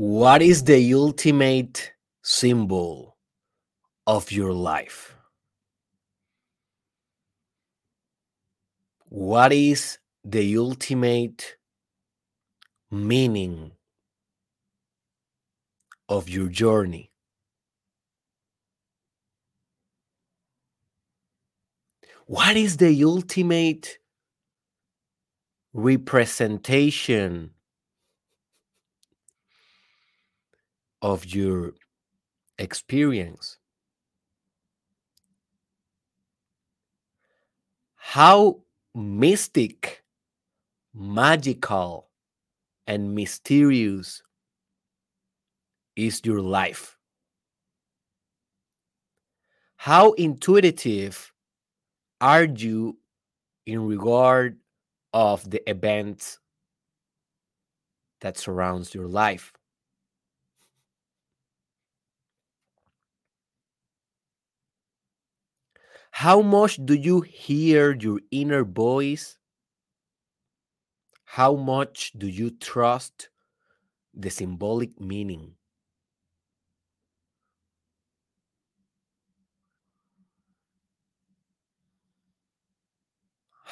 What 0.00 0.42
is 0.42 0.62
the 0.62 0.94
ultimate 0.94 1.92
symbol 2.22 3.16
of 4.06 4.30
your 4.30 4.52
life? 4.52 5.16
What 9.06 9.52
is 9.52 9.98
the 10.24 10.56
ultimate 10.56 11.56
meaning 12.92 13.72
of 16.08 16.28
your 16.28 16.48
journey? 16.48 17.10
What 22.26 22.56
is 22.56 22.76
the 22.76 23.02
ultimate 23.02 23.98
representation 25.72 27.50
of 31.02 31.26
your 31.26 31.74
experience. 32.58 33.58
How 37.96 38.62
mystic, 38.94 40.02
magical, 40.94 42.08
and 42.86 43.14
mysterious 43.14 44.22
is 45.96 46.22
your 46.24 46.40
life? 46.40 46.96
How 49.76 50.12
intuitive 50.12 51.32
are 52.20 52.44
you 52.44 52.98
in 53.66 53.86
regard 53.86 54.58
of 55.12 55.48
the 55.48 55.68
events 55.68 56.38
that 58.20 58.38
surrounds 58.38 58.94
your 58.94 59.06
life? 59.06 59.52
How 66.18 66.42
much 66.42 66.84
do 66.84 66.94
you 66.94 67.20
hear 67.20 67.94
your 67.94 68.18
inner 68.32 68.64
voice? 68.64 69.38
How 71.24 71.54
much 71.54 72.10
do 72.18 72.26
you 72.26 72.50
trust 72.50 73.28
the 74.12 74.28
symbolic 74.28 74.98
meaning? 74.98 75.54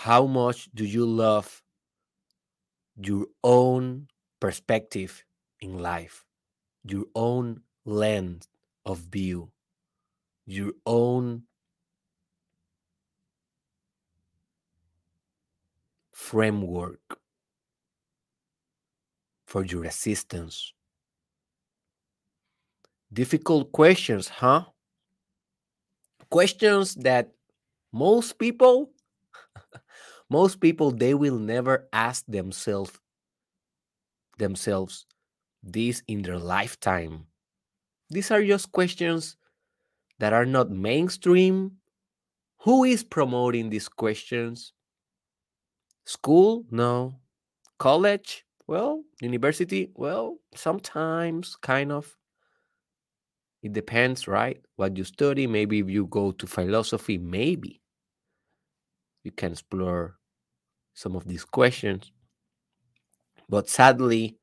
How 0.06 0.26
much 0.26 0.68
do 0.72 0.84
you 0.84 1.04
love 1.04 1.64
your 2.94 3.26
own 3.42 4.06
perspective 4.38 5.24
in 5.60 5.80
life, 5.80 6.24
your 6.84 7.06
own 7.16 7.62
lens 7.84 8.48
of 8.84 9.00
view, 9.00 9.50
your 10.46 10.70
own 10.86 11.45
framework 16.16 17.18
for 19.46 19.62
your 19.66 19.84
assistance. 19.84 20.72
Difficult 23.12 23.70
questions, 23.70 24.28
huh? 24.28 24.64
Questions 26.30 26.94
that 26.94 27.32
most 27.92 28.38
people 28.38 28.90
most 30.30 30.58
people 30.60 30.90
they 30.90 31.12
will 31.12 31.38
never 31.38 31.86
ask 31.92 32.24
themselves 32.26 32.98
themselves 34.38 35.04
this 35.62 36.02
in 36.08 36.22
their 36.22 36.38
lifetime. 36.38 37.26
These 38.08 38.30
are 38.30 38.42
just 38.42 38.72
questions 38.72 39.36
that 40.18 40.32
are 40.32 40.46
not 40.46 40.70
mainstream. 40.70 41.76
Who 42.64 42.84
is 42.84 43.04
promoting 43.04 43.68
these 43.68 43.88
questions? 43.88 44.72
School? 46.06 46.64
No. 46.70 47.16
College? 47.78 48.46
Well, 48.66 49.02
university? 49.20 49.90
Well, 49.94 50.38
sometimes, 50.54 51.56
kind 51.56 51.92
of. 51.92 52.16
It 53.62 53.72
depends, 53.72 54.28
right? 54.28 54.60
What 54.76 54.96
you 54.96 55.04
study. 55.04 55.46
Maybe 55.46 55.80
if 55.80 55.90
you 55.90 56.06
go 56.06 56.30
to 56.32 56.46
philosophy, 56.46 57.18
maybe 57.18 57.82
you 59.24 59.32
can 59.32 59.52
explore 59.52 60.16
some 60.94 61.16
of 61.16 61.26
these 61.26 61.44
questions. 61.44 62.12
But 63.48 63.68
sadly, 63.68 64.38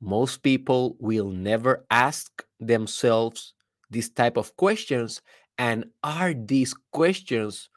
most 0.00 0.42
people 0.42 0.96
will 0.98 1.28
never 1.28 1.84
ask 1.90 2.44
themselves 2.60 3.52
this 3.90 4.08
type 4.08 4.36
of 4.38 4.56
questions. 4.56 5.20
And 5.58 5.86
are 6.02 6.32
these 6.34 6.74
questions, 6.92 7.68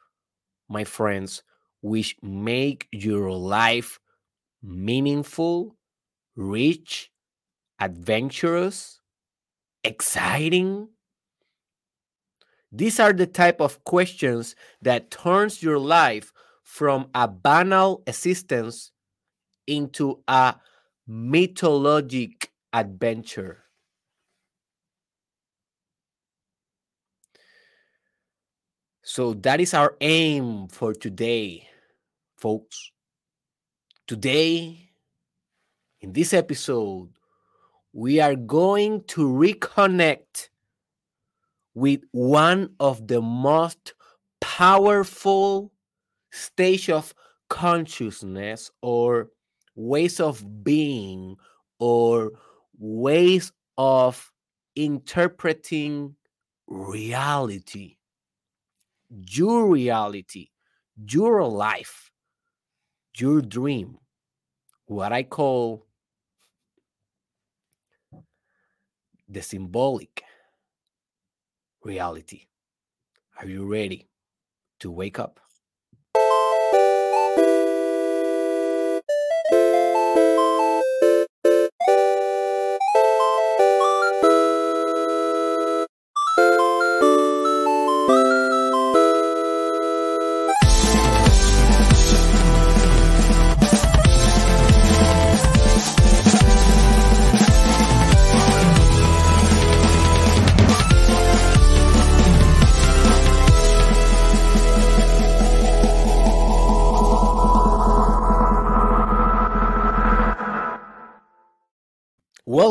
my 0.68 0.84
friends, 0.84 1.42
which 1.82 2.16
make 2.22 2.88
your 2.92 3.32
life 3.32 3.98
meaningful, 4.62 5.76
rich, 6.36 7.10
adventurous, 7.80 9.00
exciting? 9.84 10.88
These 12.72 13.00
are 13.00 13.12
the 13.12 13.26
type 13.26 13.60
of 13.60 13.82
questions 13.84 14.54
that 14.82 15.10
turns 15.10 15.62
your 15.62 15.78
life 15.78 16.32
from 16.62 17.10
a 17.14 17.26
banal 17.26 18.02
existence 18.06 18.92
into 19.66 20.22
a 20.28 20.56
mythologic 21.06 22.52
adventure. 22.72 23.64
So 29.10 29.34
that 29.42 29.60
is 29.60 29.74
our 29.74 29.96
aim 30.00 30.68
for 30.68 30.94
today 30.94 31.66
folks. 32.36 32.92
Today, 34.06 34.92
in 36.00 36.12
this 36.12 36.32
episode, 36.32 37.08
we 37.92 38.20
are 38.20 38.36
going 38.36 39.02
to 39.08 39.26
reconnect 39.26 40.50
with 41.74 42.02
one 42.12 42.76
of 42.78 43.08
the 43.08 43.20
most 43.20 43.94
powerful 44.40 45.72
stage 46.30 46.88
of 46.88 47.12
consciousness 47.48 48.70
or 48.80 49.30
ways 49.74 50.20
of 50.20 50.62
being 50.62 51.34
or 51.80 52.30
ways 52.78 53.50
of 53.76 54.30
interpreting 54.76 56.14
reality 56.68 57.96
your 59.10 59.68
reality 59.68 60.48
your 60.96 61.42
life 61.46 62.10
your 63.16 63.40
dream, 63.40 63.98
what 64.86 65.12
I 65.12 65.22
call 65.22 65.86
the 69.28 69.42
symbolic 69.42 70.22
reality. 71.84 72.46
Are 73.38 73.46
you 73.46 73.64
ready 73.64 74.08
to 74.80 74.90
wake 74.90 75.18
up? 75.18 75.40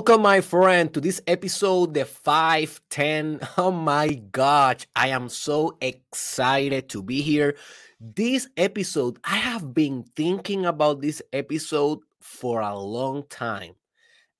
Welcome, 0.09 0.23
my 0.23 0.41
friend, 0.41 0.91
to 0.95 0.99
this 0.99 1.21
episode, 1.27 1.93
the 1.93 2.03
510. 2.03 3.41
Oh 3.59 3.69
my 3.69 4.15
gosh, 4.31 4.87
I 4.95 5.09
am 5.09 5.29
so 5.29 5.77
excited 5.81 6.89
to 6.89 7.03
be 7.03 7.21
here. 7.21 7.55
This 8.01 8.47
episode, 8.57 9.19
I 9.23 9.35
have 9.35 9.71
been 9.71 10.03
thinking 10.15 10.65
about 10.65 10.99
this 11.03 11.21
episode 11.31 11.99
for 12.19 12.59
a 12.61 12.75
long 12.75 13.21
time, 13.29 13.75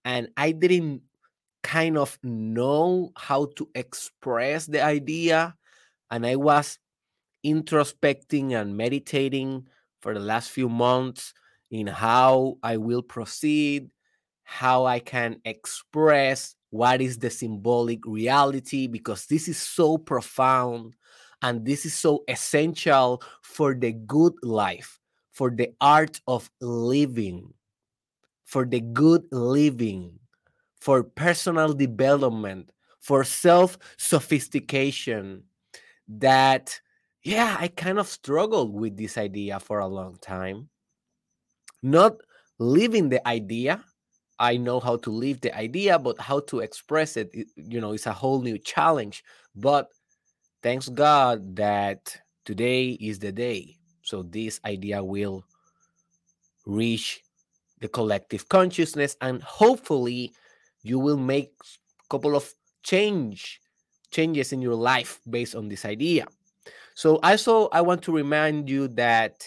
and 0.03 0.29
I 0.35 0.53
didn't 0.53 1.03
kind 1.61 1.99
of 1.99 2.17
know 2.23 3.11
how 3.15 3.53
to 3.57 3.69
express 3.75 4.65
the 4.65 4.83
idea. 4.83 5.53
And 6.09 6.25
I 6.25 6.35
was 6.35 6.79
introspecting 7.45 8.59
and 8.59 8.75
meditating 8.75 9.67
for 10.01 10.15
the 10.15 10.19
last 10.19 10.49
few 10.49 10.67
months 10.67 11.31
in 11.69 11.85
how 11.85 12.57
I 12.63 12.77
will 12.77 13.03
proceed 13.03 13.91
how 14.49 14.85
I 14.85 14.97
can 14.97 15.39
express 15.45 16.55
what 16.71 17.01
is 17.01 17.19
the 17.19 17.29
symbolic 17.29 18.03
reality 18.03 18.87
because 18.87 19.27
this 19.27 19.47
is 19.47 19.59
so 19.61 19.95
profound 19.95 20.95
and 21.43 21.63
this 21.63 21.85
is 21.85 21.93
so 21.93 22.23
essential 22.27 23.21
for 23.43 23.75
the 23.75 23.91
good 23.91 24.33
life, 24.41 24.99
for 25.31 25.51
the 25.51 25.69
art 25.79 26.19
of 26.27 26.49
living, 26.61 27.53
for 28.43 28.65
the 28.65 28.81
good 28.81 29.21
living, 29.31 30.17
for 30.81 31.03
personal 31.03 31.71
development, 31.71 32.71
for 32.99 33.23
self 33.23 33.77
sophistication. 33.97 35.43
That, 36.07 36.81
yeah, 37.23 37.55
I 37.59 37.67
kind 37.67 37.99
of 37.99 38.07
struggled 38.07 38.73
with 38.73 38.97
this 38.97 39.15
idea 39.15 39.59
for 39.59 39.77
a 39.77 39.87
long 39.87 40.17
time. 40.21 40.69
Not 41.83 42.17
living 42.57 43.09
the 43.09 43.25
idea, 43.27 43.85
I 44.39 44.55
know 44.57 44.79
how 44.79 44.95
to 44.97 45.11
live 45.11 45.41
the 45.41 45.55
idea, 45.55 45.99
but 45.99 46.19
how 46.19 46.39
to 46.41 46.59
express 46.59 47.17
it, 47.17 47.29
you 47.55 47.81
know, 47.81 47.91
it's 47.91 48.07
a 48.07 48.13
whole 48.13 48.41
new 48.41 48.57
challenge. 48.57 49.23
But 49.55 49.89
thanks 50.63 50.87
God 50.87 51.55
that 51.57 52.15
today 52.45 52.91
is 52.91 53.19
the 53.19 53.31
day. 53.31 53.77
So 54.01 54.23
this 54.23 54.59
idea 54.65 55.03
will 55.03 55.43
reach 56.65 57.21
the 57.79 57.87
collective 57.87 58.47
consciousness 58.49 59.15
and 59.21 59.41
hopefully 59.43 60.33
you 60.83 60.99
will 60.99 61.17
make 61.17 61.51
a 61.61 62.07
couple 62.09 62.35
of 62.35 62.53
change 62.83 63.61
changes 64.11 64.51
in 64.51 64.61
your 64.61 64.75
life 64.75 65.21
based 65.29 65.55
on 65.55 65.69
this 65.69 65.85
idea. 65.85 66.25
So 66.95 67.19
also 67.23 67.67
I 67.71 67.81
want 67.81 68.01
to 68.03 68.11
remind 68.11 68.69
you 68.69 68.87
that 68.89 69.45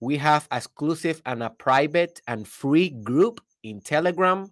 we 0.00 0.16
have 0.16 0.48
exclusive 0.50 1.22
and 1.24 1.42
a 1.42 1.50
private 1.50 2.20
and 2.26 2.46
free 2.46 2.90
group 2.90 3.40
in 3.62 3.80
Telegram. 3.80 4.50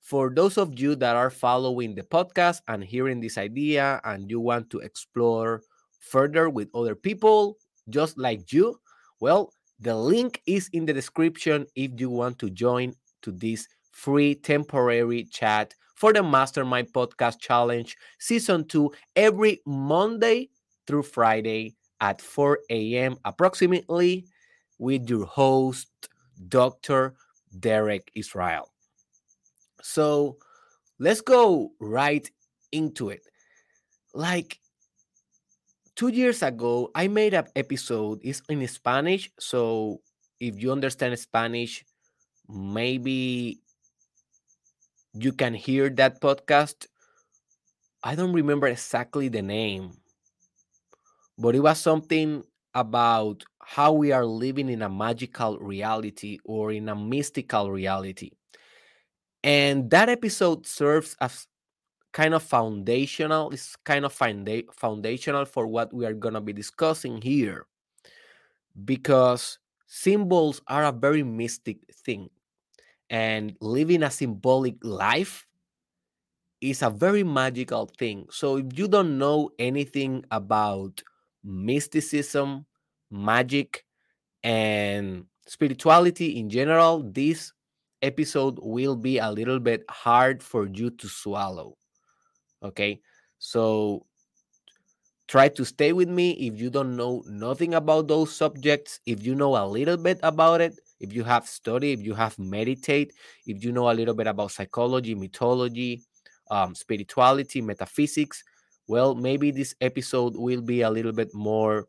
For 0.00 0.30
those 0.30 0.58
of 0.58 0.78
you 0.78 0.96
that 0.96 1.16
are 1.16 1.30
following 1.30 1.94
the 1.94 2.02
podcast 2.02 2.60
and 2.68 2.82
hearing 2.82 3.20
this 3.20 3.38
idea 3.38 4.00
and 4.04 4.28
you 4.30 4.40
want 4.40 4.70
to 4.70 4.80
explore 4.80 5.62
further 6.00 6.50
with 6.50 6.68
other 6.74 6.94
people 6.94 7.58
just 7.88 8.18
like 8.18 8.52
you, 8.52 8.80
well, 9.20 9.52
the 9.78 9.94
link 9.96 10.40
is 10.46 10.68
in 10.72 10.86
the 10.86 10.92
description 10.92 11.66
if 11.74 12.00
you 12.00 12.10
want 12.10 12.38
to 12.40 12.50
join 12.50 12.94
to 13.22 13.30
this 13.32 13.68
free 13.92 14.34
temporary 14.34 15.24
chat 15.24 15.74
for 15.94 16.12
the 16.12 16.22
Mastermind 16.22 16.92
Podcast 16.92 17.38
Challenge 17.38 17.96
Season 18.18 18.66
2 18.66 18.90
every 19.14 19.60
Monday 19.66 20.50
through 20.86 21.04
Friday 21.04 21.76
at 22.00 22.20
4 22.20 22.58
a.m. 22.70 23.16
approximately 23.24 24.26
with 24.78 25.08
your 25.08 25.24
host, 25.26 25.88
Dr. 26.48 27.14
Derek 27.58 28.10
Israel. 28.14 28.72
So 29.82 30.38
let's 30.98 31.20
go 31.20 31.72
right 31.80 32.28
into 32.70 33.10
it. 33.10 33.26
Like 34.14 34.60
two 35.96 36.08
years 36.08 36.42
ago, 36.42 36.90
I 36.94 37.08
made 37.08 37.34
an 37.34 37.46
episode. 37.56 38.20
It's 38.22 38.42
in 38.48 38.66
Spanish. 38.68 39.30
So 39.38 40.00
if 40.40 40.60
you 40.60 40.72
understand 40.72 41.18
Spanish, 41.18 41.84
maybe 42.48 43.60
you 45.14 45.32
can 45.32 45.54
hear 45.54 45.90
that 45.90 46.20
podcast. 46.20 46.86
I 48.02 48.14
don't 48.14 48.32
remember 48.32 48.66
exactly 48.66 49.28
the 49.28 49.42
name, 49.42 49.92
but 51.38 51.54
it 51.54 51.60
was 51.60 51.78
something 51.78 52.42
about 52.74 53.44
how 53.64 53.92
we 53.92 54.12
are 54.12 54.26
living 54.26 54.68
in 54.68 54.82
a 54.82 54.88
magical 54.88 55.58
reality 55.58 56.38
or 56.44 56.72
in 56.72 56.88
a 56.88 56.96
mystical 56.96 57.70
reality. 57.70 58.32
And 59.44 59.90
that 59.90 60.08
episode 60.08 60.66
serves 60.66 61.16
as 61.20 61.46
kind 62.12 62.34
of 62.34 62.42
foundational, 62.42 63.50
it's 63.50 63.76
kind 63.76 64.04
of 64.04 64.12
foundational 64.12 65.44
for 65.44 65.66
what 65.66 65.92
we 65.92 66.04
are 66.04 66.12
going 66.12 66.34
to 66.34 66.40
be 66.40 66.52
discussing 66.52 67.20
here. 67.20 67.66
Because 68.84 69.58
symbols 69.86 70.60
are 70.66 70.84
a 70.84 70.92
very 70.92 71.22
mystic 71.22 71.78
thing. 72.04 72.28
And 73.10 73.56
living 73.60 74.02
a 74.02 74.10
symbolic 74.10 74.76
life 74.82 75.46
is 76.60 76.82
a 76.82 76.90
very 76.90 77.24
magical 77.24 77.90
thing. 77.98 78.26
So 78.30 78.56
if 78.56 78.78
you 78.78 78.88
don't 78.88 79.18
know 79.18 79.50
anything 79.58 80.24
about 80.30 81.02
mysticism, 81.44 82.64
magic, 83.12 83.84
and 84.42 85.26
spirituality 85.46 86.38
in 86.38 86.50
general, 86.50 87.02
this 87.02 87.52
episode 88.00 88.58
will 88.60 88.96
be 88.96 89.18
a 89.18 89.30
little 89.30 89.60
bit 89.60 89.84
hard 89.88 90.42
for 90.42 90.66
you 90.66 90.90
to 90.90 91.08
swallow. 91.08 91.76
Okay, 92.62 93.00
so 93.38 94.06
try 95.28 95.48
to 95.48 95.64
stay 95.64 95.92
with 95.92 96.08
me 96.08 96.32
if 96.32 96.60
you 96.60 96.70
don't 96.70 96.96
know 96.96 97.22
nothing 97.26 97.74
about 97.74 98.08
those 98.08 98.34
subjects. 98.34 99.00
If 99.06 99.24
you 99.24 99.34
know 99.34 99.56
a 99.56 99.66
little 99.66 99.96
bit 99.96 100.18
about 100.22 100.60
it, 100.60 100.78
if 101.00 101.12
you 101.12 101.24
have 101.24 101.46
studied, 101.46 102.00
if 102.00 102.04
you 102.04 102.14
have 102.14 102.38
meditate, 102.38 103.12
if 103.46 103.64
you 103.64 103.72
know 103.72 103.90
a 103.90 103.94
little 103.94 104.14
bit 104.14 104.26
about 104.26 104.52
psychology, 104.52 105.14
mythology, 105.14 106.02
um, 106.50 106.74
spirituality, 106.74 107.60
metaphysics, 107.60 108.42
well, 108.88 109.14
maybe 109.14 109.50
this 109.50 109.74
episode 109.80 110.34
will 110.36 110.60
be 110.60 110.82
a 110.82 110.90
little 110.90 111.12
bit 111.12 111.32
more 111.34 111.86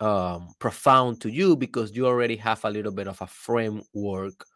um, 0.00 0.48
profound 0.58 1.20
to 1.22 1.30
you 1.30 1.56
because 1.56 1.96
you 1.96 2.06
already 2.06 2.36
have 2.36 2.64
a 2.64 2.70
little 2.70 2.92
bit 2.92 3.08
of 3.08 3.20
a 3.22 3.26
framework 3.26 4.46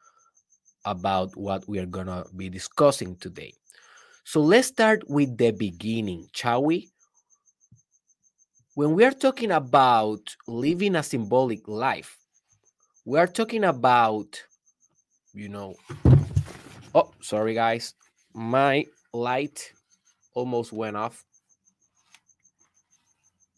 about 0.85 1.37
what 1.37 1.69
we 1.69 1.79
are 1.79 1.87
going 1.87 2.07
to 2.07 2.25
be 2.37 2.49
discussing 2.49 3.17
today. 3.17 3.53
So 4.25 4.41
let's 4.41 4.69
start 4.69 5.03
with 5.09 5.37
the 5.37 5.51
beginning, 5.51 6.29
shall 6.33 6.65
we? 6.65 6.91
When 8.75 8.95
we 8.95 9.05
are 9.05 9.13
talking 9.13 9.51
about 9.51 10.37
living 10.47 10.95
a 10.95 11.03
symbolic 11.03 11.67
life, 11.67 12.17
we 13.05 13.19
are 13.19 13.27
talking 13.27 13.65
about, 13.65 14.43
you 15.35 15.49
know, 15.49 15.75
oh, 16.95 17.11
sorry, 17.21 17.55
guys, 17.55 17.95
my 18.35 18.87
light 19.13 19.73
almost 20.35 20.73
went 20.73 20.97
off. 20.97 21.25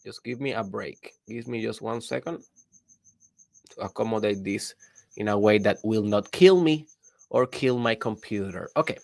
Just 0.05 0.23
give 0.23 0.41
me 0.41 0.53
a 0.53 0.63
break. 0.63 1.13
Give 1.27 1.47
me 1.47 1.61
just 1.61 1.81
one 1.81 2.01
second 2.01 2.43
to 3.71 3.81
accommodate 3.81 4.43
this 4.43 4.75
in 5.15 5.29
a 5.29 5.37
way 5.37 5.57
that 5.59 5.77
will 5.83 6.03
not 6.03 6.31
kill 6.31 6.61
me 6.61 6.87
or 7.29 7.47
kill 7.47 7.77
my 7.77 7.95
computer. 7.95 8.69
Okay. 8.75 8.97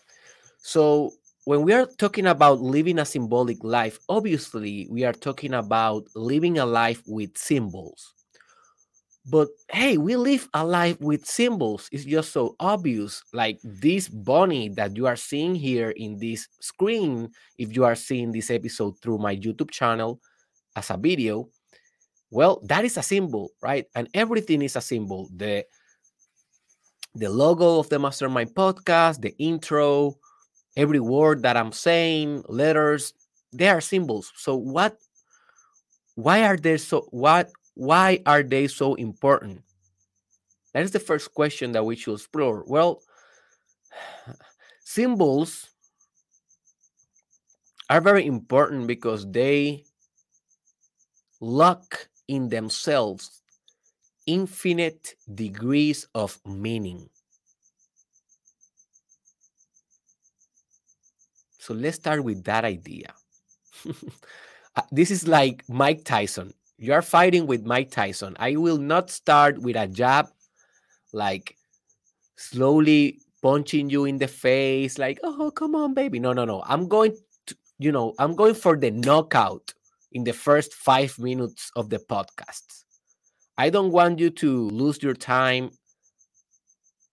So 0.58 1.14
when 1.46 1.62
we 1.62 1.74
are 1.74 1.86
talking 1.86 2.28
about 2.28 2.60
living 2.60 3.00
a 3.00 3.06
symbolic 3.06 3.64
life, 3.64 4.00
obviously 4.10 4.88
we 4.90 5.06
are 5.06 5.14
talking 5.14 5.54
about 5.54 6.06
living 6.16 6.60
a 6.60 6.66
life 6.66 7.02
with 7.08 7.38
symbols. 7.38 8.14
But 9.26 9.50
hey, 9.70 9.98
we 9.98 10.16
live 10.16 10.50
a 10.54 10.66
life 10.66 11.00
with 11.00 11.26
symbols. 11.26 11.88
It's 11.92 12.06
just 12.06 12.32
so 12.32 12.56
obvious. 12.60 13.24
Like 13.32 13.60
this 13.64 14.10
bunny 14.10 14.70
that 14.70 14.98
you 14.98 15.08
are 15.08 15.16
seeing 15.16 15.56
here 15.56 15.92
in 15.92 16.18
this 16.18 16.48
screen, 16.60 17.30
if 17.58 17.76
you 17.76 17.86
are 17.86 17.96
seeing 17.96 18.32
this 18.32 18.50
episode 18.50 19.00
through 19.02 19.20
my 19.20 19.36
YouTube 19.36 19.72
channel 19.72 20.20
as 20.80 20.90
a 20.90 20.98
video, 20.98 21.50
well, 22.32 22.62
that 22.64 22.86
is 22.86 22.98
a 22.98 23.04
symbol, 23.04 23.52
right? 23.62 23.86
And 23.96 24.08
everything 24.14 24.62
is 24.62 24.76
a 24.76 24.82
symbol. 24.82 25.30
The 25.36 25.66
the 27.16 27.30
logo 27.30 27.80
of 27.80 27.90
the 27.90 28.00
Mastermind 28.00 28.56
podcast, 28.56 29.22
the 29.22 29.36
intro, 29.38 30.16
every 30.78 31.00
word 31.00 31.42
that 31.42 31.58
I'm 31.58 31.74
saying, 31.74 32.44
letters, 32.48 33.14
they 33.52 33.68
are 33.68 33.82
symbols. 33.82 34.32
So 34.36 34.56
what 34.56 34.98
why 36.16 36.44
are 36.44 36.58
they 36.58 36.78
so 36.78 37.08
what 37.12 37.52
why 37.76 38.22
are 38.26 38.44
they 38.44 38.68
so 38.68 38.96
important? 38.96 39.62
That 40.74 40.84
is 40.84 40.92
the 40.92 41.00
first 41.00 41.34
question 41.34 41.74
that 41.74 41.84
we 41.84 41.96
should 41.96 42.16
explore. 42.16 42.64
Well, 42.68 43.02
symbols 44.86 45.70
are 47.90 48.02
very 48.02 48.26
important 48.28 48.86
because 48.86 49.26
they 49.26 49.84
lock 51.40 52.08
in 52.28 52.50
themselves 52.50 53.42
infinite 54.26 55.16
degrees 55.34 56.08
of 56.14 56.40
meaning. 56.46 57.10
So 61.58 61.74
let's 61.74 61.98
start 61.98 62.24
with 62.24 62.44
that 62.46 62.66
idea. 62.66 63.14
Uh, 64.76 64.84
this 64.92 65.10
is 65.10 65.28
like 65.28 65.64
Mike 65.68 66.06
Tyson. 66.06 66.54
You 66.78 66.94
are 66.94 67.02
fighting 67.02 67.48
with 67.48 67.66
Mike 67.66 67.90
Tyson. 67.90 68.38
I 68.40 68.56
will 68.56 68.78
not 68.78 69.10
start 69.10 69.58
with 69.58 69.76
a 69.76 69.88
jab, 69.88 70.28
like 71.12 71.58
slowly 72.38 73.20
punching 73.42 73.90
you 73.90 74.06
in 74.06 74.20
the 74.20 74.28
face, 74.28 75.00
like, 75.00 75.20
oh, 75.24 75.52
come 75.52 75.74
on, 75.74 75.96
baby. 75.96 76.20
No, 76.20 76.34
no, 76.34 76.46
no. 76.46 76.64
I'm 76.68 76.88
going 76.88 77.18
to, 77.48 77.58
you 77.80 77.92
know, 77.92 78.14
I'm 78.20 78.36
going 78.36 78.54
for 78.54 78.78
the 78.78 78.92
knockout 78.92 79.74
in 80.12 80.24
the 80.24 80.34
first 80.34 80.74
five 80.74 81.18
minutes 81.20 81.72
of 81.76 81.90
the 81.90 82.00
podcast. 82.00 82.84
I 83.58 83.70
don't 83.70 83.92
want 83.92 84.20
you 84.20 84.30
to 84.32 84.70
lose 84.70 85.04
your 85.04 85.14
time 85.14 85.72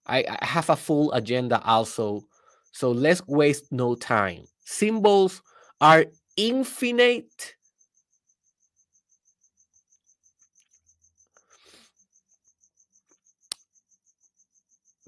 I, 0.07 0.25
I 0.41 0.45
have 0.45 0.71
a 0.71 0.77
full 0.77 1.13
agenda 1.13 1.61
also. 1.65 2.23
So 2.73 2.91
let's 2.91 3.27
waste 3.27 3.73
no 3.73 3.95
time. 3.95 4.45
Symbols 4.65 5.43
are 5.81 6.07
infinite 6.37 7.55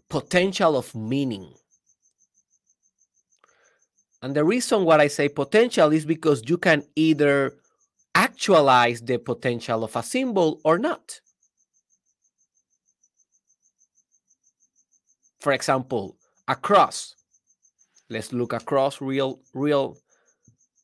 potential 0.08 0.76
of 0.76 0.94
meaning. 0.94 1.52
And 4.22 4.34
the 4.34 4.44
reason 4.44 4.84
why 4.84 4.98
I 4.98 5.06
say 5.06 5.28
potential 5.28 5.92
is 5.92 6.04
because 6.04 6.42
you 6.46 6.58
can 6.58 6.82
either 6.96 7.57
actualize 8.18 9.00
the 9.00 9.16
potential 9.16 9.84
of 9.84 9.94
a 9.94 10.02
symbol 10.02 10.60
or 10.64 10.76
not. 10.76 11.20
For 15.38 15.52
example, 15.52 16.16
a 16.48 16.56
cross. 16.56 17.14
Let's 18.10 18.32
look 18.32 18.52
across 18.52 19.00
real, 19.00 19.38
real 19.54 19.96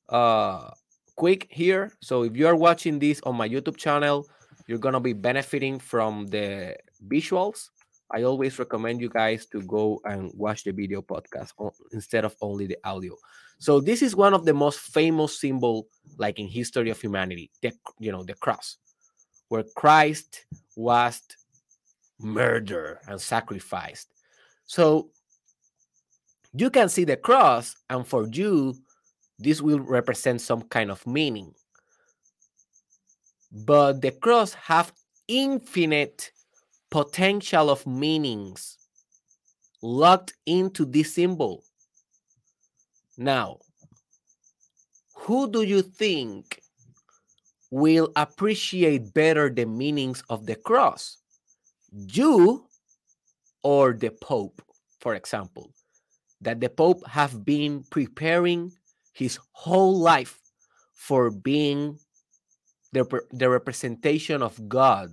uh, 0.09 0.71
quick 1.17 1.49
here. 1.51 1.91
So 2.01 2.23
if 2.23 2.37
you 2.37 2.47
are 2.47 2.55
watching 2.55 3.01
this 3.01 3.21
on 3.23 3.35
my 3.35 3.49
YouTube 3.49 3.79
channel, 3.79 4.29
you're 4.69 4.79
gonna 4.79 5.01
be 5.01 5.13
benefiting 5.13 5.81
from 5.81 6.29
the 6.29 6.77
visuals. 7.09 7.71
I 8.15 8.23
always 8.23 8.61
recommend 8.61 9.01
you 9.01 9.09
guys 9.09 9.47
to 9.47 9.61
go 9.63 10.01
and 10.05 10.31
watch 10.35 10.63
the 10.63 10.71
video 10.71 11.03
podcast 11.03 11.51
instead 11.91 12.25
of 12.25 12.37
only 12.41 12.69
the 12.69 12.79
audio. 12.85 13.17
So 13.59 13.81
this 13.81 14.03
is 14.03 14.17
one 14.17 14.35
of 14.35 14.45
the 14.45 14.55
most 14.55 14.79
famous 14.81 15.41
symbol 15.41 15.87
like 16.19 16.39
in 16.39 16.49
history 16.49 16.91
of 16.91 17.01
humanity, 17.01 17.51
the 17.63 17.73
you 17.99 18.13
know, 18.13 18.23
the 18.23 18.35
cross, 18.35 18.77
where 19.49 19.65
Christ 19.75 20.45
was 20.77 21.23
murdered 22.19 22.99
and 23.09 23.21
sacrificed. 23.21 24.09
So 24.67 25.11
you 26.53 26.71
can 26.71 26.89
see 26.89 27.05
the 27.05 27.17
cross, 27.17 27.75
and 27.91 28.07
for 28.07 28.29
you, 28.29 28.75
this 29.39 29.61
will 29.61 29.81
represent 29.81 30.41
some 30.41 30.63
kind 30.63 30.91
of 30.91 31.07
meaning. 31.07 31.53
But 33.51 34.01
the 34.01 34.13
cross 34.13 34.55
have 34.55 34.93
infinite 35.29 36.31
potential 36.91 37.71
of 37.71 37.87
meanings 37.87 38.79
locked 39.83 40.35
into 40.47 40.85
this 40.85 41.15
symbol. 41.15 41.65
Now, 43.17 43.59
who 45.15 45.51
do 45.51 45.63
you 45.63 45.83
think 45.83 46.61
will 47.71 48.11
appreciate 48.17 49.15
better 49.15 49.49
the 49.51 49.67
meanings 49.67 50.23
of 50.29 50.47
the 50.47 50.57
cross? 50.57 51.19
You 51.93 52.67
or 53.63 53.93
the 53.93 54.11
Pope, 54.11 54.61
for 55.01 55.15
example, 55.15 55.73
that 56.41 56.61
the 56.61 56.69
Pope 56.69 57.07
have 57.07 57.45
been 57.45 57.85
preparing 57.91 58.73
his 59.13 59.39
whole 59.53 59.99
life 59.99 60.41
for 60.93 61.31
being 61.31 61.99
the, 62.93 63.05
the 63.33 63.49
representation 63.49 64.43
of 64.43 64.69
God 64.69 65.11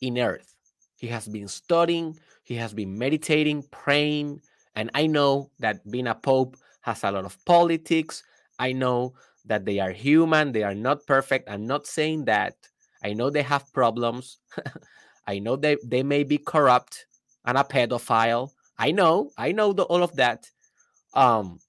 in 0.00 0.18
earth. 0.18 0.54
He 0.96 1.06
has 1.08 1.26
been 1.26 1.48
studying, 1.48 2.18
he 2.42 2.54
has 2.56 2.74
been 2.74 2.98
meditating, 2.98 3.64
praying, 3.70 4.40
and 4.74 4.90
I 4.94 5.06
know 5.06 5.50
that 5.60 5.88
being 5.90 6.06
a 6.06 6.14
pope 6.14 6.56
has 6.80 7.04
a 7.04 7.10
lot 7.10 7.24
of 7.24 7.42
politics. 7.44 8.22
I 8.58 8.72
know 8.72 9.14
that 9.46 9.64
they 9.64 9.78
are 9.80 9.90
human, 9.90 10.52
they 10.52 10.62
are 10.62 10.74
not 10.74 11.06
perfect. 11.06 11.48
I'm 11.48 11.66
not 11.66 11.86
saying 11.86 12.26
that. 12.26 12.54
I 13.02 13.14
know 13.14 13.30
they 13.30 13.42
have 13.42 13.72
problems. 13.72 14.38
I 15.26 15.38
know 15.38 15.56
they, 15.56 15.76
they 15.84 16.02
may 16.02 16.24
be 16.24 16.38
corrupt 16.38 17.06
and 17.44 17.56
a 17.56 17.64
pedophile. 17.64 18.50
I 18.78 18.90
know, 18.90 19.30
I 19.36 19.52
know 19.52 19.72
the, 19.72 19.84
all 19.84 20.02
of 20.02 20.16
that. 20.16 20.50
Um, 21.14 21.60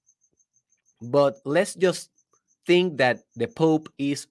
but 1.00 1.38
let's 1.44 1.74
just 1.74 2.10
think 2.66 2.98
that 2.98 3.20
the 3.34 3.48
Pope 3.48 3.88
is 3.98 4.26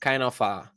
kind 0.00 0.22
of 0.22 0.40
a 0.40 0.70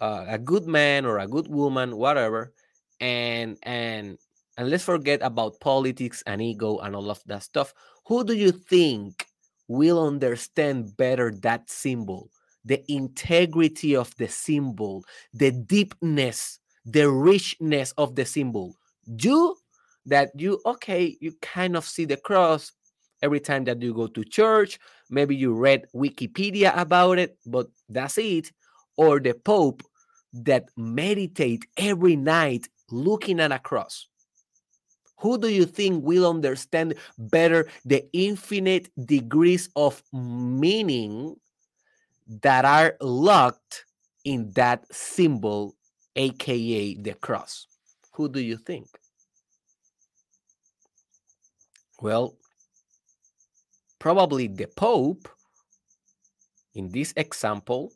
uh, 0.00 0.24
a 0.28 0.38
good 0.38 0.66
man 0.66 1.04
or 1.04 1.18
a 1.18 1.26
good 1.26 1.48
woman, 1.48 1.96
whatever, 1.96 2.52
and 3.00 3.58
and 3.62 4.18
and 4.58 4.68
let's 4.68 4.84
forget 4.84 5.20
about 5.22 5.60
politics 5.60 6.22
and 6.26 6.42
ego 6.42 6.78
and 6.78 6.96
all 6.96 7.10
of 7.10 7.22
that 7.26 7.44
stuff. 7.44 7.72
Who 8.06 8.24
do 8.24 8.34
you 8.34 8.50
think 8.50 9.24
will 9.68 10.04
understand 10.04 10.96
better 10.96 11.30
that 11.42 11.70
symbol, 11.70 12.28
the 12.64 12.82
integrity 12.90 13.94
of 13.94 14.14
the 14.16 14.26
symbol, 14.26 15.04
the 15.32 15.52
deepness, 15.52 16.58
the 16.84 17.08
richness 17.08 17.92
of 17.92 18.16
the 18.16 18.24
symbol? 18.24 18.74
You 19.06 19.56
that 20.06 20.30
you 20.34 20.60
okay, 20.66 21.16
you 21.20 21.34
kind 21.40 21.76
of 21.76 21.84
see 21.84 22.04
the 22.04 22.16
cross 22.16 22.72
every 23.22 23.40
time 23.40 23.62
that 23.64 23.80
you 23.80 23.94
go 23.94 24.08
to 24.08 24.24
church. 24.24 24.80
Maybe 25.08 25.36
you 25.36 25.54
read 25.54 25.86
Wikipedia 25.94 26.76
about 26.76 27.20
it, 27.20 27.38
but 27.46 27.68
that's 27.88 28.18
it. 28.18 28.50
Or 28.96 29.20
the 29.20 29.34
Pope 29.34 29.84
that 30.32 30.64
meditate 30.76 31.64
every 31.76 32.16
night 32.16 32.68
looking 32.90 33.38
at 33.38 33.52
a 33.52 33.60
cross. 33.60 34.08
Who 35.20 35.38
do 35.38 35.48
you 35.48 35.66
think 35.66 36.04
will 36.04 36.28
understand 36.28 36.94
better 37.18 37.68
the 37.84 38.06
infinite 38.12 38.90
degrees 39.06 39.68
of 39.74 40.02
meaning 40.12 41.36
that 42.42 42.64
are 42.64 42.96
locked 43.00 43.84
in 44.24 44.52
that 44.52 44.84
symbol, 44.94 45.74
aka 46.14 46.94
the 46.94 47.14
cross? 47.14 47.66
Who 48.12 48.28
do 48.28 48.40
you 48.40 48.56
think? 48.56 48.86
Well, 52.00 52.36
probably 53.98 54.46
the 54.46 54.68
Pope, 54.68 55.28
in 56.74 56.90
this 56.90 57.12
example, 57.16 57.92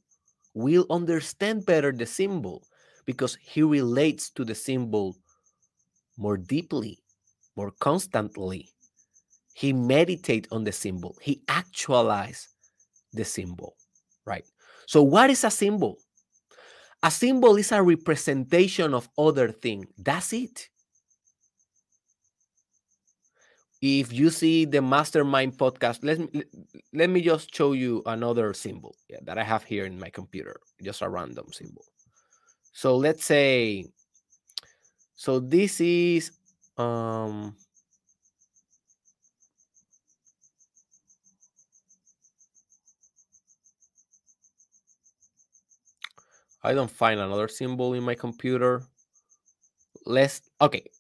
will 0.54 0.86
understand 0.90 1.66
better 1.66 1.92
the 1.92 2.06
symbol 2.06 2.62
because 3.06 3.36
he 3.40 3.62
relates 3.62 4.30
to 4.30 4.44
the 4.44 4.54
symbol 4.54 5.16
more 6.16 6.36
deeply, 6.36 7.01
more 7.56 7.72
constantly. 7.80 8.68
He 9.54 9.72
meditate 9.72 10.48
on 10.50 10.64
the 10.64 10.72
symbol. 10.72 11.16
He 11.20 11.42
actualize 11.48 12.48
the 13.12 13.24
symbol, 13.24 13.76
right? 14.24 14.44
So 14.86 15.02
what 15.02 15.30
is 15.30 15.44
a 15.44 15.50
symbol? 15.50 15.98
A 17.02 17.10
symbol 17.10 17.56
is 17.56 17.72
a 17.72 17.82
representation 17.82 18.94
of 18.94 19.08
other 19.18 19.50
thing. 19.50 19.86
That's 19.98 20.32
it. 20.32 20.68
if 23.82 24.12
you 24.12 24.30
see 24.30 24.64
the 24.64 24.80
mastermind 24.80 25.58
podcast 25.58 25.98
let 26.04 26.18
me 26.18 26.44
let 26.94 27.10
me 27.10 27.20
just 27.20 27.52
show 27.54 27.72
you 27.72 28.00
another 28.06 28.54
symbol 28.54 28.94
that 29.22 29.36
i 29.36 29.42
have 29.42 29.64
here 29.64 29.84
in 29.84 29.98
my 29.98 30.08
computer 30.08 30.56
just 30.82 31.02
a 31.02 31.08
random 31.08 31.52
symbol 31.52 31.84
so 32.72 32.96
let's 32.96 33.24
say 33.24 33.84
so 35.16 35.40
this 35.40 35.80
is 35.80 36.30
um 36.82 37.54
I 46.64 46.74
don't 46.74 46.90
find 46.90 47.18
another 47.18 47.48
symbol 47.48 47.94
in 47.94 48.04
my 48.04 48.14
computer. 48.14 48.82
Let's 50.06 50.42
okay. 50.60 50.90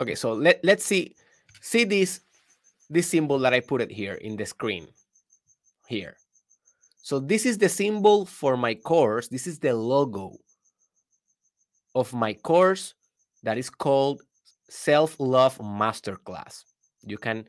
Okay, 0.00 0.14
so 0.14 0.32
let, 0.32 0.60
let's 0.64 0.84
see 0.84 1.14
see 1.60 1.84
this 1.84 2.20
this 2.90 3.08
symbol 3.08 3.38
that 3.40 3.52
I 3.54 3.60
put 3.60 3.80
it 3.82 3.90
here 3.90 4.14
in 4.14 4.36
the 4.36 4.46
screen 4.46 4.88
here. 5.86 6.16
So 7.02 7.18
this 7.20 7.46
is 7.46 7.58
the 7.58 7.68
symbol 7.68 8.26
for 8.26 8.56
my 8.56 8.74
course. 8.74 9.28
This 9.28 9.46
is 9.46 9.58
the 9.58 9.74
logo 9.74 10.36
of 11.94 12.12
my 12.12 12.34
course 12.34 12.94
that 13.42 13.58
is 13.58 13.70
called 13.70 14.22
Self-Love 14.68 15.58
Masterclass. 15.58 16.64
You 17.02 17.18
can 17.18 17.46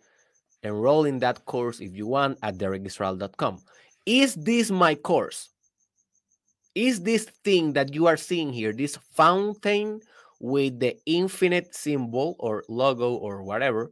enroll 0.63 1.05
in 1.05 1.19
that 1.19 1.45
course 1.45 1.79
if 1.79 1.95
you 1.95 2.07
want 2.07 2.37
at 2.43 2.57
derekisrael.com. 2.57 3.59
Is 4.05 4.35
this 4.35 4.71
my 4.71 4.95
course? 4.95 5.49
Is 6.75 7.01
this 7.01 7.25
thing 7.43 7.73
that 7.73 7.93
you 7.93 8.07
are 8.07 8.17
seeing 8.17 8.53
here, 8.53 8.73
this 8.73 8.97
fountain 9.13 10.01
with 10.39 10.79
the 10.79 10.97
infinite 11.05 11.75
symbol 11.75 12.35
or 12.39 12.63
logo 12.69 13.13
or 13.15 13.43
whatever, 13.43 13.91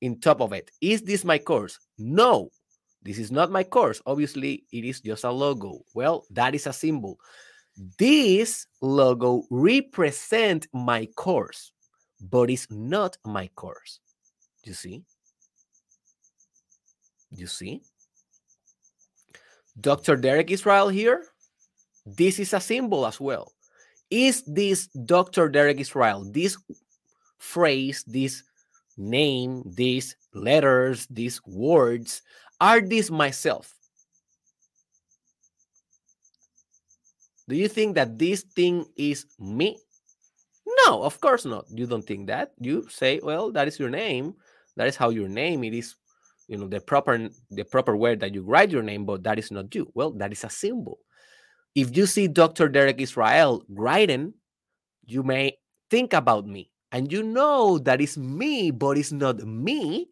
in 0.00 0.20
top 0.20 0.40
of 0.40 0.52
it. 0.52 0.70
Is 0.80 1.02
this 1.02 1.24
my 1.24 1.38
course? 1.38 1.78
No, 1.98 2.50
this 3.02 3.18
is 3.18 3.30
not 3.30 3.50
my 3.50 3.64
course. 3.64 4.00
Obviously, 4.06 4.64
it 4.72 4.84
is 4.84 5.00
just 5.00 5.24
a 5.24 5.30
logo. 5.30 5.80
Well, 5.94 6.24
that 6.30 6.54
is 6.54 6.66
a 6.66 6.72
symbol. 6.72 7.18
This 7.98 8.66
logo 8.80 9.44
represent 9.50 10.66
my 10.72 11.06
course, 11.16 11.72
but 12.20 12.50
it's 12.50 12.66
not 12.70 13.16
my 13.24 13.48
course. 13.54 14.00
You 14.64 14.72
see? 14.72 15.02
You 17.30 17.46
see? 17.46 17.82
Dr. 19.80 20.16
Derek 20.16 20.50
Israel 20.50 20.88
here. 20.88 21.26
This 22.04 22.38
is 22.38 22.52
a 22.52 22.60
symbol 22.60 23.06
as 23.06 23.20
well. 23.20 23.52
Is 24.10 24.42
this 24.46 24.86
Dr. 24.88 25.48
Derek 25.48 25.80
Israel, 25.80 26.24
this 26.30 26.56
phrase, 27.38 28.04
this 28.06 28.42
name, 28.96 29.62
these 29.74 30.16
letters, 30.32 31.06
these 31.10 31.40
words, 31.44 32.22
are 32.60 32.80
these 32.80 33.10
myself? 33.10 33.74
Do 37.48 37.56
you 37.56 37.68
think 37.68 37.94
that 37.94 38.18
this 38.18 38.42
thing 38.42 38.86
is 38.96 39.26
me? 39.38 39.78
No, 40.84 41.02
of 41.02 41.20
course 41.20 41.44
not. 41.44 41.66
You 41.70 41.86
don't 41.86 42.06
think 42.06 42.26
that. 42.26 42.52
You 42.60 42.86
say, 42.88 43.20
well, 43.22 43.50
that 43.52 43.68
is 43.68 43.78
your 43.78 43.90
name. 43.90 44.34
That 44.76 44.88
is 44.88 44.96
how 44.96 45.08
your 45.08 45.28
name 45.28 45.64
it 45.64 45.72
is, 45.72 45.96
you 46.48 46.58
know, 46.58 46.68
the 46.68 46.80
proper 46.80 47.30
the 47.50 47.64
proper 47.64 47.96
way 47.96 48.14
that 48.14 48.34
you 48.34 48.42
write 48.42 48.70
your 48.70 48.82
name, 48.82 49.06
but 49.06 49.22
that 49.24 49.38
is 49.38 49.50
not 49.50 49.74
you. 49.74 49.90
Well, 49.94 50.12
that 50.12 50.32
is 50.32 50.44
a 50.44 50.50
symbol. 50.50 50.98
If 51.74 51.96
you 51.96 52.06
see 52.06 52.28
Dr. 52.28 52.68
Derek 52.68 53.00
Israel 53.00 53.64
writing, 53.68 54.34
you 55.06 55.22
may 55.22 55.56
think 55.90 56.12
about 56.12 56.46
me 56.46 56.70
and 56.92 57.12
you 57.12 57.22
know 57.22 57.78
that 57.78 58.00
it's 58.00 58.16
me, 58.16 58.70
but 58.70 58.98
it's 58.98 59.12
not 59.12 59.38
me 59.44 60.08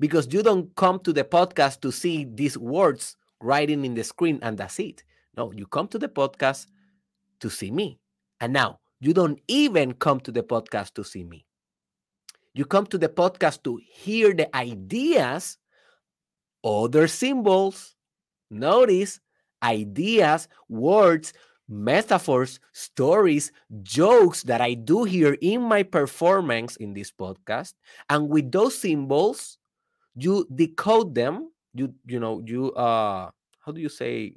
because 0.00 0.32
you 0.32 0.42
don't 0.42 0.74
come 0.76 0.98
to 1.00 1.12
the 1.12 1.24
podcast 1.24 1.80
to 1.82 1.92
see 1.92 2.24
these 2.24 2.58
words 2.58 3.16
writing 3.40 3.84
in 3.84 3.94
the 3.94 4.02
screen 4.02 4.38
and 4.42 4.58
that's 4.58 4.78
it. 4.80 5.04
No, 5.36 5.52
you 5.52 5.66
come 5.66 5.88
to 5.88 5.98
the 5.98 6.08
podcast 6.08 6.66
to 7.40 7.50
see 7.50 7.70
me. 7.70 7.99
And 8.40 8.52
now 8.52 8.80
you 9.00 9.12
don't 9.14 9.40
even 9.48 9.94
come 9.94 10.20
to 10.20 10.32
the 10.32 10.42
podcast 10.42 10.94
to 10.94 11.04
see 11.04 11.24
me. 11.24 11.46
You 12.54 12.64
come 12.64 12.86
to 12.88 12.98
the 12.98 13.08
podcast 13.08 13.62
to 13.64 13.78
hear 13.86 14.34
the 14.34 14.54
ideas, 14.56 15.56
other 16.64 17.06
symbols, 17.06 17.94
notice 18.50 19.20
ideas, 19.62 20.48
words, 20.68 21.32
metaphors, 21.68 22.60
stories, 22.72 23.52
jokes 23.82 24.42
that 24.44 24.60
I 24.60 24.74
do 24.74 25.04
here 25.04 25.36
in 25.40 25.62
my 25.62 25.82
performance 25.82 26.76
in 26.76 26.94
this 26.94 27.12
podcast. 27.12 27.74
And 28.08 28.28
with 28.28 28.50
those 28.50 28.76
symbols, 28.76 29.58
you 30.16 30.46
decode 30.54 31.14
them. 31.14 31.50
You 31.72 31.94
you 32.06 32.18
know 32.18 32.42
you 32.44 32.72
uh 32.72 33.30
how 33.60 33.72
do 33.72 33.80
you 33.80 33.88
say 33.88 34.34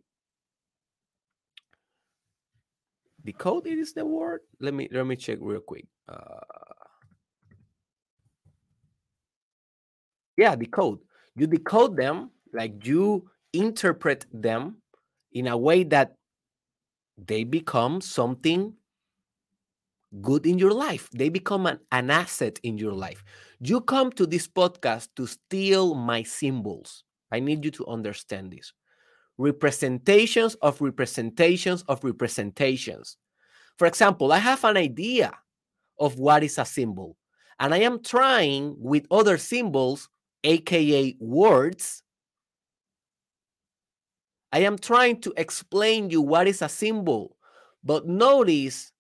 decode 3.26 3.68
it 3.68 3.78
is 3.78 3.94
the 3.94 4.06
word. 4.06 4.42
Let 4.60 4.74
me 4.74 4.90
let 4.92 5.06
me 5.06 5.16
check 5.16 5.40
real 5.42 5.62
quick 5.62 5.86
uh 6.10 6.40
yeah 10.36 10.56
decode 10.56 11.00
you 11.36 11.48
decode 11.48 11.96
them 11.96 12.30
like 12.52 12.86
you 12.86 13.30
interpret 13.54 14.26
them 14.34 14.78
in 15.32 15.48
a 15.48 15.58
way 15.58 15.84
that 15.84 16.16
they 17.18 17.44
become 17.44 18.02
something 18.02 18.74
good 20.22 20.46
in 20.46 20.60
your 20.60 20.74
life. 20.74 21.10
They 21.12 21.30
become 21.30 21.66
an, 21.66 21.80
an 21.92 22.10
asset 22.10 22.60
in 22.64 22.78
your 22.78 22.94
life. 22.94 23.24
You 23.60 23.82
come 23.82 24.12
to 24.14 24.28
this 24.28 24.48
podcast 24.48 25.10
to 25.16 25.26
steal 25.26 25.96
my 25.96 26.24
symbols. 26.24 27.04
I 27.32 27.40
need 27.40 27.66
you 27.66 27.72
to 27.72 27.88
understand 27.88 28.52
this 28.52 28.74
representations 29.38 30.56
of 30.56 30.80
representations 30.82 31.84
of 31.88 32.04
representations. 32.04 33.18
For 33.78 33.88
example, 33.88 34.32
I 34.32 34.38
have 34.38 34.64
an 34.64 34.78
idea 34.78 35.32
of 36.00 36.20
what 36.20 36.44
is 36.44 36.58
a 36.58 36.66
symbol, 36.66 37.18
and 37.60 37.74
I 37.74 37.80
am 37.80 38.02
trying 38.04 38.76
with 38.78 39.08
other 39.10 39.38
symbols, 39.38 40.10
aka 40.44 41.16
words. 41.20 42.04
I 44.52 44.60
am 44.60 44.78
trying 44.78 45.22
to 45.22 45.34
explain 45.36 46.12
you 46.12 46.22
what 46.22 46.48
is 46.48 46.62
a 46.62 46.70
symbol, 46.70 47.38
but 47.84 48.08
notice 48.08 48.92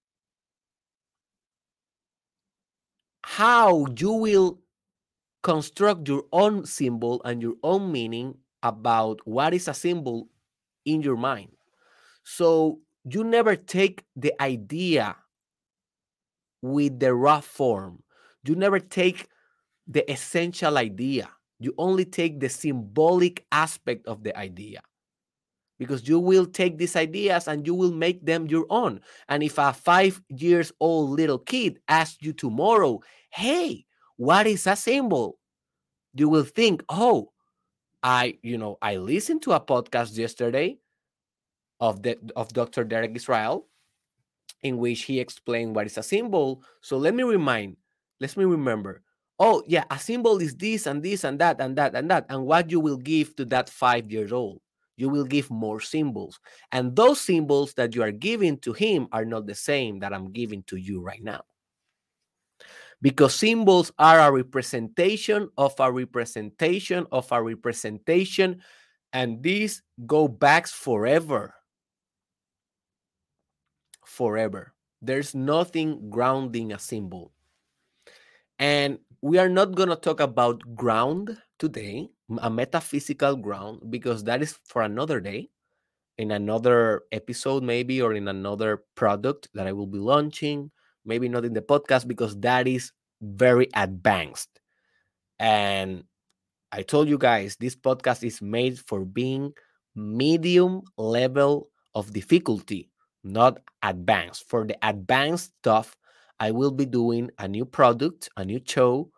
how 3.23 3.85
you 3.97 4.11
will 4.11 4.59
construct 5.43 6.07
your 6.07 6.23
own 6.31 6.65
symbol 6.65 7.21
and 7.23 7.41
your 7.41 7.55
own 7.63 7.91
meaning 7.91 8.35
about 8.63 9.19
what 9.25 9.53
is 9.53 9.67
a 9.67 9.73
symbol 9.73 10.29
in 10.85 11.01
your 11.01 11.17
mind. 11.17 11.51
So 12.23 12.79
you 13.03 13.23
never 13.23 13.55
take 13.55 14.05
the 14.15 14.33
idea 14.41 15.15
with 16.61 16.99
the 16.99 17.13
raw 17.13 17.41
form. 17.41 18.01
You 18.45 18.55
never 18.55 18.79
take 18.79 19.27
the 19.87 20.09
essential 20.09 20.77
idea. 20.77 21.27
You 21.59 21.73
only 21.77 22.05
take 22.05 22.39
the 22.39 22.49
symbolic 22.49 23.45
aspect 23.51 24.07
of 24.07 24.23
the 24.23 24.35
idea. 24.37 24.81
Because 25.79 26.07
you 26.07 26.19
will 26.19 26.45
take 26.45 26.77
these 26.77 26.95
ideas 26.95 27.47
and 27.47 27.67
you 27.67 27.73
will 27.73 27.91
make 27.91 28.25
them 28.25 28.47
your 28.47 28.65
own. 28.69 29.01
And 29.27 29.43
if 29.43 29.57
a 29.57 29.73
five 29.73 30.21
years 30.29 30.71
old 30.79 31.09
little 31.09 31.39
kid 31.39 31.79
asks 31.89 32.19
you 32.21 32.31
tomorrow, 32.31 33.01
hey, 33.31 33.85
what 34.15 34.47
is 34.47 34.65
a 34.67 34.77
symbol? 34.77 35.39
You 36.13 36.29
will 36.29 36.43
think, 36.45 36.83
oh, 36.87 37.32
I, 38.03 38.37
you 38.41 38.57
know, 38.57 38.77
I 38.81 38.97
listened 38.97 39.41
to 39.43 39.53
a 39.53 39.61
podcast 39.61 40.17
yesterday 40.17 40.77
of 41.79 42.03
the 42.03 42.17
of 42.35 42.51
Dr. 42.51 42.83
Derek 42.83 43.15
Israel, 43.15 43.67
in 44.61 44.77
which 44.77 45.03
he 45.03 45.19
explained 45.19 45.75
what 45.75 45.85
is 45.85 45.97
a 45.97 46.03
symbol. 46.03 46.63
So 46.81 46.97
let 46.97 47.15
me 47.15 47.23
remind, 47.23 47.77
let 48.19 48.35
me 48.35 48.43
remember. 48.43 49.01
Oh, 49.39 49.63
yeah, 49.65 49.85
a 49.89 49.97
symbol 49.97 50.37
is 50.39 50.55
this 50.55 50.85
and 50.85 51.01
this 51.01 51.23
and 51.23 51.39
that 51.39 51.59
and 51.59 51.77
that 51.77 51.95
and 51.95 52.11
that. 52.11 52.25
And 52.29 52.45
what 52.45 52.69
you 52.69 52.79
will 52.79 52.97
give 52.97 53.35
to 53.37 53.45
that 53.45 53.69
five 53.69 54.11
years 54.11 54.31
old, 54.31 54.61
you 54.97 55.09
will 55.09 55.25
give 55.25 55.49
more 55.49 55.79
symbols. 55.79 56.39
And 56.71 56.95
those 56.95 57.19
symbols 57.19 57.73
that 57.75 57.95
you 57.95 58.03
are 58.03 58.11
giving 58.11 58.57
to 58.59 58.73
him 58.73 59.07
are 59.11 59.25
not 59.25 59.47
the 59.47 59.55
same 59.55 59.99
that 59.99 60.13
I'm 60.13 60.31
giving 60.31 60.63
to 60.63 60.75
you 60.75 61.01
right 61.01 61.23
now 61.23 61.41
because 63.03 63.35
symbols 63.35 63.91
are 63.99 64.21
a 64.21 64.31
representation 64.31 65.49
of 65.57 65.75
a 65.77 65.91
representation 65.91 67.05
of 67.11 67.29
a 67.33 67.43
representation 67.43 68.63
and 69.11 69.43
these 69.43 69.83
go 70.07 70.27
back 70.29 70.67
forever. 70.67 71.53
Forever. 74.05 74.73
There's 75.01 75.35
nothing 75.35 76.09
grounding 76.09 76.71
a 76.71 76.79
symbol. 76.79 77.33
And 78.57 78.99
we 79.21 79.37
are 79.37 79.49
not 79.49 79.75
going 79.75 79.89
to 79.89 79.97
talk 79.97 80.21
about 80.21 80.63
ground 80.73 81.37
today 81.59 82.07
a 82.41 82.49
metaphysical 82.49 83.35
ground 83.35 83.81
because 83.89 84.23
that 84.23 84.41
is 84.41 84.57
for 84.63 84.81
another 84.81 85.19
day 85.19 85.49
in 86.17 86.31
another 86.31 87.03
episode 87.11 87.63
maybe 87.63 88.01
or 88.01 88.13
in 88.13 88.27
another 88.27 88.83
product 88.95 89.49
that 89.53 89.67
i 89.67 89.71
will 89.71 89.87
be 89.87 89.97
launching 89.97 90.69
maybe 91.05 91.29
not 91.29 91.45
in 91.45 91.53
the 91.53 91.61
podcast 91.61 92.07
because 92.07 92.39
that 92.41 92.67
is 92.67 92.91
very 93.21 93.67
advanced. 93.75 94.49
And 95.39 96.03
I 96.71 96.83
told 96.83 97.09
you 97.09 97.17
guys, 97.17 97.57
this 97.59 97.75
podcast 97.75 98.23
is 98.25 98.41
made 98.41 98.79
for 98.79 99.05
being 99.05 99.53
medium 99.95 100.81
level 100.97 101.69
of 101.95 102.13
difficulty, 102.13 102.89
not 103.23 103.59
advanced. 103.83 104.49
For 104.49 104.65
the 104.65 104.77
advanced 104.87 105.53
stuff, 105.61 105.97
I 106.39 106.51
will 106.51 106.71
be 106.71 106.85
doing 106.85 107.31
a 107.39 107.47
new 107.47 107.65
product, 107.65 108.29
a 108.37 108.45
new 108.45 108.61
show. 108.65 109.11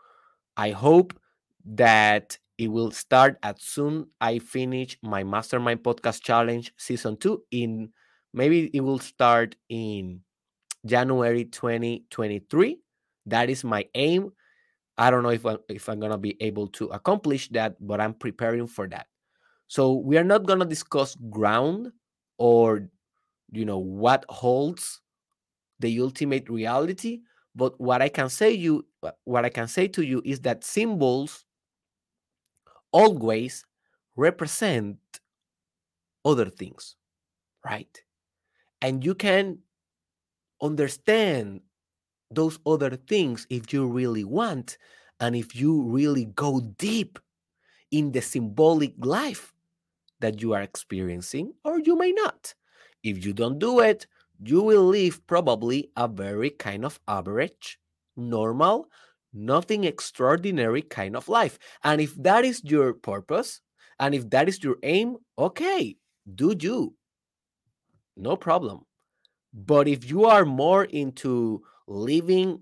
I 0.57 0.71
hope 0.71 1.13
that 1.65 2.37
it 2.57 2.69
will 2.69 2.91
start 2.91 3.37
as 3.43 3.55
soon 3.61 4.07
I 4.21 4.39
finish 4.39 4.97
my 5.03 5.23
Mastermind 5.23 5.83
Podcast 5.83 6.23
Challenge 6.23 6.71
season 6.77 7.17
two. 7.17 7.43
In 7.51 7.91
maybe 8.33 8.69
it 8.73 8.81
will 8.81 8.99
start 8.99 9.55
in 9.69 10.21
January 10.85 11.45
2023. 11.45 12.79
That 13.25 13.49
is 13.49 13.63
my 13.63 13.85
aim. 13.95 14.31
I 14.97 15.11
don't 15.11 15.23
know 15.23 15.29
if, 15.29 15.45
I, 15.45 15.57
if 15.67 15.89
I'm 15.89 15.99
going 15.99 16.11
to 16.11 16.17
be 16.17 16.37
able 16.39 16.67
to 16.69 16.85
accomplish 16.87 17.49
that, 17.49 17.75
but 17.85 17.99
I'm 17.99 18.13
preparing 18.13 18.67
for 18.67 18.87
that. 18.89 19.07
So 19.67 19.93
we 19.93 20.17
are 20.17 20.23
not 20.23 20.45
going 20.45 20.59
to 20.59 20.65
discuss 20.65 21.15
ground 21.29 21.91
or, 22.37 22.87
you 23.51 23.65
know, 23.65 23.79
what 23.79 24.25
holds 24.29 25.01
the 25.79 25.99
ultimate 25.99 26.49
reality. 26.49 27.21
But 27.55 27.79
what 27.79 28.01
I 28.01 28.09
can 28.09 28.29
say 28.29 28.51
you, 28.51 28.85
what 29.23 29.45
I 29.45 29.49
can 29.49 29.67
say 29.67 29.87
to 29.89 30.05
you 30.05 30.21
is 30.23 30.41
that 30.41 30.63
symbols 30.63 31.45
always 32.91 33.65
represent 34.15 34.97
other 36.23 36.49
things, 36.49 36.95
right? 37.65 38.01
And 38.81 39.03
you 39.03 39.15
can 39.15 39.59
understand 40.65 41.61
those 42.31 42.59
other 42.65 42.95
things 42.95 43.45
if 43.49 43.71
you 43.71 43.87
really 43.87 44.23
want 44.23 44.77
and 45.19 45.35
if 45.35 45.55
you 45.55 45.83
really 45.83 46.25
go 46.25 46.59
deep 46.59 47.19
in 47.91 48.11
the 48.11 48.21
symbolic 48.21 48.93
life 48.97 49.53
that 50.19 50.41
you 50.41 50.53
are 50.53 50.61
experiencing, 50.61 51.53
or 51.63 51.79
you 51.79 51.95
may 51.95 52.11
not. 52.11 52.53
If 53.03 53.25
you 53.25 53.33
don't 53.33 53.59
do 53.59 53.79
it, 53.79 54.07
you 54.43 54.61
will 54.61 54.85
live 54.85 55.25
probably 55.27 55.91
a 55.95 56.07
very 56.07 56.49
kind 56.49 56.83
of 56.83 56.99
average, 57.07 57.79
normal, 58.17 58.89
nothing 59.33 59.83
extraordinary 59.83 60.81
kind 60.81 61.15
of 61.15 61.29
life. 61.29 61.59
And 61.83 62.01
if 62.01 62.15
that 62.15 62.43
is 62.43 62.63
your 62.63 62.93
purpose, 62.93 63.61
and 63.99 64.15
if 64.15 64.29
that 64.31 64.49
is 64.49 64.63
your 64.63 64.77
aim, 64.83 65.17
okay, 65.37 65.95
do 66.33 66.55
you. 66.59 66.95
No 68.17 68.35
problem. 68.35 68.85
But 69.55 69.87
if 69.87 70.07
you 70.07 70.25
are 70.25 70.45
more 70.45 70.83
into 70.83 71.63
living 71.87 72.61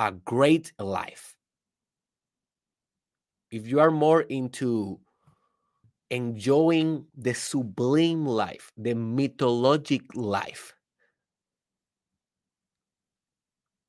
a 0.00 0.10
great 0.12 0.72
life. 0.78 1.36
If 3.50 3.66
you 3.66 3.80
are 3.80 3.90
more 3.90 4.22
into 4.22 4.98
enjoying 6.10 7.04
the 7.14 7.34
sublime 7.34 8.24
life, 8.24 8.72
the 8.78 8.94
mythologic 8.94 10.02
life, 10.14 10.74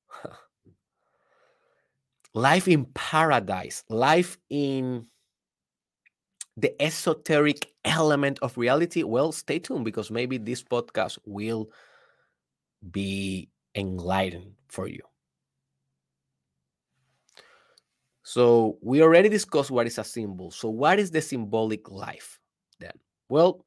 life 2.34 2.68
in 2.68 2.86
paradise, 2.94 3.86
life 3.88 4.38
in 4.50 5.08
the 6.58 6.76
esoteric 6.82 7.72
element 7.86 8.38
of 8.42 8.58
reality, 8.58 9.04
well, 9.04 9.32
stay 9.32 9.60
tuned 9.60 9.86
because 9.86 10.12
maybe 10.12 10.38
this 10.38 10.62
podcast 10.62 11.18
will 11.26 11.70
be 12.90 13.50
enlightened 13.76 14.54
for 14.68 14.88
you. 14.88 15.02
So, 18.24 18.78
we 18.82 19.02
already 19.02 19.30
discussed 19.30 19.72
what 19.72 19.88
is 19.88 19.98
a 19.98 20.04
symbol. 20.04 20.52
So, 20.52 20.70
what 20.70 21.00
is 21.00 21.12
the 21.12 21.22
symbolic 21.22 21.90
life 21.90 22.40
then? 22.80 22.94
Well, 23.30 23.66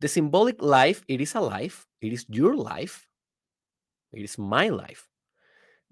the 0.00 0.08
symbolic 0.08 0.62
life, 0.62 1.02
it 1.08 1.20
is 1.20 1.34
a 1.34 1.40
life, 1.40 1.86
it 2.00 2.12
is 2.12 2.26
your 2.28 2.54
life, 2.54 3.08
it 4.12 4.22
is 4.22 4.38
my 4.38 4.68
life 4.68 5.08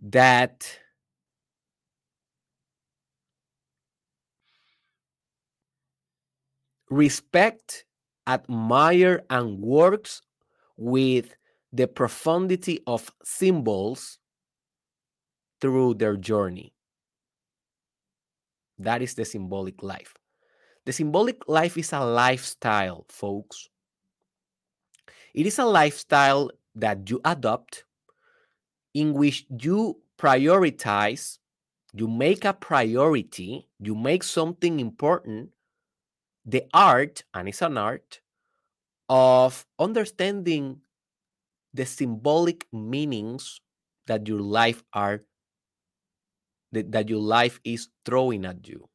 that 0.03 0.79
respect, 6.91 7.85
admire, 8.27 9.23
and 9.31 9.61
works 9.61 10.23
with 10.77 11.35
the 11.77 11.87
profundity 11.87 12.81
of 12.87 13.13
symbols 13.23 14.19
through 15.61 15.95
their 15.95 16.17
journey. 16.17 16.73
That 18.79 19.03
is 19.03 19.15
the 19.15 19.25
symbolic 19.25 19.83
life. 19.83 20.15
The 20.85 20.93
symbolic 20.93 21.49
life 21.49 21.77
is 21.77 21.93
a 21.93 22.05
lifestyle, 22.05 23.05
folks. 23.09 23.69
It 25.35 25.47
is 25.47 25.59
a 25.59 25.65
lifestyle 25.65 26.51
that 26.75 27.11
you 27.11 27.21
adopt 27.25 27.85
in 28.95 29.13
which 29.13 29.47
you 29.51 30.01
prioritize, 30.19 31.39
you 31.93 32.09
make 32.09 32.45
a 32.45 32.53
priority, 32.53 33.69
you 33.79 33.95
make 33.95 34.23
something 34.23 34.81
important 34.81 35.51
the 36.49 36.65
art, 36.73 37.25
and 37.35 37.49
it's 37.49 37.61
an 37.61 37.77
art, 37.77 38.21
of 39.09 39.67
understanding 39.81 40.81
the 41.77 41.87
symbolic 41.87 42.67
meanings 42.73 43.61
that 44.07 44.27
your 44.27 44.41
life 44.41 44.83
are 44.93 45.25
that, 46.73 46.93
that 46.93 47.09
your 47.09 47.21
life 47.21 47.61
is 47.65 47.89
throwing 48.05 48.45
at 48.45 48.67
you. 48.67 48.89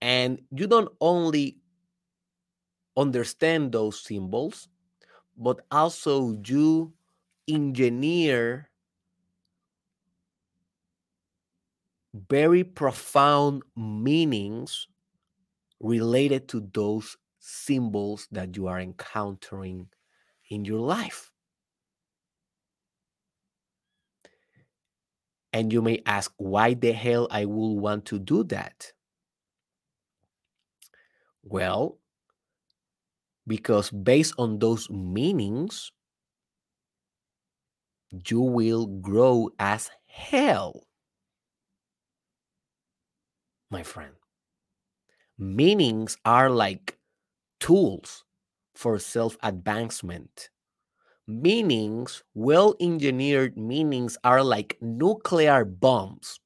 And 0.00 0.42
you 0.50 0.66
don't 0.66 0.90
only 1.00 1.58
understand 2.96 3.72
those 3.72 4.00
symbols, 4.00 4.68
but 5.36 5.60
also 5.70 6.36
you 6.44 6.92
engineer 7.48 8.68
very 12.28 12.64
profound 12.64 13.62
meanings 13.76 14.86
related 15.80 16.48
to 16.48 16.68
those 16.74 17.16
symbols 17.38 18.28
that 18.30 18.56
you 18.56 18.66
are 18.68 18.80
encountering 18.80 19.88
in 20.50 20.64
your 20.64 20.80
life. 20.80 21.31
And 25.52 25.72
you 25.72 25.80
may 25.82 26.02
ask, 26.04 26.32
why 26.36 26.74
the 26.74 26.92
hell 26.92 27.26
I 27.30 27.46
will 27.46 27.78
want 27.78 28.04
to 28.06 28.18
do 28.18 28.44
that? 28.44 28.92
Well, 31.44 31.98
because 33.46 33.90
based 33.90 34.34
on 34.38 34.58
those 34.58 34.90
meanings, 34.90 35.92
you 38.26 38.40
will 38.40 38.86
grow 38.86 39.50
as 39.58 39.90
hell, 40.06 40.86
my 43.70 43.82
friend 43.82 44.14
meanings 45.38 46.16
are 46.24 46.48
like 46.50 46.98
tools 47.60 48.24
for 48.74 48.98
self 49.00 49.38
advancement. 49.42 50.50
Meanings, 51.32 52.22
well 52.34 52.76
engineered 52.78 53.56
meanings, 53.56 54.18
are 54.22 54.44
like 54.44 54.76
nuclear 54.82 55.64
bombs 55.64 56.38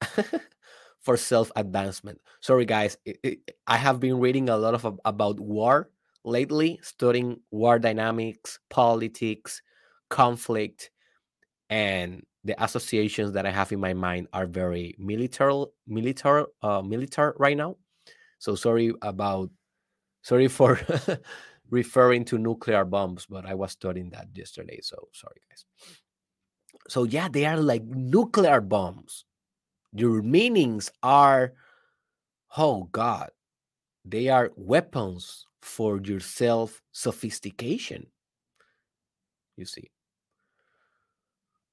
for 1.00 1.16
self 1.16 1.50
advancement. 1.56 2.20
Sorry, 2.40 2.64
guys, 2.64 2.96
it, 3.04 3.18
it, 3.22 3.38
I 3.66 3.76
have 3.76 4.00
been 4.00 4.18
reading 4.18 4.48
a 4.48 4.56
lot 4.56 4.74
of 4.74 4.98
about 5.04 5.40
war 5.40 5.90
lately, 6.24 6.78
studying 6.82 7.40
war 7.50 7.78
dynamics, 7.78 8.58
politics, 8.70 9.62
conflict, 10.08 10.90
and 11.70 12.24
the 12.44 12.62
associations 12.62 13.32
that 13.32 13.46
I 13.46 13.50
have 13.50 13.72
in 13.72 13.80
my 13.80 13.94
mind 13.94 14.28
are 14.32 14.46
very 14.46 14.96
military, 14.98 15.66
military, 15.86 16.44
uh, 16.62 16.82
military 16.82 17.34
right 17.38 17.56
now. 17.56 17.76
So 18.38 18.54
sorry 18.54 18.92
about, 19.02 19.50
sorry 20.22 20.48
for 20.48 20.80
referring 21.70 22.24
to 22.26 22.38
nuclear 22.38 22.84
bombs, 22.84 23.26
but 23.28 23.46
I 23.46 23.54
was 23.54 23.72
studying 23.72 24.10
that 24.10 24.28
yesterday. 24.34 24.80
So 24.82 25.08
sorry, 25.12 25.40
guys. 25.48 25.64
So 26.88 27.04
yeah, 27.04 27.28
they 27.28 27.46
are 27.46 27.56
like 27.56 27.84
nuclear 27.84 28.60
bombs. 28.60 29.24
Your 29.92 30.22
meanings 30.22 30.90
are, 31.02 31.54
oh 32.56 32.84
God, 32.92 33.30
they 34.04 34.28
are 34.28 34.50
weapons 34.56 35.46
for 35.62 36.00
your 36.02 36.20
self 36.20 36.80
sophistication. 36.92 38.06
You 39.56 39.66
see. 39.66 39.90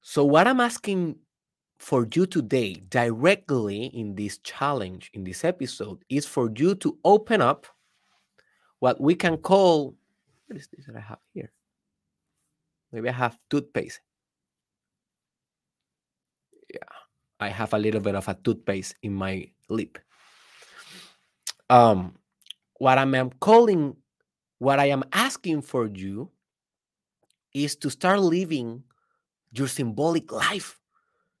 So, 0.02 0.24
what 0.24 0.46
I'm 0.48 0.60
asking 0.60 1.16
for 1.78 2.06
you 2.14 2.26
today, 2.26 2.82
directly 2.88 3.86
in 3.86 4.14
this 4.14 4.38
challenge, 4.38 5.10
in 5.14 5.24
this 5.24 5.44
episode, 5.44 6.02
is 6.08 6.26
for 6.26 6.50
you 6.56 6.74
to 6.76 6.98
open 7.04 7.40
up 7.40 7.66
what 8.80 9.00
we 9.00 9.14
can 9.14 9.36
call 9.36 9.94
what 10.48 10.56
is 10.56 10.68
this 10.68 10.86
that 10.86 10.96
I 10.96 11.00
have 11.00 11.18
here? 11.34 11.52
Maybe 12.90 13.08
I 13.08 13.12
have 13.12 13.38
toothpaste. 13.50 14.00
Yeah, 16.72 16.80
I 17.38 17.48
have 17.48 17.74
a 17.74 17.78
little 17.78 18.00
bit 18.00 18.14
of 18.14 18.28
a 18.28 18.34
toothpaste 18.34 18.94
in 19.02 19.14
my 19.14 19.50
lip. 19.68 19.98
Um, 21.68 22.16
what 22.78 22.96
I'm 22.96 23.30
calling, 23.40 23.96
what 24.58 24.78
I 24.78 24.86
am 24.86 25.04
asking 25.12 25.62
for 25.62 25.86
you 25.86 26.30
is 27.52 27.76
to 27.76 27.90
start 27.90 28.20
living 28.20 28.84
your 29.52 29.68
symbolic 29.68 30.32
life, 30.32 30.80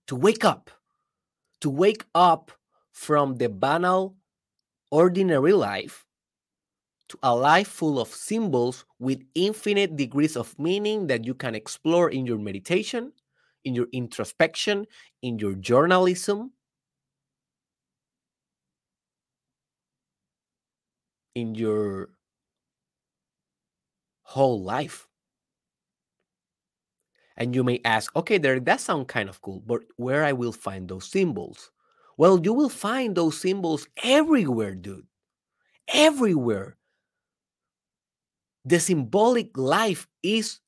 to 0.06 0.16
wake 0.16 0.44
up, 0.44 0.70
to 1.62 1.70
wake 1.70 2.04
up 2.14 2.52
from 2.92 3.36
the 3.36 3.48
banal, 3.48 4.16
ordinary 4.90 5.52
life 5.52 6.04
to 7.08 7.18
a 7.22 7.34
life 7.34 7.68
full 7.68 8.00
of 8.00 8.08
symbols 8.08 8.84
with 8.98 9.22
infinite 9.34 9.96
degrees 9.96 10.36
of 10.36 10.58
meaning 10.58 11.06
that 11.08 11.24
you 11.24 11.34
can 11.34 11.54
explore 11.54 12.10
in 12.10 12.26
your 12.26 12.38
meditation, 12.38 13.12
in 13.64 13.74
your 13.74 13.86
introspection, 13.92 14.86
in 15.22 15.38
your 15.38 15.54
journalism, 15.54 16.52
in 21.34 21.54
your 21.54 22.10
whole 24.22 24.62
life. 24.62 25.08
And 27.36 27.54
you 27.54 27.62
may 27.64 27.80
ask, 27.84 28.14
okay, 28.16 28.36
there 28.38 28.58
that 28.60 28.80
sounds 28.80 29.06
kind 29.08 29.28
of 29.28 29.40
cool, 29.40 29.60
but 29.60 29.82
where 29.96 30.24
I 30.24 30.32
will 30.32 30.52
find 30.52 30.88
those 30.88 31.06
symbols? 31.06 31.70
Well, 32.16 32.40
you 32.42 32.52
will 32.52 32.68
find 32.68 33.14
those 33.16 33.40
symbols 33.40 33.86
everywhere, 34.02 34.74
dude. 34.74 35.06
Everywhere. 35.88 36.76
The 38.64 38.80
symbolic 38.80 39.56
life 39.56 40.06
is 40.22 40.60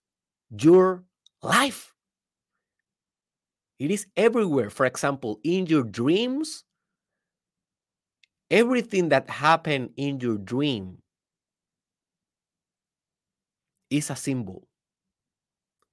your 0.50 1.04
life. 1.42 1.94
It 3.78 3.90
is 3.90 4.06
everywhere. 4.16 4.70
For 4.70 4.86
example, 4.86 5.40
in 5.42 5.66
your 5.66 5.84
dreams, 5.84 6.64
everything 8.50 9.08
that 9.08 9.30
happened 9.30 9.90
in 9.96 10.20
your 10.20 10.38
dream 10.38 10.98
is 13.90 14.10
a 14.10 14.16
symbol. 14.16 14.68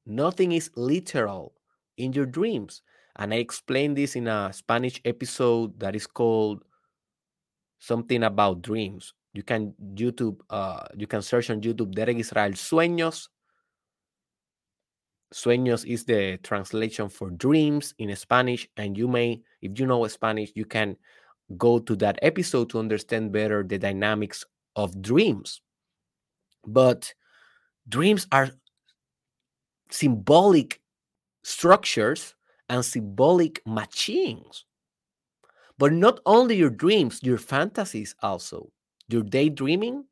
Nothing 0.05 0.51
is 0.53 0.69
literal 0.75 1.53
in 1.97 2.13
your 2.13 2.25
dreams. 2.25 2.81
And 3.15 3.33
I 3.33 3.37
explained 3.37 3.97
this 3.97 4.15
in 4.15 4.27
a 4.27 4.53
Spanish 4.53 5.01
episode 5.03 5.79
that 5.79 5.95
is 5.95 6.07
called 6.07 6.63
something 7.79 8.23
about 8.23 8.61
dreams. 8.61 9.13
You 9.37 9.43
can 9.43 9.75
YouTube, 9.93 10.39
uh, 10.49 10.87
you 10.97 11.05
can 11.05 11.21
search 11.21 11.51
on 11.51 11.61
YouTube 11.61 11.93
Derek 11.93 12.17
Israel 12.17 12.53
Sueños. 12.53 13.27
Sueños 15.31 15.85
is 15.85 16.05
the 16.05 16.39
translation 16.41 17.07
for 17.07 17.29
dreams 17.29 17.93
in 17.99 18.15
Spanish. 18.15 18.67
And 18.77 18.97
you 18.97 19.07
may, 19.07 19.43
if 19.61 19.79
you 19.79 19.85
know 19.85 20.07
Spanish, 20.07 20.51
you 20.55 20.65
can 20.65 20.97
go 21.55 21.77
to 21.77 21.95
that 21.97 22.17
episode 22.23 22.71
to 22.71 22.79
understand 22.79 23.31
better 23.31 23.61
the 23.61 23.77
dynamics 23.77 24.43
of 24.75 25.03
dreams. 25.03 25.61
But 26.65 27.13
dreams 27.87 28.25
are 28.31 28.49
symbolic 29.91 30.81
structures 31.43 32.33
and 32.69 32.83
symbolic 32.83 33.61
machines. 33.67 34.65
But 35.77 35.93
not 35.93 36.21
only 36.25 36.55
your 36.55 36.71
dreams, 36.71 37.19
your 37.21 37.37
fantasies 37.37 38.15
also, 38.23 38.71
your 39.07 39.23
daydreaming, 39.23 40.05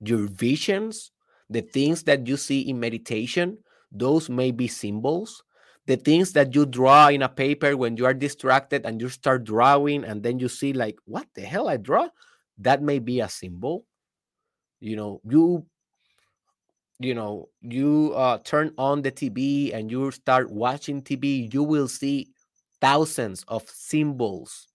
your 0.00 0.26
visions, 0.28 1.10
the 1.48 1.62
things 1.62 2.02
that 2.04 2.26
you 2.26 2.36
see 2.36 2.60
in 2.60 2.80
meditation, 2.80 3.58
those 3.90 4.28
may 4.28 4.50
be 4.50 4.68
symbols. 4.68 5.42
The 5.86 5.96
things 5.96 6.32
that 6.32 6.54
you 6.54 6.64
draw 6.64 7.08
in 7.08 7.20
a 7.22 7.28
paper 7.28 7.76
when 7.76 7.98
you 7.98 8.06
are 8.06 8.14
distracted 8.14 8.86
and 8.86 9.00
you 9.00 9.10
start 9.10 9.44
drawing, 9.44 10.04
and 10.04 10.22
then 10.22 10.38
you 10.38 10.48
see, 10.48 10.72
like, 10.72 10.96
what 11.04 11.26
the 11.34 11.42
hell 11.42 11.68
I 11.68 11.76
draw? 11.76 12.08
That 12.56 12.82
may 12.82 12.98
be 13.00 13.20
a 13.20 13.28
symbol. 13.28 13.84
You 14.80 14.96
know, 14.96 15.20
you 15.28 15.66
you 17.00 17.14
know 17.14 17.48
you 17.60 18.12
uh, 18.14 18.38
turn 18.38 18.72
on 18.78 19.02
the 19.02 19.10
tv 19.10 19.74
and 19.74 19.90
you 19.90 20.10
start 20.10 20.50
watching 20.50 21.02
tv 21.02 21.52
you 21.52 21.62
will 21.62 21.88
see 21.88 22.28
thousands 22.80 23.44
of 23.48 23.68
symbols 23.68 24.68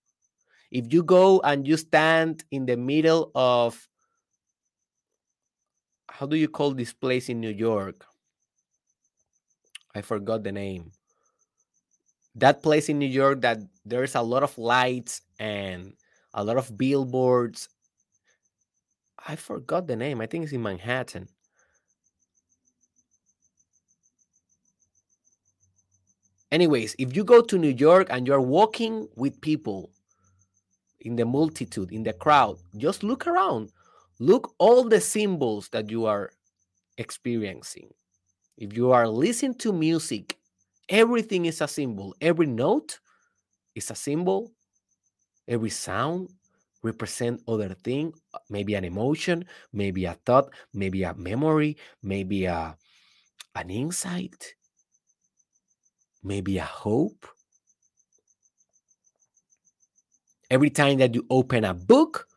if 0.72 0.94
you 0.94 1.04
go 1.04 1.40
and 1.42 1.68
you 1.68 1.78
stand 1.78 2.44
in 2.52 2.66
the 2.66 2.78
middle 2.78 3.32
of 3.34 3.88
how 6.10 6.26
do 6.26 6.36
you 6.36 6.48
call 6.48 6.74
this 6.74 6.94
place 6.94 7.30
in 7.30 7.40
new 7.40 7.50
york? 7.50 8.06
I 9.96 10.02
forgot 10.02 10.44
the 10.44 10.52
name. 10.52 10.92
That 12.36 12.62
place 12.62 12.90
in 12.90 13.00
new 13.00 13.08
york 13.08 13.42
that 13.42 13.60
there's 13.86 14.16
a 14.16 14.22
lot 14.22 14.44
of 14.44 14.58
lights 14.58 15.22
and 15.40 15.94
a 16.34 16.44
lot 16.44 16.58
of 16.58 16.78
billboards. 16.78 17.70
I 19.28 19.36
forgot 19.36 19.88
the 19.88 19.96
name. 19.96 20.22
I 20.22 20.28
think 20.28 20.44
it's 20.44 20.54
in 20.54 20.62
manhattan. 20.62 21.28
Anyways 26.52 26.96
if 27.00 27.16
you 27.16 27.24
go 27.24 27.42
to 27.42 27.58
new 27.58 27.70
york 27.70 28.08
and 28.12 28.28
you're 28.28 28.42
walking 28.42 29.08
with 29.16 29.42
people 29.42 29.92
in 31.02 31.16
the 31.16 31.26
multitude 31.26 31.92
in 31.92 32.04
the 32.04 32.14
crowd. 32.14 32.58
Just 32.78 33.04
look 33.04 33.28
around. 33.28 33.72
Look 34.20 34.54
all 34.58 34.84
the 34.84 35.00
symbols 35.00 35.70
that 35.70 35.90
you 35.90 36.06
are 36.06 36.32
experiencing. 36.98 37.90
If 38.58 38.76
you 38.76 38.92
are 38.92 39.08
listening 39.08 39.56
to 39.60 39.72
music 39.72 40.38
everything 40.90 41.46
is 41.46 41.62
a 41.62 41.68
symbol. 41.68 42.16
Every 42.20 42.48
note 42.48 43.00
is 43.76 43.92
a 43.92 43.96
symbol. 43.96 44.52
Every 45.48 45.70
sound 45.70 46.30
represent 46.82 47.42
other 47.48 47.74
thing 47.84 48.14
maybe 48.50 48.74
an 48.74 48.86
emotion 48.86 49.44
maybe 49.74 50.06
a 50.06 50.14
thought 50.26 50.50
maybe 50.74 51.04
a 51.04 51.14
memory 51.14 51.76
maybe 52.02 52.46
a 52.46 52.78
an 53.56 53.70
insight 53.70 54.56
maybe 56.24 56.58
a 56.58 56.64
hope. 56.64 57.28
Every 60.50 60.70
time 60.72 60.98
that 60.98 61.14
you 61.14 61.26
open 61.30 61.64
a 61.64 61.74
book, 61.74 62.28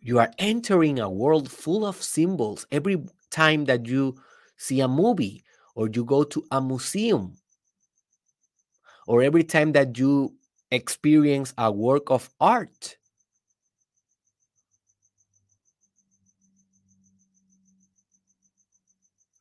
you 0.00 0.18
are 0.18 0.30
entering 0.38 0.98
a 0.98 1.08
world 1.08 1.50
full 1.50 1.86
of 1.86 2.02
symbols. 2.02 2.66
Every 2.70 3.04
time 3.30 3.64
that 3.66 3.86
you 3.86 4.16
see 4.56 4.80
a 4.80 4.88
movie 4.88 5.44
or 5.76 5.88
you 5.88 6.04
go 6.04 6.24
to 6.24 6.44
a 6.50 6.60
museum, 6.60 7.36
or 9.06 9.22
every 9.22 9.44
time 9.44 9.72
that 9.72 9.98
you 9.98 10.34
experience 10.70 11.54
a 11.58 11.70
work 11.70 12.10
of 12.10 12.28
art, 12.40 12.96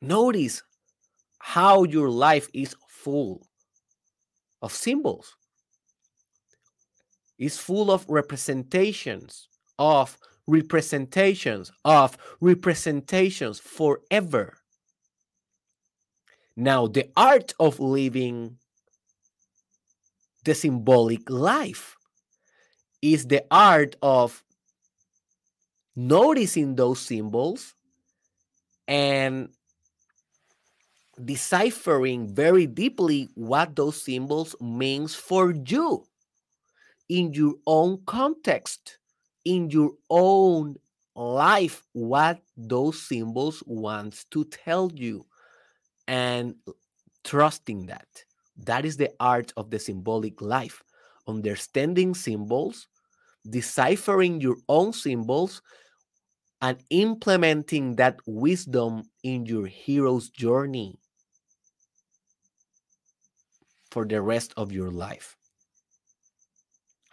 notice 0.02 0.64
how 1.40 1.84
your 1.84 2.10
life 2.10 2.48
is 2.54 2.76
full 2.88 3.48
of 4.62 4.72
symbols. 4.74 5.36
It's 7.38 7.58
full 7.58 7.92
of 7.92 8.06
representations 8.08 9.48
of 9.80 10.18
representations 10.48 11.72
of 11.84 12.18
representations 12.42 13.60
forever. 13.60 14.58
Now, 16.56 16.88
the 16.88 17.10
art 17.16 17.54
of 17.60 17.80
living 17.80 18.58
the 20.44 20.54
symbolic 20.54 21.30
life 21.30 21.96
is 23.02 23.26
the 23.28 23.46
art 23.50 23.96
of 24.02 24.44
noticing 25.96 26.76
those 26.76 27.00
symbols 27.00 27.76
and 28.88 29.50
deciphering 31.24 32.34
very 32.34 32.68
deeply 32.68 33.30
what 33.36 33.76
those 33.76 34.02
symbols 34.02 34.56
means 34.60 35.16
for 35.16 35.52
you 35.52 36.06
in 37.10 37.34
your 37.34 37.56
own 37.66 38.02
context 38.06 38.98
in 39.46 39.70
your 39.70 39.92
own 40.10 40.76
life 41.16 41.84
what 41.94 42.40
those 42.58 43.02
symbols 43.02 43.62
wants 43.66 44.26
to 44.26 44.46
tell 44.46 44.92
you. 44.94 45.26
And 46.08 46.56
trusting 47.24 47.86
that. 47.86 48.08
That 48.58 48.86
is 48.86 48.98
the 48.98 49.12
art 49.20 49.54
of 49.56 49.70
the 49.70 49.80
symbolic 49.80 50.42
life. 50.42 50.84
Understanding 51.28 52.14
symbols 52.14 52.88
deciphering 53.50 54.40
your 54.42 54.58
own 54.70 54.94
symbols 54.94 55.62
and 56.62 56.78
implementing 56.90 57.96
that 57.98 58.18
wisdom 58.26 59.04
in 59.24 59.46
your 59.46 59.68
hero's 59.68 60.30
journey 60.30 60.98
for 63.92 64.06
the 64.06 64.22
rest 64.22 64.54
of 64.56 64.72
your 64.72 64.92
life. 64.92 65.36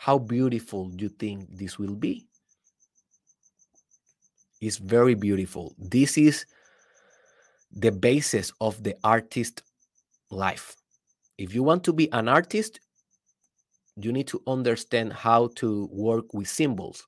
How 0.00 0.18
beautiful 0.18 0.88
do 0.88 1.04
you 1.04 1.10
think 1.10 1.58
this 1.58 1.78
will 1.78 1.94
be? 1.94 2.26
It's 4.62 4.78
very 4.78 5.14
beautiful. 5.14 5.74
This 5.76 6.16
is 6.16 6.46
the 7.70 7.92
basis 7.92 8.50
of 8.62 8.82
the 8.82 8.96
artist 9.04 9.62
life. 10.30 10.74
If 11.36 11.54
you 11.54 11.62
want 11.62 11.84
to 11.84 11.92
be 11.92 12.10
an 12.12 12.28
artist, 12.28 12.80
you 13.94 14.10
need 14.10 14.26
to 14.28 14.42
understand 14.46 15.12
how 15.12 15.50
to 15.56 15.86
work 15.92 16.32
with 16.32 16.48
symbols. 16.48 17.06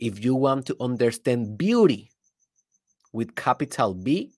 If 0.00 0.24
you 0.24 0.34
want 0.34 0.64
to 0.68 0.76
understand 0.80 1.58
beauty 1.58 2.10
with 3.12 3.34
capital 3.34 3.92
B, 3.92 4.32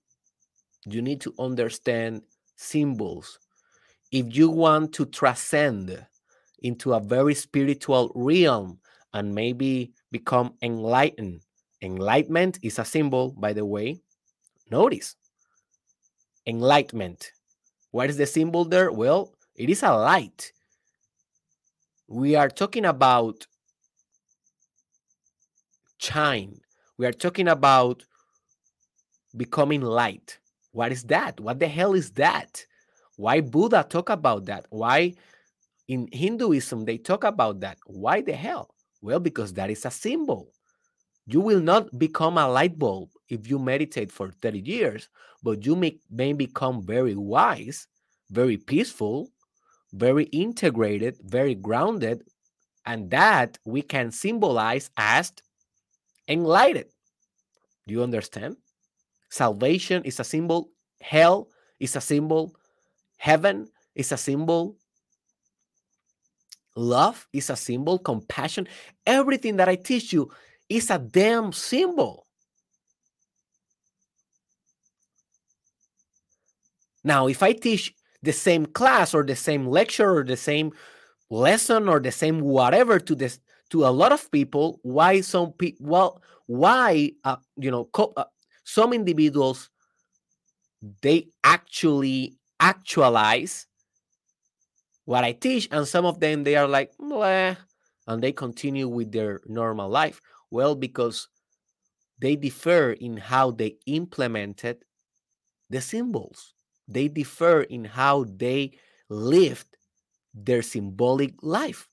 you 0.87 1.03
need 1.03 1.20
to 1.20 1.33
understand 1.38 2.22
symbols 2.57 3.38
if 4.11 4.37
you 4.37 4.51
want 4.51 4.92
to 4.94 5.07
transcend 5.07 6.05
into 6.61 6.95
a 6.95 7.01
very 7.01 7.35
spiritual 7.35 8.12
realm 8.14 8.79
and 9.12 9.35
maybe 9.35 9.92
become 10.11 10.55
enlightened, 10.62 11.40
enlightenment 11.83 12.59
is 12.62 12.79
a 12.79 12.85
symbol, 12.85 13.33
by 13.38 13.53
the 13.53 13.64
way. 13.64 14.01
Notice 14.71 15.16
enlightenment. 16.47 17.33
What 17.90 18.09
is 18.11 18.16
the 18.16 18.27
symbol 18.27 18.64
there? 18.64 18.92
Well, 18.92 19.35
it 19.55 19.69
is 19.69 19.83
a 19.83 19.92
light. 19.92 20.53
We 22.09 22.37
are 22.37 22.49
talking 22.49 22.85
about 22.85 23.47
shine. 25.99 26.61
We 26.99 27.07
are 27.07 27.12
talking 27.12 27.49
about 27.49 28.05
becoming 29.37 29.81
light. 29.81 30.38
What 30.73 30.92
is 30.92 31.05
that? 31.05 31.40
What 31.40 31.59
the 31.59 31.69
hell 31.69 31.95
is 31.95 32.12
that? 32.12 32.64
Why 33.16 33.40
Buddha 33.40 33.85
talk 33.88 34.11
about 34.11 34.45
that? 34.47 34.66
Why 34.71 35.14
in 35.88 36.09
Hinduism 36.12 36.85
they 36.85 36.99
talk 36.99 37.25
about 37.25 37.61
that? 37.61 37.79
Why 37.87 38.20
the 38.20 38.33
hell? 38.33 38.75
Well, 39.01 39.20
because 39.20 39.53
that 39.55 39.70
is 39.70 39.85
a 39.85 39.90
symbol. 39.90 40.53
You 41.27 41.40
will 41.40 41.61
not 41.61 41.99
become 41.99 42.38
a 42.38 42.49
light 42.49 42.79
bulb 42.79 43.11
if 43.29 43.49
you 43.49 43.59
meditate 43.59 44.12
for 44.12 44.31
30 44.31 44.61
years, 44.61 45.09
but 45.42 45.66
you 45.66 45.75
may, 45.77 45.99
may 46.11 46.33
become 46.33 46.85
very 46.85 47.14
wise, 47.14 47.87
very 48.31 48.57
peaceful, 48.57 49.31
very 49.92 50.25
integrated, 50.25 51.18
very 51.25 51.55
grounded, 51.55 52.22
and 52.85 53.11
that 53.11 53.59
we 53.64 53.83
can 53.83 54.11
symbolize 54.12 54.90
as 54.96 55.33
enlightened. 56.29 56.90
Do 57.87 57.94
you 57.94 58.03
understand? 58.03 58.57
Salvation 59.31 60.05
is 60.05 60.20
a 60.20 60.25
symbol, 60.25 60.70
hell 61.01 61.49
is 61.81 61.96
a 61.96 62.01
symbol, 62.01 62.55
Heaven 63.16 63.68
is 63.94 64.12
a 64.12 64.16
symbol. 64.16 64.77
Love 66.77 67.27
is 67.33 67.51
a 67.51 67.57
symbol. 67.57 67.99
Compassion. 67.99 68.69
Everything 69.07 69.57
that 69.57 69.69
I 69.69 69.77
teach 69.77 70.12
you 70.12 70.31
is 70.69 70.91
a 70.91 70.99
damn 70.99 71.53
symbol. 71.53 72.27
Now, 77.03 77.29
if 77.29 77.43
I 77.43 77.53
teach 77.53 77.95
the 78.23 78.33
same 78.33 78.67
class 78.67 79.15
or 79.15 79.23
the 79.23 79.37
same 79.37 79.67
lecture 79.67 80.17
or 80.17 80.25
the 80.25 80.37
same 80.37 80.73
lesson 81.31 81.89
or 81.89 82.01
the 82.01 82.12
same 82.12 82.41
whatever 82.41 82.99
to 82.99 83.15
this 83.15 83.39
to 83.71 83.87
a 83.87 83.89
lot 83.89 84.12
of 84.12 84.31
people, 84.31 84.81
why 84.83 85.21
some 85.21 85.53
people 85.53 85.87
well 85.87 86.23
why 86.47 87.12
uh, 87.25 87.37
you 87.57 87.71
know 87.71 87.89
uh, 87.95 88.25
some 88.65 88.93
individuals 88.93 89.71
they 91.03 91.29
actually 91.43 92.37
actualize 92.61 93.67
what 95.07 95.25
I 95.25 95.33
teach, 95.33 95.69
and 95.71 95.88
some 95.88 96.05
of 96.05 96.21
them 96.21 96.45
they 96.45 96.57
are 96.57 96.69
like, 96.69 96.92
Bleh, 97.01 97.57
and 98.07 98.23
they 98.23 98.33
continue 98.33 98.88
with 98.88 99.12
their 99.12 99.40
normal 99.47 99.88
life. 99.88 100.21
Well, 100.51 100.75
because 100.75 101.29
they 102.19 102.37
differ 102.37 102.92
in 102.92 103.16
how 103.16 103.53
they 103.53 103.77
implemented 103.87 104.85
the 105.71 105.81
symbols. 105.81 106.55
They 106.88 107.09
differ 107.09 107.62
in 107.62 107.85
how 107.85 108.25
they 108.25 108.79
lived 109.09 109.77
their 110.35 110.62
symbolic 110.62 111.35
life. 111.42 111.88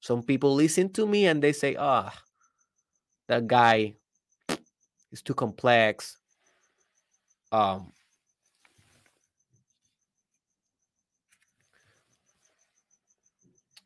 Some 0.00 0.22
people 0.22 0.54
listen 0.54 0.92
to 0.94 1.06
me 1.06 1.26
and 1.26 1.42
they 1.42 1.52
say, 1.52 1.76
ah, 1.78 2.12
oh, 2.12 2.18
that 3.28 3.46
guy 3.46 3.94
is 5.12 5.22
too 5.22 5.34
complex. 5.34 6.16
Um, 7.52 7.92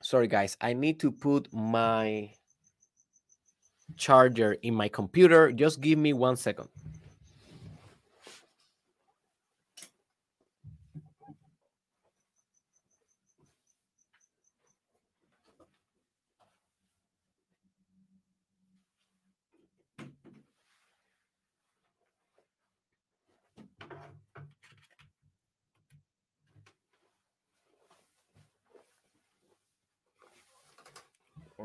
sorry 0.04 0.28
guys, 0.28 0.56
I 0.60 0.74
need 0.74 1.00
to 1.00 1.10
put 1.10 1.52
my 1.52 2.30
charger 3.96 4.52
in 4.62 4.74
my 4.74 4.88
computer. 4.88 5.50
Just 5.50 5.80
give 5.80 5.98
me 5.98 6.12
one 6.12 6.36
second. 6.36 6.68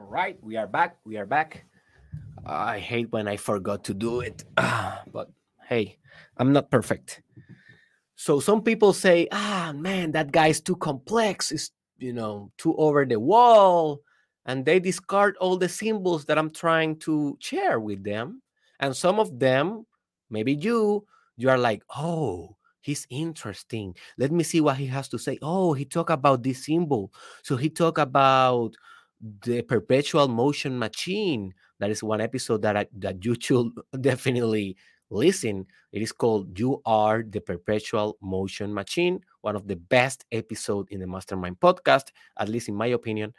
Right, 0.10 0.38
we 0.42 0.58
are 0.58 0.68
back. 0.68 0.98
We 1.06 1.18
are 1.18 1.26
back. 1.26 1.66
I 2.46 2.80
hate 2.80 3.12
when 3.12 3.28
I 3.28 3.38
forgot 3.38 3.84
to 3.86 3.94
do 3.94 4.22
it, 4.22 4.44
but 4.58 5.30
hey, 5.68 5.98
I'm 6.38 6.52
not 6.52 6.72
perfect. 6.72 7.22
So 8.16 8.40
some 8.40 8.64
people 8.64 8.92
say, 8.92 9.28
"Ah, 9.32 9.72
man, 9.76 10.12
that 10.12 10.32
guy's 10.32 10.60
too 10.60 10.76
complex. 10.76 11.52
Is 11.52 11.72
you 12.00 12.14
know 12.14 12.52
too 12.58 12.76
over 12.76 13.06
the 13.06 13.20
wall," 13.20 14.02
and 14.46 14.66
they 14.66 14.80
discard 14.80 15.38
all 15.38 15.58
the 15.58 15.70
symbols 15.70 16.26
that 16.26 16.38
I'm 16.38 16.50
trying 16.50 16.98
to 17.06 17.38
share 17.40 17.80
with 17.80 18.04
them. 18.04 18.42
And 18.80 18.96
some 18.96 19.20
of 19.20 19.40
them, 19.40 19.86
maybe 20.30 20.54
you, 20.54 21.06
you 21.38 21.50
are 21.50 21.58
like, 21.58 21.84
"Oh, 21.96 22.58
he's 22.82 23.06
interesting. 23.10 23.96
Let 24.18 24.32
me 24.32 24.44
see 24.44 24.60
what 24.60 24.78
he 24.78 24.88
has 24.88 25.08
to 25.10 25.20
say." 25.20 25.38
Oh, 25.42 25.74
he 25.74 25.86
talk 25.86 26.10
about 26.10 26.42
this 26.44 26.66
symbol. 26.66 27.14
So 27.44 27.56
he 27.58 27.70
talk 27.70 28.00
about 28.00 28.76
the 29.42 29.62
perpetual 29.64 30.28
motion 30.28 30.78
machine 30.80 31.54
that 31.80 31.90
is 31.90 32.04
one 32.04 32.22
episode 32.22 32.62
that 32.62 32.78
I, 32.78 32.88
that 32.98 33.24
you 33.24 33.36
should 33.40 33.72
definitely 34.02 34.78
listen. 35.10 35.66
It 35.92 36.02
is 36.02 36.12
called 36.12 36.58
you 36.58 36.82
are 36.86 37.24
the 37.24 37.42
perpetual 37.42 38.18
motion 38.22 38.74
machine 38.74 39.22
one 39.42 39.56
of 39.56 39.68
the 39.68 39.76
best 39.76 40.26
episode 40.32 40.88
in 40.92 41.00
the 41.00 41.08
mastermind 41.08 41.60
podcast 41.60 42.10
at 42.38 42.50
least 42.50 42.70
in 42.70 42.76
my 42.76 42.88
opinion. 42.88 43.34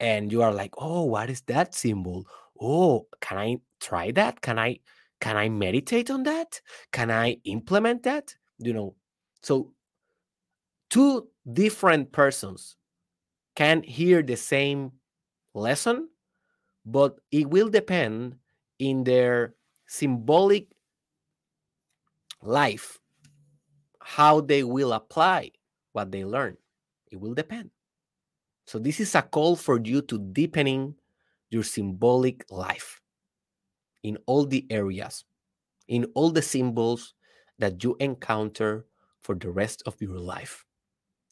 And 0.00 0.32
you 0.32 0.42
are 0.42 0.52
like 0.52 0.72
oh 0.78 1.04
what 1.04 1.30
is 1.30 1.42
that 1.42 1.74
symbol? 1.74 2.26
Oh 2.60 3.06
can 3.20 3.38
i 3.38 3.56
try 3.80 4.10
that? 4.12 4.40
Can 4.40 4.58
i 4.58 4.78
can 5.20 5.36
i 5.36 5.48
meditate 5.48 6.10
on 6.10 6.24
that? 6.24 6.60
Can 6.92 7.10
i 7.10 7.36
implement 7.44 8.02
that? 8.04 8.34
You 8.58 8.72
know 8.72 8.94
so 9.42 9.72
two 10.90 11.28
different 11.52 12.12
persons 12.12 12.76
can 13.56 13.82
hear 13.82 14.22
the 14.22 14.36
same 14.36 14.92
lesson, 15.54 16.08
but 16.84 17.18
it 17.30 17.48
will 17.48 17.68
depend 17.68 18.36
in 18.78 19.04
their 19.04 19.54
symbolic 19.86 20.66
life 22.42 22.98
how 24.00 24.40
they 24.40 24.64
will 24.64 24.92
apply 24.92 25.50
what 25.92 26.10
they 26.10 26.24
learn. 26.24 26.56
It 27.10 27.20
will 27.20 27.34
depend. 27.34 27.70
So 28.66 28.78
this 28.78 29.00
is 29.00 29.14
a 29.14 29.22
call 29.22 29.56
for 29.56 29.80
you 29.82 30.02
to 30.02 30.18
deepening 30.18 30.94
your 31.50 31.62
symbolic 31.62 32.44
life 32.50 33.00
in 34.02 34.18
all 34.26 34.46
the 34.46 34.66
areas, 34.70 35.24
in 35.88 36.06
all 36.14 36.30
the 36.30 36.42
symbols 36.42 37.14
that 37.58 37.84
you 37.84 37.96
encounter 38.00 38.86
for 39.22 39.34
the 39.34 39.50
rest 39.50 39.82
of 39.86 40.00
your 40.00 40.18
life. 40.18 40.64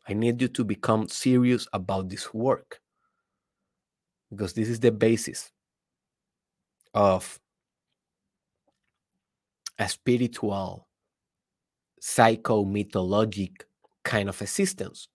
I 0.07 0.13
need 0.13 0.41
you 0.41 0.49
to 0.49 0.65
become 0.65 1.09
serious 1.09 1.67
about 1.73 2.09
this 2.09 2.33
work 2.35 2.80
because 4.31 4.53
this 4.53 4.69
is 4.69 4.81
the 4.81 4.93
basis 4.93 5.51
of 6.95 7.39
a 9.79 9.89
spiritual 9.89 10.87
psycho 12.01 12.65
mythologic 12.65 13.65
kind 14.05 14.29
of 14.29 14.41
existence. 14.41 15.09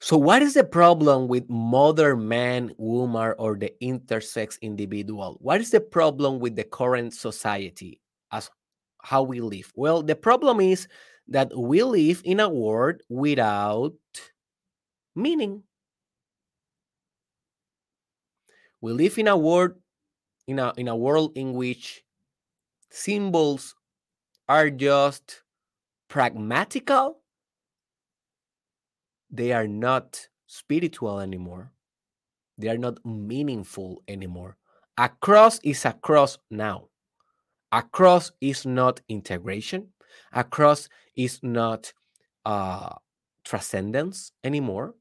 So, 0.00 0.16
what 0.16 0.42
is 0.42 0.54
the 0.54 0.64
problem 0.64 1.28
with 1.28 1.48
mother, 1.48 2.16
man, 2.16 2.72
woman, 2.76 3.34
or 3.38 3.56
the 3.56 3.72
intersex 3.80 4.60
individual? 4.60 5.38
What 5.40 5.60
is 5.60 5.70
the 5.70 5.80
problem 5.80 6.40
with 6.40 6.56
the 6.56 6.64
current 6.64 7.14
society 7.14 8.00
as 8.32 8.50
how 9.00 9.22
we 9.22 9.40
live? 9.40 9.70
Well, 9.76 10.02
the 10.02 10.16
problem 10.16 10.58
is 10.58 10.88
that 11.28 11.56
we 11.56 11.84
live 11.84 12.20
in 12.24 12.40
a 12.40 12.48
world 12.48 13.00
without 13.08 13.92
meaning. 15.14 15.62
We 18.80 18.92
live 18.92 19.18
in 19.18 19.28
a 19.28 19.36
world 19.36 19.72
in 20.46 20.58
a 20.58 20.72
in 20.76 20.88
a 20.88 20.96
world 20.96 21.32
in 21.36 21.52
which 21.52 22.04
symbols 22.90 23.74
are 24.48 24.70
just 24.70 25.42
pragmatical. 26.08 27.20
They 29.30 29.52
are 29.52 29.68
not 29.68 30.28
spiritual 30.46 31.20
anymore. 31.20 31.72
They 32.58 32.68
are 32.68 32.78
not 32.78 33.04
meaningful 33.04 34.02
anymore. 34.06 34.56
A 34.98 35.08
cross 35.08 35.58
is 35.64 35.84
a 35.86 35.94
cross 35.94 36.38
now. 36.50 36.88
A 37.72 37.82
cross 37.82 38.30
is 38.40 38.66
not 38.66 39.00
integration. 39.08 39.88
A 40.32 40.44
cross 40.44 40.88
is 41.16 41.40
not 41.42 41.94
uh, 42.44 42.94
transcendence 43.44 44.32
anymore. 44.44 44.94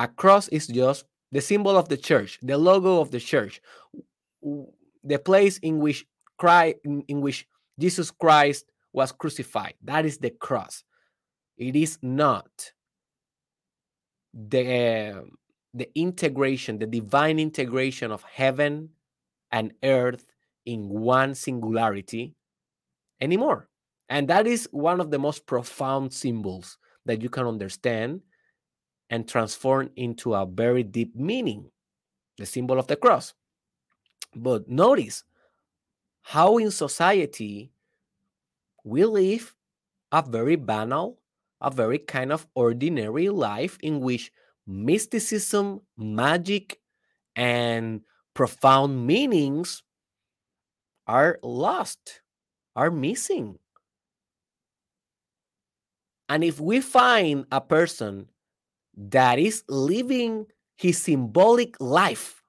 A 0.00 0.08
cross 0.08 0.48
is 0.48 0.66
just 0.66 1.04
the 1.30 1.42
symbol 1.42 1.76
of 1.76 1.90
the 1.90 1.96
church, 1.98 2.38
the 2.40 2.56
logo 2.56 3.02
of 3.02 3.10
the 3.10 3.20
church, 3.20 3.60
the 5.04 5.18
place 5.18 5.58
in 5.58 5.78
which 5.78 6.06
Christ, 6.38 6.76
in 6.84 7.20
which 7.20 7.46
Jesus 7.78 8.10
Christ 8.10 8.64
was 8.94 9.12
crucified. 9.12 9.74
That 9.84 10.06
is 10.06 10.16
the 10.16 10.30
cross. 10.30 10.84
It 11.58 11.76
is 11.76 11.98
not 12.00 12.48
the 14.32 15.18
um, 15.18 15.32
the 15.74 15.90
integration, 15.94 16.78
the 16.78 16.86
divine 16.86 17.38
integration 17.38 18.10
of 18.10 18.22
heaven 18.22 18.88
and 19.52 19.74
earth 19.84 20.24
in 20.64 20.88
one 20.88 21.34
singularity 21.34 22.34
anymore. 23.20 23.68
And 24.08 24.28
that 24.28 24.46
is 24.46 24.66
one 24.72 24.98
of 24.98 25.10
the 25.10 25.18
most 25.18 25.44
profound 25.44 26.14
symbols 26.14 26.78
that 27.04 27.20
you 27.20 27.28
can 27.28 27.46
understand 27.46 28.22
and 29.10 29.28
transform 29.28 29.90
into 29.96 30.34
a 30.34 30.46
very 30.46 30.82
deep 30.82 31.14
meaning, 31.16 31.70
the 32.38 32.46
symbol 32.46 32.78
of 32.78 32.86
the 32.86 32.96
cross. 32.96 33.34
But 34.34 34.68
notice 34.68 35.24
how 36.22 36.58
in 36.58 36.70
society 36.70 37.72
we 38.84 39.04
live 39.04 39.54
a 40.12 40.22
very 40.22 40.56
banal, 40.56 41.18
a 41.60 41.70
very 41.70 41.98
kind 41.98 42.32
of 42.32 42.46
ordinary 42.54 43.28
life 43.28 43.76
in 43.82 44.00
which 44.00 44.32
mysticism, 44.66 45.80
magic, 45.96 46.78
and 47.34 48.02
profound 48.34 49.06
meanings 49.06 49.82
are 51.06 51.38
lost, 51.42 52.22
are 52.76 52.90
missing. 52.90 53.58
And 56.28 56.44
if 56.44 56.60
we 56.60 56.80
find 56.80 57.44
a 57.50 57.60
person 57.60 58.28
that 59.08 59.38
is 59.38 59.64
living 59.68 60.46
his 60.76 61.02
symbolic 61.02 61.80
life, 61.80 62.42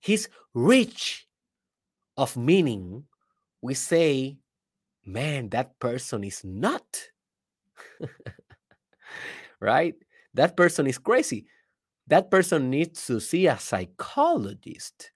he's 0.00 0.28
rich 0.54 1.26
of 2.16 2.36
meaning, 2.36 3.04
we 3.62 3.74
say 3.74 4.36
man, 5.04 5.48
that 5.50 5.78
person 5.78 6.24
is 6.24 6.42
not. 6.44 6.84
right? 9.60 9.94
That 10.34 10.56
person 10.56 10.86
is 10.86 10.98
crazy. 10.98 11.46
That 12.06 12.30
person 12.30 12.70
needs 12.70 13.06
to 13.06 13.20
see 13.20 13.46
a 13.46 13.58
psychologist. 13.58 15.12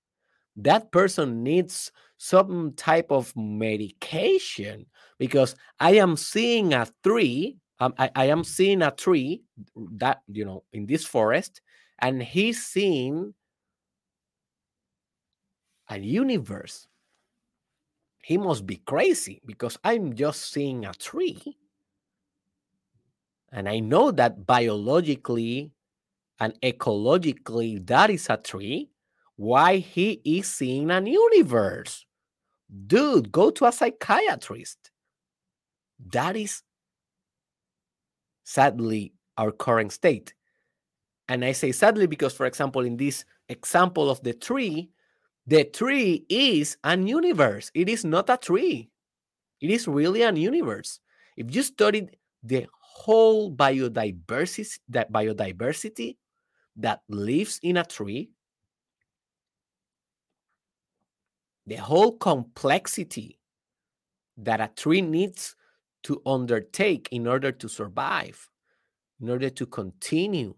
That 0.57 0.91
person 0.93 1.43
needs 1.43 1.93
some 2.17 2.73
type 2.77 3.11
of 3.11 3.33
medication 3.37 4.87
because 5.19 5.55
I 5.79 5.97
am 5.97 6.17
seeing 6.17 6.73
a 6.73 6.89
tree. 7.03 7.59
Um, 7.79 7.95
I, 7.99 8.11
I 8.15 8.25
am 8.27 8.43
seeing 8.43 8.83
a 8.83 8.91
tree 8.91 9.43
that, 9.93 10.23
you 10.29 10.45
know, 10.45 10.65
in 10.73 10.87
this 10.87 11.05
forest, 11.05 11.61
and 11.99 12.23
he's 12.23 12.65
seeing 12.65 13.35
a 15.89 15.99
universe. 15.99 16.89
He 18.23 18.39
must 18.39 18.67
be 18.67 18.77
crazy 18.77 19.41
because 19.47 19.79
I'm 19.85 20.15
just 20.15 20.53
seeing 20.53 20.85
a 20.85 20.93
tree. 20.95 21.57
And 23.53 23.69
I 23.69 23.79
know 23.79 24.11
that 24.11 24.47
biologically 24.47 25.71
and 26.41 26.61
ecologically 26.61 27.87
that 27.87 28.11
is 28.11 28.29
a 28.29 28.37
tree. 28.37 28.91
Why 29.37 29.77
he 29.77 30.21
is 30.25 30.49
seeing 30.49 30.91
an 30.91 31.07
universe? 31.07 32.05
Dude, 32.87 33.31
go 33.31 33.51
to 33.51 33.67
a 33.67 33.73
psychiatrist. 33.73 34.91
That 36.11 36.37
is 36.37 36.63
sadly 38.47 39.13
our 39.37 39.51
current 39.51 39.93
state. 39.93 40.33
And 41.29 41.45
I 41.45 41.53
say 41.53 41.73
sadly 41.73 42.07
because, 42.07 42.33
for 42.33 42.47
example, 42.47 42.83
in 42.83 42.97
this 42.97 43.25
example 43.49 44.09
of 44.09 44.23
the 44.23 44.33
tree, 44.33 44.89
the 45.47 45.65
tree 45.65 46.25
is 46.29 46.79
an 46.85 47.07
universe. 47.07 47.71
It 47.75 47.89
is 47.89 48.05
not 48.05 48.31
a 48.31 48.37
tree. 48.37 48.89
It 49.61 49.71
is 49.71 49.89
really 49.89 50.23
an 50.23 50.37
universe. 50.37 51.01
If 51.37 51.55
you 51.55 51.63
studied 51.63 52.17
the 52.43 52.67
whole 52.81 53.53
biodiversity, 53.53 54.79
that 54.89 55.13
biodiversity 55.13 56.17
that 56.77 57.03
lives 57.09 57.59
in 57.63 57.77
a 57.77 57.85
tree, 57.85 58.31
the 61.67 61.77
whole 61.77 62.17
complexity 62.17 63.41
that 64.37 64.61
a 64.61 64.71
tree 64.77 65.03
needs 65.03 65.57
to 66.07 66.23
undertake 66.25 67.09
in 67.11 67.27
order 67.27 67.51
to 67.51 67.69
survive, 67.69 68.49
in 69.21 69.29
order 69.29 69.51
to 69.51 69.67
continue, 69.67 70.55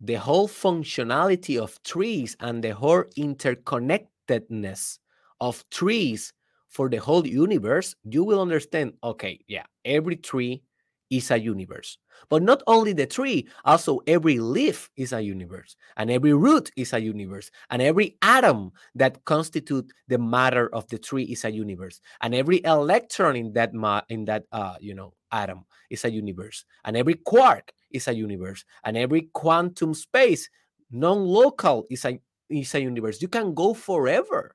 the 0.00 0.14
whole 0.14 0.48
functionality 0.48 1.56
of 1.56 1.80
trees 1.84 2.36
and 2.40 2.64
the 2.64 2.74
whole 2.74 3.04
interconnectedness 3.16 4.98
of 5.40 5.64
trees 5.70 6.32
for 6.68 6.88
the 6.88 6.96
whole 6.96 7.24
universe, 7.24 7.94
you 8.02 8.24
will 8.24 8.40
understand 8.40 8.94
okay, 9.04 9.38
yeah, 9.46 9.66
every 9.84 10.16
tree 10.16 10.64
is 11.12 11.30
a 11.30 11.38
universe. 11.38 11.98
But 12.28 12.42
not 12.42 12.62
only 12.66 12.92
the 12.94 13.06
tree, 13.06 13.48
also 13.64 14.00
every 14.06 14.38
leaf 14.38 14.90
is 14.96 15.12
a 15.12 15.20
universe, 15.20 15.76
and 15.96 16.10
every 16.10 16.32
root 16.32 16.70
is 16.76 16.92
a 16.92 17.00
universe, 17.00 17.50
and 17.70 17.82
every 17.82 18.16
atom 18.22 18.72
that 18.94 19.24
constitute 19.24 19.92
the 20.08 20.18
matter 20.18 20.74
of 20.74 20.88
the 20.88 20.98
tree 20.98 21.24
is 21.24 21.44
a 21.44 21.50
universe, 21.50 22.00
and 22.22 22.34
every 22.34 22.64
electron 22.64 23.36
in 23.36 23.52
that 23.52 23.74
ma- 23.74 24.02
in 24.08 24.24
that 24.24 24.44
uh, 24.52 24.76
you 24.80 24.94
know 24.94 25.12
atom 25.30 25.64
is 25.90 26.04
a 26.04 26.10
universe, 26.10 26.64
and 26.84 26.96
every 26.96 27.14
quark 27.14 27.72
is 27.90 28.08
a 28.08 28.14
universe, 28.14 28.64
and 28.84 28.96
every 28.96 29.28
quantum 29.34 29.94
space 29.94 30.48
non-local 30.90 31.86
is 31.90 32.04
a 32.04 32.18
is 32.48 32.74
a 32.74 32.80
universe. 32.80 33.20
You 33.20 33.28
can 33.28 33.54
go 33.54 33.74
forever 33.74 34.54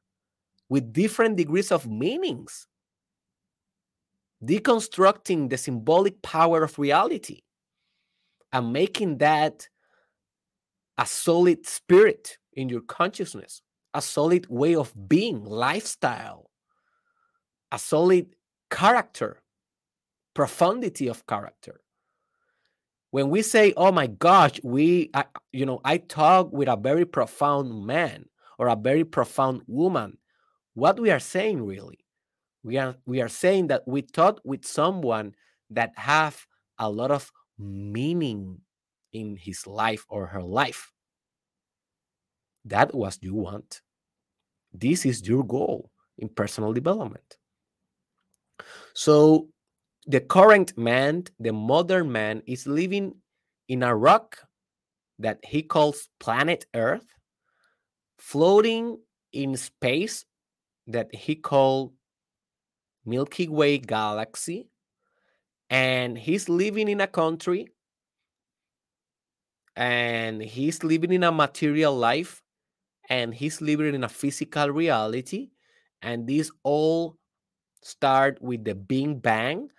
with 0.70 0.94
different 0.94 1.38
degrees 1.38 1.72
of 1.72 1.88
meanings 1.88 2.68
deconstructing 4.44 5.50
the 5.50 5.58
symbolic 5.58 6.22
power 6.22 6.64
of 6.64 6.78
reality 6.78 7.42
and 8.52 8.72
making 8.72 9.18
that 9.18 9.68
a 10.98 11.06
solid 11.06 11.66
spirit 11.66 12.38
in 12.54 12.70
your 12.70 12.82
consciousness, 12.82 13.62
a 13.94 14.02
solid 14.02 14.48
way 14.50 14.76
of 14.76 14.94
being, 15.08 15.44
lifestyle, 15.44 16.50
a 17.72 17.80
solid 17.80 18.36
character, 18.70 19.42
profundity 20.34 21.08
of 21.08 21.26
character. 21.28 21.82
When 23.12 23.30
we 23.30 23.42
say, 23.42 23.74
"Oh 23.78 23.92
my 23.92 24.08
gosh, 24.08 24.60
we," 24.64 25.10
I, 25.14 25.26
you 25.52 25.66
know, 25.66 25.80
I 25.84 25.98
talk 25.98 26.52
with 26.52 26.68
a 26.68 26.76
very 26.76 27.06
profound 27.06 27.86
man 27.86 28.26
or 28.60 28.68
a 28.68 28.76
very 28.76 29.04
profound 29.04 29.64
woman, 29.68 30.18
what 30.74 31.00
we 31.00 31.10
are 31.10 31.20
saying 31.20 31.66
really 31.66 32.00
we 32.68 32.78
are 32.78 32.98
we 33.06 33.22
are 33.22 33.30
saying 33.30 33.68
that 33.68 33.88
we 33.88 34.02
talk 34.02 34.42
with 34.44 34.66
someone 34.66 35.34
that 35.70 35.94
have 35.96 36.46
a 36.78 36.90
lot 36.90 37.12
of 37.12 37.32
meaning 37.58 38.60
in 39.14 39.38
his 39.38 39.66
life 39.66 40.06
or 40.10 40.28
her 40.28 40.44
life. 40.44 40.92
That 42.66 42.94
was 42.94 43.20
you 43.22 43.36
want. 43.36 43.82
This 44.74 45.06
is 45.06 45.26
your 45.26 45.46
goal 45.46 45.92
in 46.18 46.28
personal 46.28 46.74
development. 46.74 47.38
So 48.94 49.48
the 50.06 50.20
current 50.20 50.78
man 50.78 51.24
the 51.40 51.54
modern 51.54 52.12
man 52.12 52.44
is 52.46 52.68
living 52.68 53.16
in 53.70 53.82
a 53.82 53.96
rock 53.96 54.40
that 55.20 55.40
he 55.42 55.62
calls 55.64 56.10
planet 56.20 56.66
earth 56.76 57.08
floating 58.20 59.00
in 59.32 59.56
space 59.56 60.26
that 60.88 61.14
he 61.16 61.36
called 61.36 61.94
Milky 63.08 63.48
Way 63.48 63.80
galaxy, 63.80 64.70
and 65.70 66.18
he's 66.18 66.50
living 66.50 66.90
in 66.90 67.02
a 67.02 67.08
country 67.08 67.70
and 69.76 70.42
he's 70.42 70.84
living 70.84 71.12
in 71.12 71.24
a 71.24 71.32
material 71.32 71.96
life 71.96 72.42
and 73.10 73.34
he's 73.34 73.62
living 73.62 73.94
in 73.94 74.04
a 74.04 74.10
physical 74.10 74.70
reality 74.70 75.50
and 76.02 76.28
this 76.28 76.52
all 76.64 77.16
start 77.84 78.42
with 78.42 78.64
the 78.66 78.76
big 78.76 79.22
bang 79.22 79.70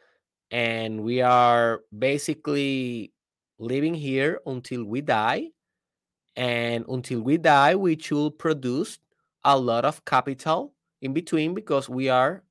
and 0.50 1.02
we 1.02 1.20
are 1.20 1.80
basically 1.98 3.12
living 3.58 3.94
here 3.94 4.40
until 4.46 4.84
we 4.84 5.00
die 5.00 5.48
and 6.36 6.84
until 6.88 7.20
we 7.20 7.36
die 7.36 7.74
we 7.74 7.98
should 7.98 8.38
produce 8.38 8.98
a 9.44 9.58
lot 9.58 9.84
of 9.84 10.04
capital 10.04 10.74
in 11.02 11.12
between 11.12 11.54
because 11.54 11.88
we 11.88 12.08
are 12.08 12.44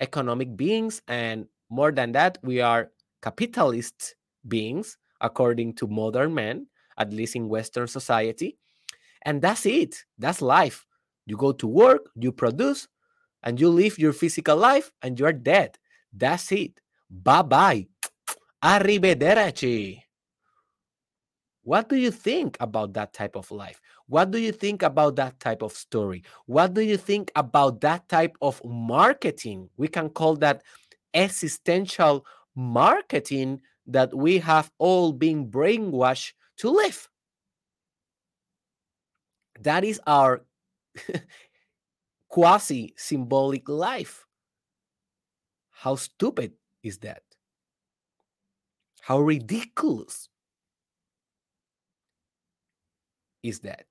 economic 0.00 0.56
beings. 0.56 1.02
And 1.08 1.46
more 1.70 1.92
than 1.92 2.12
that, 2.12 2.38
we 2.42 2.60
are 2.60 2.90
capitalist 3.22 4.14
beings, 4.46 4.96
according 5.20 5.74
to 5.74 5.86
modern 5.86 6.34
men, 6.34 6.66
at 6.96 7.12
least 7.12 7.36
in 7.36 7.48
Western 7.48 7.86
society. 7.88 8.56
And 9.22 9.42
that's 9.42 9.66
it. 9.66 10.04
That's 10.18 10.40
life. 10.42 10.86
You 11.26 11.36
go 11.36 11.52
to 11.52 11.66
work, 11.66 12.08
you 12.14 12.32
produce, 12.32 12.88
and 13.42 13.60
you 13.60 13.68
live 13.68 13.98
your 13.98 14.12
physical 14.12 14.56
life, 14.56 14.90
and 15.02 15.18
you're 15.18 15.32
dead. 15.32 15.78
That's 16.12 16.50
it. 16.52 16.80
Bye 17.10 17.42
bye. 17.42 17.86
Arrivederci. 18.64 20.02
What 21.62 21.88
do 21.88 21.96
you 21.96 22.10
think 22.10 22.56
about 22.60 22.94
that 22.94 23.12
type 23.12 23.36
of 23.36 23.50
life? 23.50 23.80
What 24.08 24.30
do 24.30 24.38
you 24.38 24.52
think 24.52 24.82
about 24.82 25.16
that 25.16 25.38
type 25.38 25.62
of 25.62 25.72
story? 25.72 26.24
What 26.46 26.72
do 26.72 26.80
you 26.80 26.96
think 26.96 27.30
about 27.36 27.82
that 27.82 28.08
type 28.08 28.36
of 28.40 28.60
marketing? 28.64 29.68
We 29.76 29.86
can 29.86 30.08
call 30.08 30.36
that 30.36 30.62
existential 31.12 32.24
marketing 32.56 33.60
that 33.86 34.14
we 34.14 34.38
have 34.38 34.70
all 34.78 35.12
been 35.12 35.50
brainwashed 35.50 36.32
to 36.58 36.70
live. 36.70 37.08
That 39.60 39.84
is 39.84 40.00
our 40.06 40.44
quasi 42.28 42.94
symbolic 42.96 43.68
life. 43.68 44.24
How 45.70 45.96
stupid 45.96 46.52
is 46.82 46.98
that? 46.98 47.22
How 49.02 49.20
ridiculous 49.20 50.28
is 53.42 53.60
that 53.60 53.86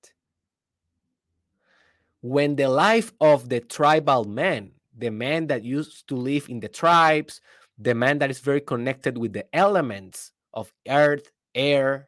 when 2.22 2.56
the 2.56 2.68
life 2.68 3.12
of 3.22 3.50
the 3.50 3.60
tribal 3.60 4.26
man, 4.26 4.72
the 4.98 5.10
man 5.10 5.48
that 5.48 5.64
used 5.64 6.08
to 6.08 6.16
live 6.16 6.50
in 6.50 6.60
the 6.60 6.68
tribes, 6.68 7.42
the 7.78 7.94
man 7.94 8.18
that 8.20 8.32
is 8.32 8.40
very 8.40 8.62
connected 8.62 9.18
with 9.18 9.34
the 9.34 9.46
elements 9.56 10.32
of 10.54 10.74
earth, 10.88 11.32
air, 11.54 12.08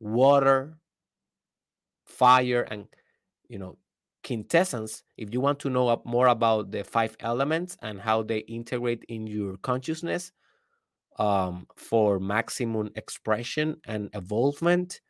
water, 0.00 0.76
fire, 2.04 2.66
and 2.70 2.86
you 3.48 3.58
know, 3.58 3.78
quintessence. 4.24 5.02
If 5.16 5.32
you 5.32 5.40
want 5.40 5.60
to 5.60 5.70
know 5.70 6.00
more 6.04 6.28
about 6.28 6.70
the 6.70 6.84
five 6.84 7.16
elements 7.20 7.76
and 7.82 8.00
how 8.00 8.22
they 8.22 8.38
integrate 8.38 9.04
in 9.08 9.26
your 9.26 9.56
consciousness 9.58 10.32
um, 11.18 11.66
for 11.76 12.18
maximum 12.18 12.90
expression 12.96 13.76
and 13.86 14.10
evolvement, 14.14 15.00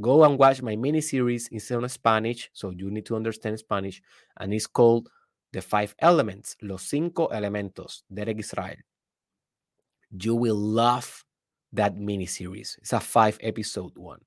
go 0.00 0.24
and 0.24 0.38
watch 0.38 0.62
my 0.62 0.76
mini 0.76 1.00
series. 1.00 1.48
It's 1.52 1.70
on 1.70 1.88
Spanish, 1.88 2.50
so 2.52 2.70
you 2.70 2.90
need 2.90 3.06
to 3.06 3.16
understand 3.16 3.58
Spanish, 3.58 4.02
and 4.38 4.52
it's 4.52 4.66
called 4.66 5.08
The 5.52 5.62
Five 5.62 5.94
Elements, 5.98 6.56
Los 6.62 6.82
Cinco 6.82 7.28
Elementos, 7.28 8.02
Derek 8.12 8.38
Israel. 8.38 8.76
You 10.10 10.34
will 10.34 10.56
love 10.56 11.24
that 11.72 11.96
mini 11.96 12.26
series. 12.26 12.76
It's 12.80 12.92
a 12.92 13.00
five 13.00 13.38
episode 13.42 13.96
one. 13.96 14.20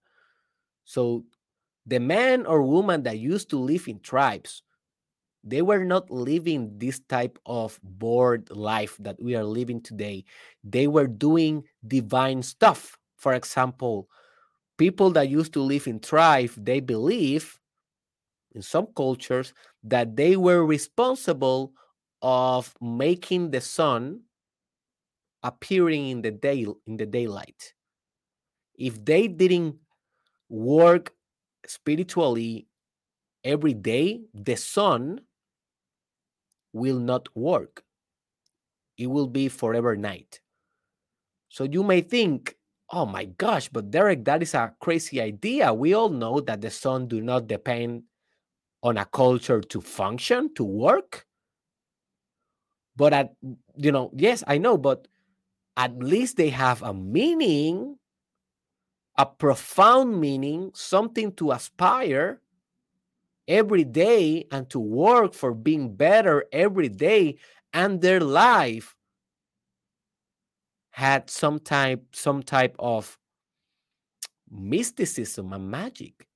So, 0.83 1.25
the 1.85 1.99
man 1.99 2.45
or 2.45 2.61
woman 2.61 3.03
that 3.03 3.19
used 3.19 3.49
to 3.51 3.59
live 3.59 3.87
in 3.87 3.99
tribes, 4.01 4.63
they 5.43 5.61
were 5.61 5.85
not 5.85 6.11
living 6.11 6.77
this 6.77 6.99
type 7.07 7.39
of 7.45 7.79
bored 7.81 8.49
life 8.51 8.97
that 8.99 9.21
we 9.21 9.35
are 9.35 9.45
living 9.45 9.81
today. 9.81 10.25
They 10.63 10.87
were 10.87 11.07
doing 11.07 11.63
divine 11.87 12.43
stuff. 12.43 12.97
For 13.15 13.33
example, 13.33 14.09
people 14.77 15.11
that 15.11 15.29
used 15.29 15.53
to 15.53 15.61
live 15.61 15.87
in 15.87 15.99
tribe, 15.99 16.51
they 16.57 16.79
believe 16.79 17.59
in 18.53 18.61
some 18.61 18.87
cultures 18.95 19.53
that 19.83 20.15
they 20.15 20.35
were 20.35 20.65
responsible 20.65 21.73
of 22.21 22.73
making 22.81 23.51
the 23.51 23.61
sun 23.61 24.21
appearing 25.43 26.09
in 26.09 26.21
the 26.21 26.31
day 26.31 26.65
in 26.85 26.97
the 26.97 27.05
daylight. 27.05 27.73
If 28.75 29.03
they 29.03 29.27
didn't 29.27 29.75
work 30.49 31.13
spiritually 31.65 32.67
every 33.43 33.73
day 33.73 34.21
the 34.33 34.55
sun 34.55 35.21
will 36.73 36.99
not 36.99 37.27
work. 37.35 37.83
It 38.97 39.07
will 39.07 39.27
be 39.27 39.47
forever 39.47 39.95
night. 39.95 40.41
So 41.49 41.63
you 41.63 41.83
may 41.83 42.01
think 42.01 42.56
oh 42.91 43.05
my 43.05 43.25
gosh 43.25 43.67
but 43.69 43.91
derek 43.91 44.23
that 44.25 44.41
is 44.41 44.53
a 44.53 44.73
crazy 44.79 45.21
idea. 45.21 45.73
We 45.73 45.93
all 45.93 46.09
know 46.09 46.39
that 46.41 46.61
the 46.61 46.69
sun 46.71 47.07
do 47.07 47.21
not 47.21 47.47
depend 47.47 48.03
on 48.83 48.97
a 48.97 49.05
culture 49.05 49.61
to 49.61 49.81
function 49.81 50.53
to 50.55 50.63
work. 50.63 51.25
But 52.95 53.13
at 53.13 53.33
you 53.75 53.91
know 53.91 54.11
yes 54.15 54.43
i 54.47 54.57
know 54.57 54.77
but 54.77 55.07
at 55.77 55.97
least 55.99 56.37
they 56.37 56.49
have 56.49 56.83
a 56.83 56.93
meaning, 56.93 57.97
a 59.17 59.25
profound 59.25 60.19
meaning, 60.19 60.71
something 60.73 61.31
to 61.33 61.51
aspire 61.51 62.41
every 63.47 63.83
day 63.85 64.45
and 64.51 64.69
to 64.69 64.79
work 64.79 65.33
for 65.33 65.53
being 65.53 65.95
better 65.95 66.45
every 66.51 66.89
day 66.89 67.37
and 67.73 68.01
their 68.01 68.19
life 68.19 68.95
had 70.97 71.29
some 71.29 71.59
type 71.59 72.03
some 72.13 72.41
type 72.41 72.75
of 72.79 73.17
mysticism 74.49 75.53
and 75.53 75.69
magic 75.69 76.27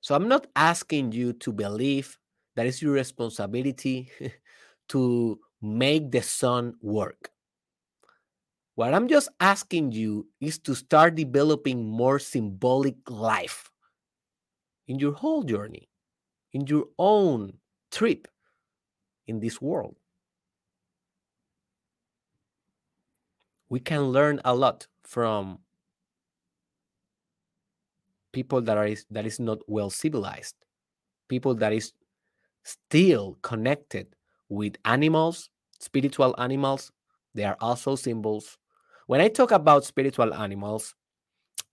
so 0.00 0.14
i'm 0.14 0.28
not 0.28 0.46
asking 0.56 1.12
you 1.12 1.32
to 1.32 1.52
believe 1.52 2.18
that 2.56 2.66
it's 2.66 2.80
your 2.80 2.92
responsibility 2.92 4.10
to 4.88 5.38
make 5.64 6.10
the 6.10 6.22
sun 6.22 6.74
work. 6.82 7.30
What 8.74 8.92
I'm 8.92 9.08
just 9.08 9.28
asking 9.40 9.92
you 9.92 10.28
is 10.40 10.58
to 10.60 10.74
start 10.74 11.14
developing 11.14 11.88
more 11.88 12.18
symbolic 12.18 12.96
life 13.08 13.70
in 14.88 14.98
your 14.98 15.12
whole 15.12 15.42
journey, 15.42 15.88
in 16.52 16.66
your 16.66 16.86
own 16.98 17.54
trip 17.90 18.28
in 19.26 19.40
this 19.40 19.60
world. 19.60 19.96
We 23.68 23.80
can 23.80 24.08
learn 24.08 24.40
a 24.44 24.54
lot 24.54 24.86
from 25.02 25.58
people 28.32 28.60
that 28.62 28.76
are 28.76 28.88
that 29.10 29.26
is 29.26 29.40
not 29.40 29.58
well 29.68 29.90
civilized, 29.90 30.56
people 31.28 31.54
that 31.56 31.72
is 31.72 31.92
still 32.62 33.38
connected 33.42 34.06
with 34.48 34.76
animals 34.84 35.50
spiritual 35.84 36.34
animals, 36.38 36.90
they 37.34 37.44
are 37.44 37.56
also 37.60 37.94
symbols. 37.94 38.58
When 39.06 39.20
I 39.20 39.28
talk 39.28 39.52
about 39.52 39.84
spiritual 39.84 40.32
animals, 40.32 40.94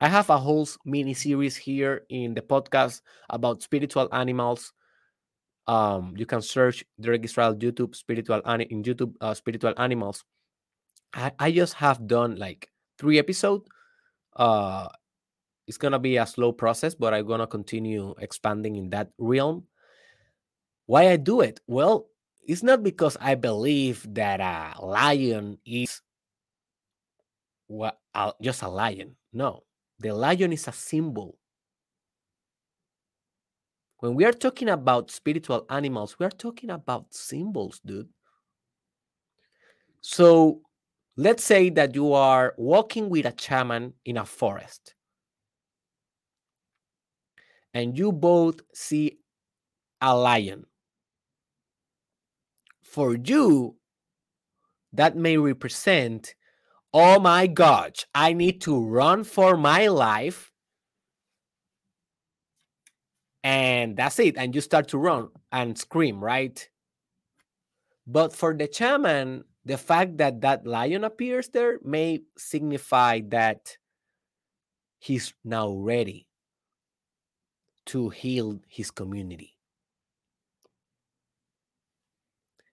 I 0.02 0.10
have 0.10 0.30
a 0.30 0.38
whole 0.38 0.68
mini 0.86 1.14
series 1.14 1.56
here 1.56 2.04
in 2.10 2.34
the 2.34 2.42
podcast 2.42 3.02
about 3.30 3.64
spiritual 3.64 4.10
animals. 4.12 4.74
Um, 5.68 6.14
you 6.18 6.26
can 6.26 6.42
search 6.42 6.84
Derek 7.00 7.24
Israel 7.24 7.56
YouTube 7.56 7.96
spiritual 7.96 8.42
in 8.42 8.84
YouTube 8.84 9.16
uh, 9.22 9.34
spiritual 9.34 9.74
animals. 9.78 10.26
I, 11.14 11.32
I 11.39 11.51
just 11.51 11.74
have 11.76 12.07
done 12.07 12.36
like 12.36 12.70
three 12.97 13.20
episodes. 13.20 13.68
Uh, 14.36 14.88
it's 15.68 15.78
gonna 15.78 15.99
be 15.99 16.18
a 16.18 16.26
slow 16.26 16.51
process, 16.51 16.95
but 16.95 17.14
I'm 17.14 17.28
gonna 17.28 17.47
continue 17.47 18.16
expanding 18.20 18.76
in 18.76 18.89
that 18.91 19.12
realm. 19.18 19.66
Why 20.86 21.09
I 21.09 21.18
do 21.18 21.41
it? 21.41 21.59
Well, 21.68 22.07
it's 22.41 22.64
not 22.64 22.84
because 22.84 23.18
I 23.22 23.36
believe 23.36 24.05
that 24.16 24.39
a 24.39 24.84
lion 24.84 25.59
is 25.66 26.01
what 27.68 27.99
uh, 28.14 28.34
just 28.41 28.62
a 28.62 28.68
lion. 28.68 29.16
No, 29.32 29.64
the 29.99 30.14
lion 30.14 30.51
is 30.51 30.68
a 30.68 30.72
symbol. 30.72 31.38
When 33.99 34.16
we 34.16 34.26
are 34.26 34.34
talking 34.34 34.70
about 34.70 35.12
spiritual 35.12 35.66
animals, 35.70 36.18
we 36.18 36.26
are 36.26 36.32
talking 36.32 36.72
about 36.72 37.14
symbols, 37.14 37.80
dude. 37.86 38.09
So 40.01 40.62
let's 41.18 41.43
say 41.43 41.70
that 41.70 41.95
you 41.95 42.14
are 42.14 42.53
walking 42.57 43.09
with 43.09 43.26
a 43.26 43.34
shaman 43.38 43.93
in 44.05 44.18
a 44.18 44.26
forest 44.26 44.95
and 47.74 47.97
you 47.97 48.12
both 48.12 48.62
see 48.74 49.20
a 50.01 50.18
lion 50.18 50.66
for 52.82 53.16
you, 53.16 53.78
that 54.93 55.16
may 55.16 55.38
represent, 55.38 56.36
oh 56.93 57.18
my 57.20 57.47
gosh, 57.47 58.05
I 58.14 58.34
need 58.34 58.59
to 58.62 58.84
run 58.84 59.24
for 59.24 59.55
my 59.55 59.88
life. 59.88 60.51
And 63.43 63.95
that's 63.95 64.20
it. 64.20 64.36
And 64.38 64.53
you 64.53 64.59
start 64.59 64.89
to 64.89 64.97
run 64.97 65.30
and 65.51 65.78
scream, 65.78 66.22
right? 66.22 66.68
But 68.05 68.34
for 68.36 68.53
the 68.53 68.68
shaman, 68.72 69.45
the 69.66 69.78
fact 69.78 70.18
that 70.18 70.41
that 70.41 70.66
lion 70.66 71.03
appears 71.03 71.49
there 71.49 71.80
may 71.84 72.22
signify 72.38 73.22
that 73.30 73.78
he's 74.99 75.34
now 75.43 75.72
ready 75.72 76.28
to 77.86 78.09
heal 78.09 78.59
his 78.68 78.91
community. 78.91 79.57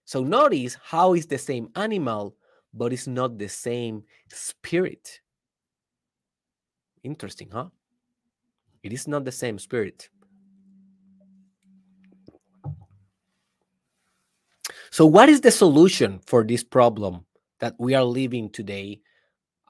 So 0.05 0.23
notice 0.23 0.77
how 0.83 1.13
it's 1.13 1.27
the 1.27 1.37
same 1.37 1.69
animal, 1.75 2.35
but 2.73 2.93
it's 2.93 3.07
not 3.07 3.37
the 3.37 3.49
same 3.49 4.03
spirit. 4.29 5.19
Interesting, 7.03 7.49
huh? 7.51 7.67
It 8.81 8.93
is 8.93 9.07
not 9.07 9.25
the 9.25 9.31
same 9.31 9.59
spirit. 9.59 10.09
So, 14.91 15.05
what 15.05 15.29
is 15.29 15.41
the 15.41 15.51
solution 15.51 16.19
for 16.25 16.43
this 16.43 16.63
problem 16.63 17.25
that 17.59 17.75
we 17.79 17.93
are 17.93 18.03
living 18.03 18.49
today 18.49 19.01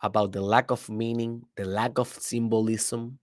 about 0.01 0.32
the 0.32 0.41
lack 0.41 0.72
of 0.72 0.89
meaning, 0.89 1.43
the 1.57 1.65
lack 1.65 1.97
of 1.97 2.07
symbolism, 2.07 3.20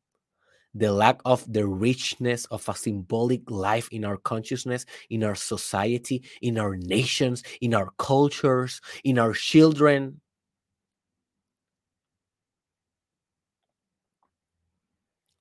the 0.74 0.92
lack 0.92 1.20
of 1.24 1.50
the 1.50 1.66
richness 1.66 2.44
of 2.46 2.68
a 2.68 2.74
symbolic 2.74 3.50
life 3.50 3.88
in 3.90 4.04
our 4.04 4.18
consciousness, 4.18 4.84
in 5.08 5.24
our 5.24 5.34
society, 5.34 6.22
in 6.42 6.58
our 6.58 6.76
nations, 6.76 7.42
in 7.62 7.72
our 7.72 7.90
cultures, 7.98 8.80
in 9.04 9.18
our 9.18 9.32
children. 9.32 10.20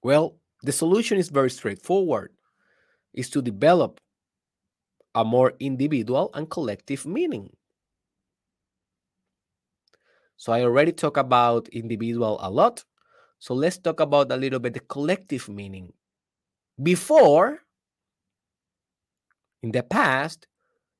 Well, 0.03 0.37
the 0.61 0.71
solution 0.71 1.17
is 1.17 1.29
very 1.29 1.49
straightforward 1.49 2.31
is 3.13 3.29
to 3.31 3.41
develop 3.41 3.99
a 5.16 5.26
more 5.26 5.53
individual 5.59 6.30
and 6.36 6.49
collective 6.49 7.05
meaning. 7.05 7.55
So 10.38 10.51
I 10.53 10.61
already 10.63 10.91
talked 10.91 11.18
about 11.18 11.68
individual 11.70 12.38
a 12.41 12.49
lot. 12.49 12.84
So 13.39 13.53
let's 13.53 13.78
talk 13.78 13.99
about 13.99 14.32
a 14.32 14.38
little 14.38 14.59
bit 14.59 14.74
the 14.74 14.80
collective 14.82 15.49
meaning. 15.49 15.93
Before, 16.82 17.61
in 19.61 19.72
the 19.72 19.84
past, 19.84 20.47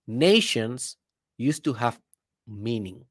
nations 0.08 0.98
used 1.38 1.64
to 1.66 1.74
have 1.74 2.00
meaning. 2.48 3.06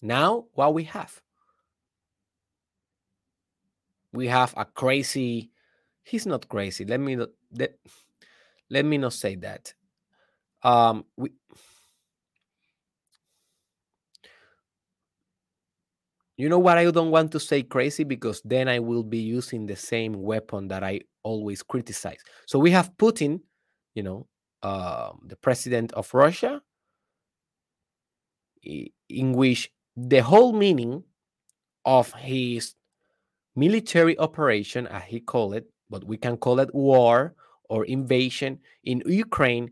Now, 0.00 0.46
what 0.54 0.72
we 0.72 0.84
have? 0.84 1.20
We 4.12 4.26
have 4.28 4.54
a 4.56 4.64
crazy, 4.64 5.50
he's 6.02 6.26
not 6.26 6.48
crazy. 6.48 6.84
Let 6.84 7.00
me 7.00 7.16
let 8.70 8.84
me 8.84 8.98
not 8.98 9.12
say 9.12 9.36
that. 9.36 9.74
Um, 10.62 11.04
we 11.16 11.30
you 16.36 16.48
know 16.48 16.58
what? 16.58 16.76
I 16.78 16.90
don't 16.90 17.10
want 17.10 17.32
to 17.32 17.40
say 17.40 17.62
crazy 17.62 18.04
because 18.04 18.42
then 18.44 18.68
I 18.68 18.78
will 18.78 19.02
be 19.02 19.18
using 19.18 19.66
the 19.66 19.76
same 19.76 20.12
weapon 20.12 20.68
that 20.68 20.84
I 20.84 21.00
always 21.22 21.62
criticize. 21.62 22.20
So 22.46 22.58
we 22.58 22.70
have 22.72 22.94
Putin, 22.98 23.40
you 23.94 24.02
know, 24.02 24.26
uh, 24.62 25.12
the 25.24 25.36
president 25.36 25.92
of 25.92 26.12
Russia, 26.12 26.60
in 28.62 29.32
which 29.32 29.70
the 29.96 30.22
whole 30.22 30.52
meaning 30.52 31.04
of 31.84 32.12
his 32.14 32.74
military 33.54 34.18
operation, 34.18 34.86
as 34.88 35.04
he 35.04 35.20
called 35.20 35.54
it, 35.54 35.66
but 35.88 36.04
we 36.04 36.16
can 36.16 36.36
call 36.36 36.60
it 36.60 36.74
war 36.74 37.34
or 37.68 37.84
invasion 37.84 38.60
in 38.84 39.02
Ukraine, 39.06 39.70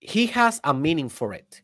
he 0.00 0.26
has 0.26 0.60
a 0.64 0.72
meaning 0.74 1.08
for 1.08 1.32
it. 1.34 1.62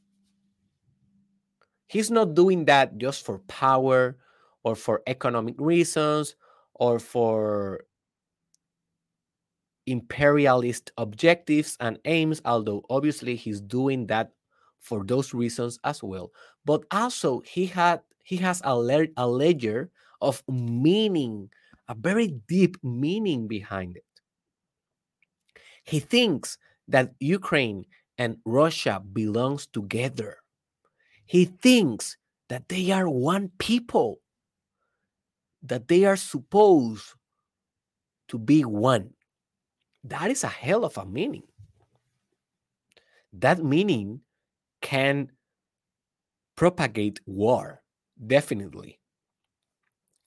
He's 1.87 2.11
not 2.11 2.35
doing 2.35 2.65
that 2.65 2.99
just 2.99 3.25
for 3.25 3.39
power 3.41 4.17
or 4.65 4.75
for 4.75 5.03
economic 5.07 5.55
reasons 5.59 6.35
or 6.75 6.99
for 6.99 7.85
imperialist 9.87 10.91
objectives 10.97 11.77
and 11.81 11.99
aims, 12.05 12.41
although 12.45 12.83
obviously 12.89 13.37
he's 13.37 13.61
doing 13.61 14.07
that 14.07 14.33
for 14.81 15.05
those 15.05 15.35
reasons 15.35 15.79
as 15.85 16.03
well. 16.03 16.33
But 16.65 16.85
also 16.91 17.41
he 17.41 17.67
had 17.67 18.01
he 18.23 18.37
has 18.39 18.63
a, 18.65 18.77
le- 18.77 19.13
a 19.17 19.29
ledger 19.29 19.91
of 20.23 20.43
meaning, 20.49 21.51
a 21.89 21.95
very 21.95 22.29
deep 22.49 22.77
meaning 22.83 23.47
behind 23.47 23.97
it. 23.97 24.05
He 25.85 26.01
thinks 26.01 26.59
that 26.89 27.15
Ukraine 27.21 27.85
and 28.19 28.39
Russia 28.45 29.03
belongs 29.13 29.67
together. 29.67 30.39
He 31.27 31.45
thinks 31.47 32.17
that 32.49 32.69
they 32.69 32.91
are 32.91 33.09
one 33.09 33.51
people, 33.59 34.21
that 35.63 35.89
they 35.89 36.05
are 36.05 36.17
supposed 36.17 37.13
to 38.29 38.39
be 38.39 38.65
one. 38.65 39.11
That 40.05 40.31
is 40.31 40.45
a 40.45 40.49
hell 40.49 40.85
of 40.85 40.97
a 40.99 41.07
meaning. 41.07 41.45
That 43.33 43.63
meaning 43.65 44.21
can 44.81 45.33
propagate 46.57 47.21
war, 47.27 47.83
definitely. 48.27 49.01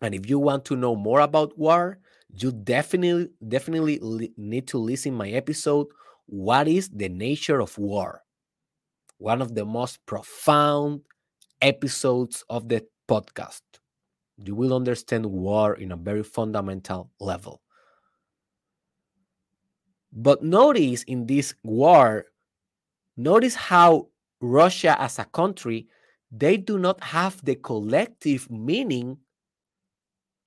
And 0.02 0.14
if 0.14 0.30
you 0.30 0.40
want 0.40 0.66
to 0.66 0.76
know 0.76 0.96
more 0.96 1.22
about 1.22 1.58
war, 1.58 2.00
you 2.36 2.52
definitely 2.52 3.30
definitely 3.48 4.00
need 4.38 4.68
to 4.68 4.78
listen 4.78 5.14
my 5.14 5.30
episode 5.30 5.88
what 6.28 6.68
is 6.68 6.90
the 6.90 7.08
nature 7.08 7.62
of 7.62 7.78
war? 7.78 8.22
One 9.18 9.42
of 9.42 9.56
the 9.56 9.66
most 9.66 10.06
profound 10.06 11.02
episodes 11.62 12.44
of 12.50 12.68
the 12.68 12.86
podcast. 13.10 13.62
You 14.38 14.54
will 14.54 14.74
understand 14.74 15.26
war 15.26 15.76
in 15.76 15.92
a 15.92 15.96
very 15.96 16.24
fundamental 16.24 17.10
level. 17.20 17.62
But 20.12 20.44
notice 20.44 21.04
in 21.04 21.26
this 21.26 21.56
war 21.64 22.26
notice 23.16 23.56
how 23.56 24.08
russia 24.40 24.96
as 25.02 25.18
a 25.18 25.26
country 25.26 25.88
they 26.32 26.56
do 26.56 26.78
not 26.78 27.04
have 27.04 27.44
the 27.44 27.56
collective 27.56 28.50
meaning 28.52 29.18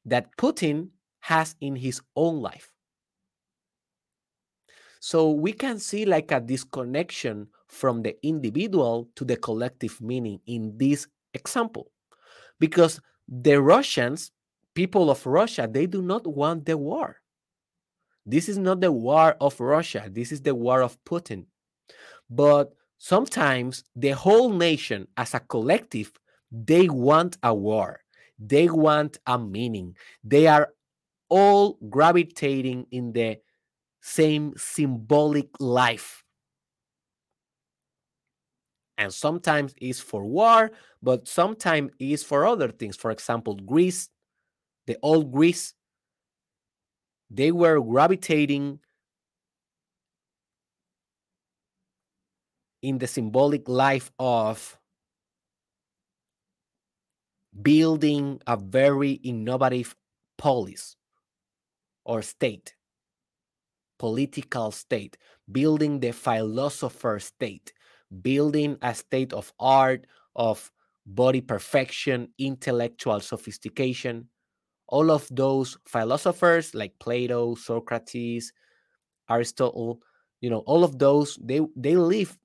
that 0.04 0.36
putin 0.36 0.88
has 1.20 1.54
in 1.60 1.76
his 1.76 2.00
own 2.16 2.40
life 2.40 2.72
so 5.00 5.30
we 5.30 5.52
can 5.52 5.78
see 5.78 6.04
like 6.04 6.30
a 6.30 6.40
disconnection 6.40 7.48
from 7.68 8.02
the 8.02 8.14
individual 8.24 9.08
to 9.16 9.24
the 9.24 9.36
collective 9.36 9.98
meaning 10.00 10.40
in 10.46 10.76
this 10.76 11.06
example. 11.32 11.90
Because 12.58 13.00
the 13.26 13.60
Russians, 13.60 14.30
people 14.74 15.10
of 15.10 15.24
Russia, 15.24 15.68
they 15.70 15.86
do 15.86 16.02
not 16.02 16.26
want 16.26 16.66
the 16.66 16.76
war. 16.76 17.16
This 18.26 18.48
is 18.48 18.58
not 18.58 18.82
the 18.82 18.92
war 18.92 19.36
of 19.40 19.58
Russia, 19.58 20.08
this 20.12 20.30
is 20.30 20.42
the 20.42 20.54
war 20.54 20.82
of 20.82 21.02
Putin. 21.04 21.46
But 22.28 22.74
sometimes 22.98 23.84
the 23.96 24.10
whole 24.10 24.50
nation, 24.50 25.08
as 25.16 25.32
a 25.32 25.40
collective, 25.40 26.12
they 26.52 26.90
want 26.90 27.38
a 27.42 27.54
war. 27.54 28.00
They 28.40 28.68
want 28.70 29.18
a 29.26 29.38
meaning. 29.38 29.96
They 30.24 30.46
are 30.46 30.72
all 31.28 31.78
gravitating 31.88 32.86
in 32.90 33.12
the 33.12 33.38
same 34.00 34.54
symbolic 34.56 35.48
life. 35.60 36.24
And 38.96 39.12
sometimes 39.12 39.74
is 39.80 40.00
for 40.00 40.24
war, 40.24 40.72
but 41.02 41.28
sometimes 41.28 41.92
is 41.98 42.22
for 42.22 42.46
other 42.46 42.70
things. 42.70 42.96
For 42.96 43.10
example, 43.10 43.54
Greece, 43.56 44.08
the 44.86 44.98
old 45.02 45.32
Greece, 45.32 45.74
they 47.30 47.52
were 47.52 47.80
gravitating 47.80 48.80
in 52.82 52.98
the 52.98 53.06
symbolic 53.06 53.68
life 53.68 54.10
of 54.18 54.79
building 57.62 58.40
a 58.46 58.56
very 58.56 59.12
innovative 59.12 59.94
polis 60.38 60.96
or 62.04 62.22
state 62.22 62.74
political 64.00 64.70
state, 64.70 65.18
building 65.52 66.00
the 66.00 66.10
philosopher 66.10 67.18
state, 67.18 67.70
building 68.22 68.78
a 68.80 68.94
state 68.94 69.30
of 69.34 69.52
art, 69.60 70.06
of 70.34 70.72
body 71.04 71.42
perfection, 71.42 72.26
intellectual 72.38 73.20
sophistication. 73.20 74.26
All 74.88 75.10
of 75.10 75.28
those 75.30 75.76
philosophers 75.86 76.74
like 76.74 76.98
Plato, 76.98 77.54
Socrates, 77.54 78.54
Aristotle, 79.28 80.00
you 80.40 80.48
know, 80.48 80.60
all 80.60 80.82
of 80.82 80.98
those, 80.98 81.38
they, 81.42 81.60
they 81.76 81.94
live 81.94 82.38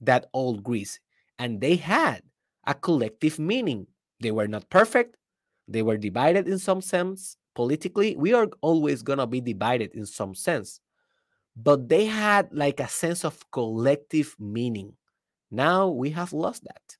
that 0.00 0.26
old 0.34 0.64
Greece 0.64 0.98
and 1.38 1.60
they 1.60 1.76
had 1.76 2.20
a 2.66 2.74
collective 2.74 3.38
meaning. 3.38 3.86
They 4.20 4.30
were 4.30 4.48
not 4.48 4.68
perfect, 4.70 5.16
they 5.68 5.82
were 5.82 5.96
divided 5.96 6.48
in 6.48 6.58
some 6.58 6.80
sense 6.80 7.36
politically. 7.54 8.16
We 8.16 8.32
are 8.34 8.48
always 8.60 9.02
going 9.02 9.18
to 9.18 9.26
be 9.26 9.40
divided 9.40 9.92
in 9.92 10.06
some 10.06 10.34
sense 10.34 10.80
but 11.56 11.88
they 11.88 12.04
had 12.04 12.52
like 12.52 12.80
a 12.80 12.88
sense 12.88 13.24
of 13.24 13.50
collective 13.50 14.36
meaning. 14.38 14.92
Now 15.50 15.88
we 15.88 16.10
have 16.10 16.32
lost 16.32 16.64
that, 16.64 16.96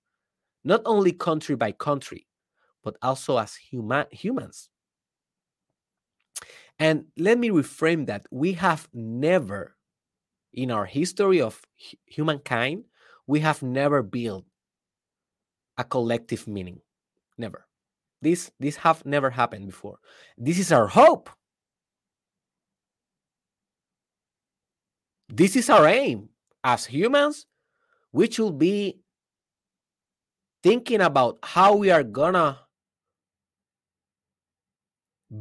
not 0.65 0.81
only 0.87 1.13
country 1.13 1.57
by 1.57 1.73
country, 1.73 2.27
but 2.83 2.97
also 3.03 3.37
as 3.37 3.55
human 3.55 4.07
humans. 4.11 4.71
And 6.79 7.07
let 7.19 7.39
me 7.39 7.51
reframe 7.51 8.07
that. 8.07 8.27
We 8.31 8.53
have 8.55 8.89
never, 8.93 9.77
in 10.53 10.71
our 10.71 10.87
history 10.87 11.41
of 11.41 11.61
humankind, 12.05 12.85
we 13.27 13.41
have 13.41 13.63
never 13.63 14.03
built 14.03 14.45
a 15.77 15.85
collective 15.85 16.47
meaning. 16.47 16.81
Never. 17.39 17.67
This 18.23 18.51
this 18.59 18.77
have 18.77 19.05
never 19.05 19.31
happened 19.31 19.67
before. 19.67 19.99
This 20.39 20.59
is 20.59 20.73
our 20.73 20.87
hope 20.87 21.31
This 25.29 25.57
is 25.57 25.71
our 25.71 25.87
aim. 25.87 26.29
As 26.63 26.87
humans, 26.87 27.47
we 28.13 28.31
should 28.31 28.59
be 28.59 29.01
thinking 30.63 31.01
about 31.01 31.39
how 31.43 31.77
we 31.77 31.91
are 31.91 32.03
gonna 32.03 32.59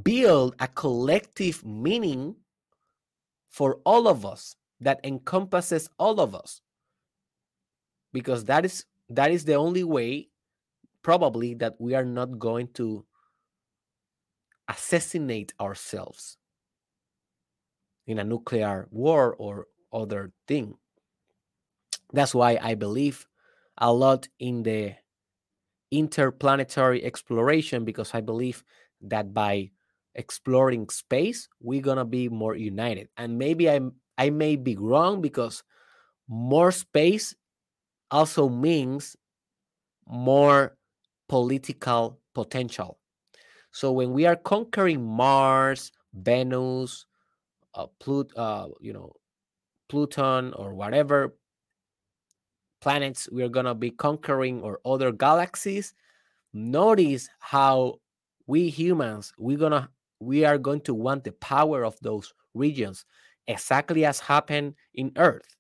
build 0.04 0.56
a 0.60 0.68
collective 0.68 1.64
meaning 1.66 2.36
for 3.50 3.80
all 3.86 4.08
of 4.08 4.26
us 4.26 4.56
that 4.82 5.00
encompasses 5.04 5.88
all 5.98 6.20
of 6.20 6.36
us 6.36 6.62
because 8.12 8.46
that 8.46 8.66
is 8.66 8.86
that 9.10 9.32
is 9.32 9.46
the 9.46 9.54
only 9.54 9.84
way 9.84 10.28
probably 11.06 11.54
that 11.54 11.76
we 11.78 11.94
are 11.94 12.04
not 12.04 12.40
going 12.40 12.68
to 12.74 13.06
assassinate 14.68 15.54
ourselves 15.62 16.40
in 18.08 18.18
a 18.18 18.24
nuclear 18.24 18.88
war 18.90 19.36
or 19.38 19.68
other 19.94 20.32
thing. 20.48 20.74
That's 22.12 22.34
why 22.34 22.58
I 22.60 22.74
believe 22.74 23.28
a 23.78 23.94
lot 23.94 24.28
in 24.40 24.64
the 24.64 24.96
interplanetary 25.92 27.04
exploration 27.04 27.86
because 27.86 28.16
I 28.16 28.22
believe 28.22 28.64
that 29.02 29.32
by 29.32 29.70
exploring 30.16 30.90
space, 30.90 31.48
we're 31.62 31.86
gonna 31.86 32.06
be 32.06 32.30
more 32.30 32.56
united. 32.56 33.10
And 33.16 33.38
maybe 33.38 33.70
I 33.70 33.80
I 34.18 34.32
may 34.32 34.56
be 34.56 34.76
wrong 34.76 35.22
because 35.22 35.62
more 36.28 36.72
space 36.72 37.36
also 38.10 38.50
means 38.50 39.16
more 40.08 40.78
political 41.28 42.20
potential. 42.34 43.00
So 43.72 43.92
when 43.92 44.14
we 44.14 44.26
are 44.26 44.36
conquering 44.36 45.04
Mars, 45.04 45.92
Venus, 46.14 47.06
uh, 47.74 47.88
Plut, 48.00 48.32
uh, 48.38 48.70
you 48.80 48.94
know, 48.94 49.14
Pluton 49.90 50.54
or 50.54 50.74
whatever 50.74 51.36
planets 52.82 53.28
we're 53.32 53.50
gonna 53.50 53.76
be 53.76 53.92
conquering 53.92 54.62
or 54.62 54.80
other 54.86 55.12
galaxies, 55.12 55.94
notice 56.54 57.28
how 57.40 58.00
we 58.48 58.70
humans 58.70 59.34
we're 59.38 59.58
gonna 59.58 59.90
we 60.20 60.46
are 60.46 60.58
going 60.58 60.82
to 60.82 60.94
want 60.94 61.24
the 61.24 61.32
power 61.34 61.84
of 61.84 61.98
those 62.02 62.34
regions 62.54 63.06
exactly 63.48 64.06
as 64.06 64.20
happened 64.20 64.74
in 64.94 65.12
earth 65.18 65.56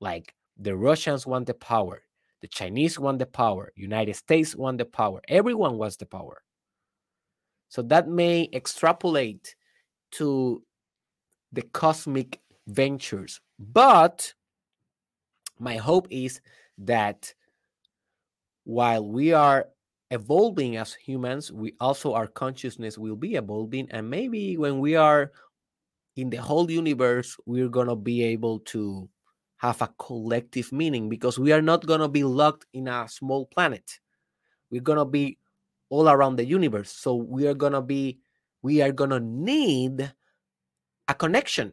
like 0.00 0.34
the 0.58 0.76
russians 0.76 1.26
want 1.26 1.46
the 1.46 1.54
power 1.54 2.02
the 2.42 2.48
chinese 2.48 2.98
won 2.98 3.16
the 3.16 3.26
power 3.26 3.72
united 3.76 4.14
states 4.14 4.54
won 4.54 4.76
the 4.76 4.84
power 4.84 5.20
everyone 5.28 5.78
wants 5.78 5.96
the 5.96 6.06
power. 6.06 6.42
So 7.68 7.80
that 7.82 8.06
may 8.06 8.50
extrapolate 8.52 9.54
to 10.12 10.62
the 11.52 11.62
cosmic 11.62 12.40
ventures 12.66 13.40
but 13.58 14.34
my 15.58 15.76
hope 15.76 16.08
is 16.10 16.40
that 16.78 17.32
while 18.64 19.06
we 19.06 19.32
are 19.32 19.68
evolving 20.10 20.76
as 20.76 20.92
humans, 20.92 21.50
we 21.50 21.74
also 21.80 22.12
our 22.12 22.26
consciousness 22.26 22.98
will 22.98 23.16
be 23.16 23.34
evolving, 23.34 23.88
and 23.90 24.08
maybe 24.08 24.56
when 24.56 24.78
we 24.78 24.94
are 24.94 25.32
in 26.16 26.28
the 26.30 26.36
whole 26.36 26.70
universe, 26.70 27.36
we're 27.46 27.68
gonna 27.68 27.96
be 27.96 28.22
able 28.22 28.58
to 28.60 29.08
have 29.62 29.80
a 29.80 29.94
collective 29.98 30.72
meaning 30.72 31.08
because 31.08 31.38
we 31.38 31.52
are 31.52 31.62
not 31.62 31.86
gonna 31.86 32.08
be 32.08 32.24
locked 32.24 32.66
in 32.74 32.88
a 32.88 33.08
small 33.08 33.46
planet. 33.46 33.98
We're 34.70 34.82
gonna 34.82 35.06
be 35.06 35.38
all 35.88 36.08
around 36.08 36.36
the 36.36 36.44
universe. 36.44 36.90
So 36.90 37.14
we 37.14 37.46
are 37.46 37.54
gonna 37.54 37.82
be, 37.82 38.18
we 38.60 38.82
are 38.82 38.92
gonna 38.92 39.20
need 39.20 40.12
a 41.08 41.14
connection, 41.14 41.72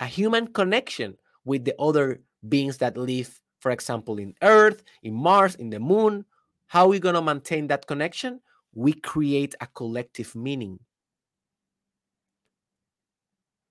a 0.00 0.06
human 0.06 0.48
connection 0.48 1.16
with 1.44 1.64
the 1.64 1.74
other 1.78 2.22
beings 2.48 2.78
that 2.78 2.96
live, 2.96 3.40
for 3.60 3.70
example, 3.70 4.18
in 4.18 4.34
Earth, 4.42 4.82
in 5.02 5.14
Mars, 5.14 5.54
in 5.54 5.70
the 5.70 5.78
moon, 5.78 6.24
how 6.70 6.84
are 6.84 6.88
we 6.88 7.00
going 7.00 7.16
to 7.16 7.22
maintain 7.22 7.66
that 7.66 7.88
connection? 7.88 8.40
We 8.72 8.92
create 8.92 9.56
a 9.60 9.66
collective 9.66 10.36
meaning. 10.36 10.78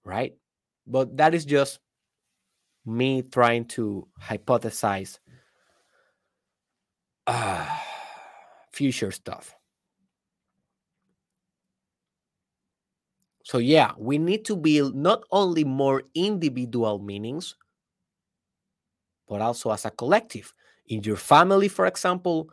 Right? 0.03 0.35
But 0.85 1.15
that 1.15 1.33
is 1.33 1.45
just 1.45 1.79
me 2.85 3.21
trying 3.23 3.65
to 3.65 4.07
hypothesize 4.21 5.19
uh, 7.27 7.65
future 8.71 9.11
stuff. 9.11 9.55
So, 13.43 13.57
yeah, 13.57 13.93
we 13.97 14.17
need 14.17 14.45
to 14.45 14.55
build 14.55 14.95
not 14.95 15.23
only 15.31 15.63
more 15.65 16.03
individual 16.15 16.99
meanings, 16.99 17.55
but 19.27 19.41
also 19.41 19.71
as 19.71 19.85
a 19.85 19.91
collective. 19.91 20.53
In 20.87 21.03
your 21.03 21.15
family, 21.17 21.67
for 21.67 21.85
example, 21.85 22.49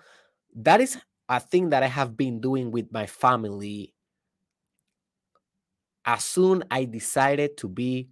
that 0.54 0.80
is 0.80 0.98
a 1.28 1.40
thing 1.40 1.70
that 1.70 1.82
I 1.82 1.88
have 1.88 2.16
been 2.16 2.40
doing 2.40 2.70
with 2.70 2.92
my 2.92 3.06
family. 3.06 3.94
As 6.06 6.24
soon 6.24 6.64
I 6.70 6.84
decided 6.86 7.56
to 7.58 7.68
be 7.68 8.08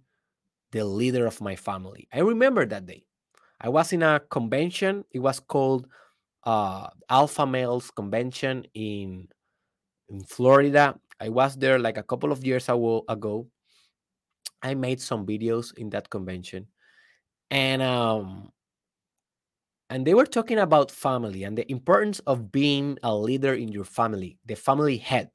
the 0.75 0.83
leader 0.83 1.25
of 1.25 1.39
my 1.39 1.55
family. 1.55 2.05
I 2.11 2.19
remember 2.19 2.65
that 2.65 2.85
day. 2.85 3.05
I 3.61 3.69
was 3.69 3.93
in 3.93 4.03
a 4.03 4.19
convention. 4.19 5.05
It 5.09 5.19
was 5.19 5.39
called 5.39 5.87
uh, 6.43 6.89
Alpha 7.09 7.47
Males 7.47 7.89
Convention 7.91 8.67
in 8.73 9.29
in 10.09 10.19
Florida. 10.25 10.99
I 11.17 11.29
was 11.29 11.55
there 11.55 11.79
like 11.79 11.95
a 11.97 12.03
couple 12.03 12.33
of 12.33 12.45
years 12.45 12.67
ago. 12.67 13.47
I 14.61 14.75
made 14.75 14.99
some 14.99 15.25
videos 15.25 15.71
in 15.77 15.89
that 15.91 16.09
convention, 16.09 16.67
and 17.49 17.81
um, 17.81 18.51
and 19.89 20.05
they 20.05 20.13
were 20.13 20.25
talking 20.27 20.59
about 20.59 20.91
family 20.91 21.45
and 21.45 21.57
the 21.57 21.71
importance 21.71 22.19
of 22.27 22.51
being 22.51 22.99
a 23.01 23.15
leader 23.15 23.53
in 23.53 23.69
your 23.71 23.85
family, 23.85 24.39
the 24.45 24.55
family 24.55 24.97
head. 24.97 25.29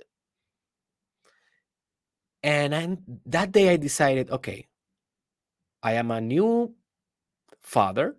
And 2.43 2.75
I, 2.75 2.97
that 3.27 3.53
day 3.53 3.71
I 3.71 3.77
decided, 3.77 4.31
okay, 4.31 4.67
I 5.83 5.95
am 5.95 6.11
a 6.11 6.21
new 6.21 6.75
father. 7.61 8.17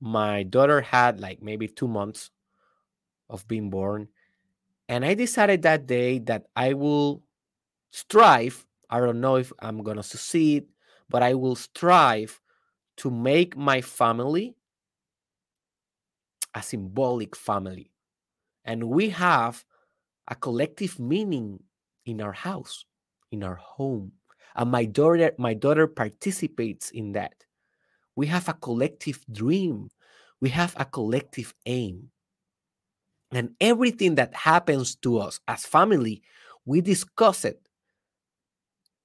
My 0.00 0.42
daughter 0.42 0.80
had 0.80 1.20
like 1.20 1.42
maybe 1.42 1.68
two 1.68 1.88
months 1.88 2.30
of 3.28 3.46
being 3.48 3.70
born. 3.70 4.08
And 4.88 5.04
I 5.04 5.14
decided 5.14 5.62
that 5.62 5.86
day 5.86 6.18
that 6.20 6.46
I 6.56 6.72
will 6.72 7.22
strive. 7.90 8.66
I 8.88 9.00
don't 9.00 9.20
know 9.20 9.36
if 9.36 9.52
I'm 9.60 9.82
going 9.82 9.98
to 9.98 10.02
succeed, 10.02 10.66
but 11.10 11.22
I 11.22 11.34
will 11.34 11.56
strive 11.56 12.40
to 12.98 13.10
make 13.10 13.56
my 13.56 13.80
family 13.80 14.56
a 16.54 16.62
symbolic 16.62 17.36
family. 17.36 17.92
And 18.64 18.84
we 18.84 19.10
have 19.10 19.64
a 20.26 20.34
collective 20.34 20.98
meaning 20.98 21.62
in 22.06 22.20
our 22.20 22.32
house, 22.32 22.84
in 23.30 23.42
our 23.42 23.56
home. 23.56 24.12
And 24.58 24.70
my 24.70 24.84
daughter, 24.84 25.32
my 25.38 25.54
daughter 25.54 25.86
participates 25.86 26.90
in 26.90 27.12
that. 27.12 27.46
We 28.16 28.26
have 28.28 28.48
a 28.48 28.54
collective 28.54 29.24
dream. 29.32 29.90
We 30.40 30.50
have 30.50 30.74
a 30.78 30.84
collective 30.84 31.54
aim. 31.66 32.10
And 33.30 33.54
everything 33.60 34.14
that 34.16 34.34
happens 34.34 34.94
to 34.96 35.18
us 35.18 35.40
as 35.48 35.64
family, 35.66 36.22
we 36.64 36.80
discuss 36.80 37.44
it 37.44 37.60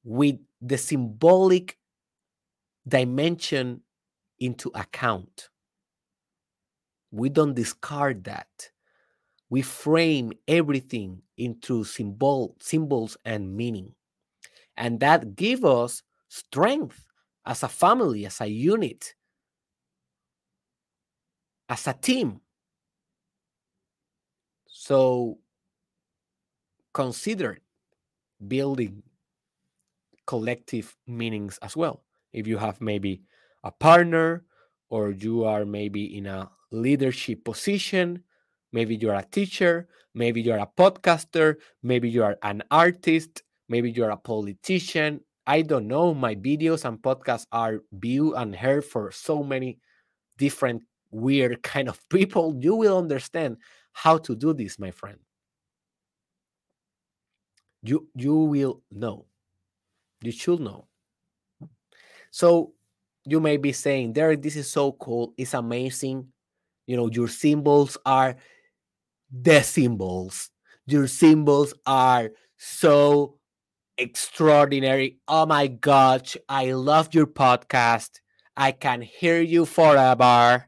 with 0.03 0.37
the 0.61 0.77
symbolic 0.77 1.77
dimension 2.87 3.81
into 4.39 4.71
account. 4.75 5.49
We 7.11 7.29
don't 7.29 7.53
discard 7.53 8.25
that. 8.25 8.71
We 9.49 9.61
frame 9.61 10.33
everything 10.47 11.23
into 11.37 11.83
symbol, 11.85 12.57
symbols 12.61 13.17
and 13.25 13.55
meaning. 13.55 13.95
And 14.77 14.99
that 14.99 15.35
give 15.35 15.63
us 15.63 16.03
strength 16.29 17.05
as 17.45 17.63
a 17.63 17.67
family, 17.67 18.25
as 18.25 18.41
a 18.41 18.47
unit, 18.47 19.13
as 21.69 21.87
a 21.87 21.93
team. 21.93 22.41
So 24.67 25.37
consider 26.93 27.59
building 28.47 29.03
collective 30.25 30.95
meanings 31.07 31.59
as 31.61 31.77
well. 31.77 32.03
If 32.31 32.47
you 32.47 32.57
have 32.57 32.81
maybe 32.81 33.21
a 33.63 33.71
partner 33.71 34.43
or 34.89 35.11
you 35.11 35.43
are 35.43 35.65
maybe 35.65 36.17
in 36.17 36.25
a 36.25 36.49
leadership 36.71 37.45
position. 37.45 38.23
Maybe 38.71 38.95
you're 38.95 39.13
a 39.13 39.23
teacher, 39.23 39.87
maybe 40.13 40.41
you're 40.41 40.57
a 40.57 40.69
podcaster, 40.77 41.57
maybe 41.83 42.09
you 42.09 42.23
are 42.23 42.37
an 42.41 42.63
artist, 42.71 43.43
maybe 43.69 43.91
you're 43.91 44.09
a 44.09 44.17
politician. 44.17 45.21
I 45.45 45.61
don't 45.61 45.87
know. 45.87 46.13
My 46.13 46.35
videos 46.35 46.85
and 46.85 47.01
podcasts 47.01 47.47
are 47.51 47.81
viewed 47.91 48.35
and 48.35 48.55
heard 48.55 48.85
for 48.85 49.11
so 49.11 49.43
many 49.43 49.79
different 50.37 50.83
weird 51.11 51.61
kind 51.63 51.89
of 51.89 51.99
people. 52.09 52.55
You 52.59 52.75
will 52.75 52.97
understand 52.97 53.57
how 53.91 54.17
to 54.19 54.35
do 54.35 54.53
this, 54.53 54.79
my 54.79 54.91
friend. 54.91 55.19
You 57.81 58.07
you 58.15 58.35
will 58.35 58.81
know. 58.91 59.25
You 60.21 60.31
should 60.31 60.61
know. 60.61 60.87
So 62.31 62.73
you 63.25 63.39
may 63.39 63.57
be 63.57 63.71
saying, 63.71 64.13
Derek, 64.13 64.41
this 64.41 64.55
is 64.55 64.71
so 64.71 64.93
cool. 64.93 65.33
It's 65.37 65.53
amazing. 65.53 66.27
You 66.87 66.97
know, 66.97 67.09
your 67.09 67.27
symbols 67.27 67.97
are 68.05 68.35
the 69.31 69.61
symbols. 69.61 70.49
Your 70.85 71.07
symbols 71.07 71.73
are 71.85 72.31
so 72.57 73.37
extraordinary. 73.97 75.17
Oh 75.27 75.45
my 75.45 75.67
gosh, 75.67 76.37
I 76.49 76.71
love 76.73 77.13
your 77.13 77.27
podcast. 77.27 78.19
I 78.55 78.71
can 78.71 79.01
hear 79.01 79.41
you 79.41 79.65
forever. 79.65 80.67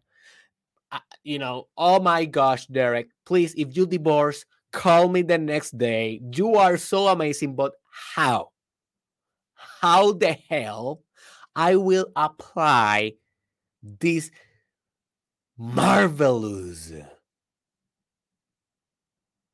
You 1.24 1.40
know, 1.40 1.68
oh 1.78 2.00
my 2.00 2.26
gosh, 2.26 2.68
Derek, 2.68 3.10
please, 3.26 3.54
if 3.58 3.76
you 3.76 3.86
divorce, 3.88 4.46
call 4.72 5.10
me 5.10 5.22
the 5.24 5.38
next 5.38 5.78
day. 5.78 6.22
You 6.34 6.56
are 6.56 6.78
so 6.78 7.08
amazing, 7.08 7.56
but 7.56 7.74
how? 8.16 8.50
How 9.82 10.12
the 10.14 10.34
hell 10.34 11.02
I 11.56 11.76
will 11.76 12.08
apply 12.16 13.14
this 13.82 14.32
marvelous 15.58 16.92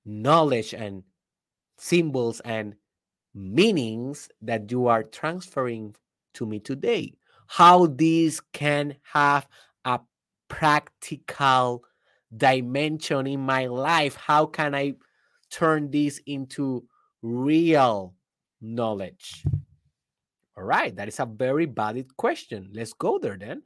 knowledge 0.06 0.74
and 0.74 1.04
symbols 1.78 2.40
and 2.42 2.76
meanings 3.34 4.30
that 4.42 4.72
you 4.72 4.88
are 4.88 5.04
transferring 5.04 5.96
to 6.34 6.46
me 6.46 6.60
today. 6.60 7.14
How 7.48 7.88
these 7.88 8.42
can 8.54 8.96
have 9.04 9.48
a 9.86 10.00
practical 10.48 11.84
dimension 12.36 13.28
in 13.28 13.42
my 13.42 13.68
life. 13.68 14.16
How 14.16 14.46
can 14.46 14.74
I 14.74 14.96
turn 15.50 15.92
this 15.92 16.22
into 16.26 16.86
real 17.22 18.16
knowledge? 18.62 19.44
All 20.58 20.64
right, 20.64 20.96
that 20.96 21.08
is 21.08 21.20
a 21.20 21.26
very 21.26 21.66
valid 21.66 22.16
question. 22.18 22.70
Let's 22.74 22.94
go 22.94 23.20
there 23.20 23.38
then. 23.38 23.64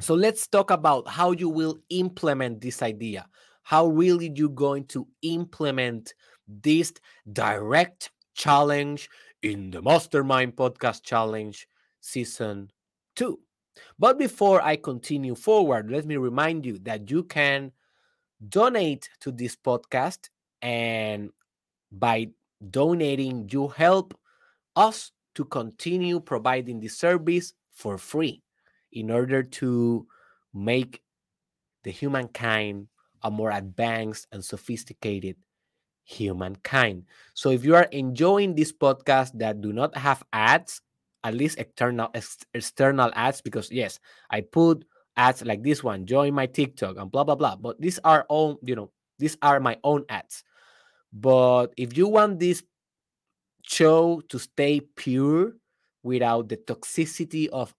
So 0.00 0.14
let's 0.14 0.46
talk 0.46 0.70
about 0.70 1.08
how 1.08 1.32
you 1.32 1.48
will 1.48 1.78
implement 1.88 2.60
this 2.60 2.82
idea. 2.82 3.26
how 3.64 3.86
really 3.86 4.30
you're 4.34 4.48
going 4.50 4.84
to 4.84 5.08
implement 5.22 6.14
this 6.46 6.92
direct 7.32 8.10
challenge 8.34 9.08
in 9.42 9.70
the 9.70 9.82
Mastermind 9.82 10.56
Podcast 10.56 11.02
Challenge 11.02 11.66
Season 12.00 12.70
2. 13.16 13.38
But 13.98 14.18
before 14.18 14.62
I 14.62 14.76
continue 14.76 15.34
forward, 15.34 15.90
let 15.90 16.06
me 16.06 16.16
remind 16.16 16.64
you 16.64 16.78
that 16.80 17.10
you 17.10 17.24
can 17.24 17.72
donate 18.48 19.08
to 19.20 19.32
this 19.32 19.56
podcast, 19.56 20.28
and 20.62 21.30
by 21.90 22.28
donating, 22.70 23.48
you 23.50 23.68
help 23.68 24.18
us 24.76 25.12
to 25.34 25.44
continue 25.44 26.20
providing 26.20 26.80
this 26.80 26.98
service 26.98 27.54
for 27.72 27.98
free 27.98 28.42
in 28.92 29.10
order 29.10 29.42
to 29.42 30.06
make 30.52 31.02
the 31.82 31.90
humankind 31.90 32.88
a 33.22 33.30
more 33.30 33.50
advanced 33.50 34.26
and 34.32 34.44
sophisticated 34.44 35.36
humankind. 36.04 37.04
So 37.34 37.50
if 37.50 37.64
you 37.64 37.74
are 37.74 37.88
enjoying 37.90 38.54
this 38.54 38.72
podcast 38.72 39.38
that 39.38 39.60
do 39.60 39.72
not 39.72 39.96
have 39.96 40.22
ads, 40.32 40.80
at 41.24 41.34
least 41.34 41.58
external 41.58 42.10
external 42.54 43.10
ads, 43.14 43.40
because 43.40 43.70
yes, 43.72 43.98
I 44.30 44.42
put 44.42 44.84
ads 45.16 45.44
like 45.44 45.62
this 45.62 45.82
one, 45.82 46.06
join 46.06 46.34
my 46.34 46.46
TikTok 46.46 46.96
and 46.98 47.10
blah 47.10 47.24
blah 47.24 47.34
blah. 47.34 47.56
But 47.56 47.80
these 47.80 47.98
are 48.04 48.26
all, 48.28 48.58
you 48.62 48.76
know, 48.76 48.90
these 49.18 49.36
are 49.42 49.60
my 49.60 49.78
own 49.84 50.04
ads. 50.08 50.44
But 51.12 51.68
if 51.76 51.96
you 51.96 52.08
want 52.08 52.40
this 52.40 52.62
show 53.62 54.20
to 54.28 54.38
stay 54.38 54.80
pure 54.80 55.54
without 56.02 56.48
the 56.48 56.58
toxicity 56.58 57.48
of 57.48 57.74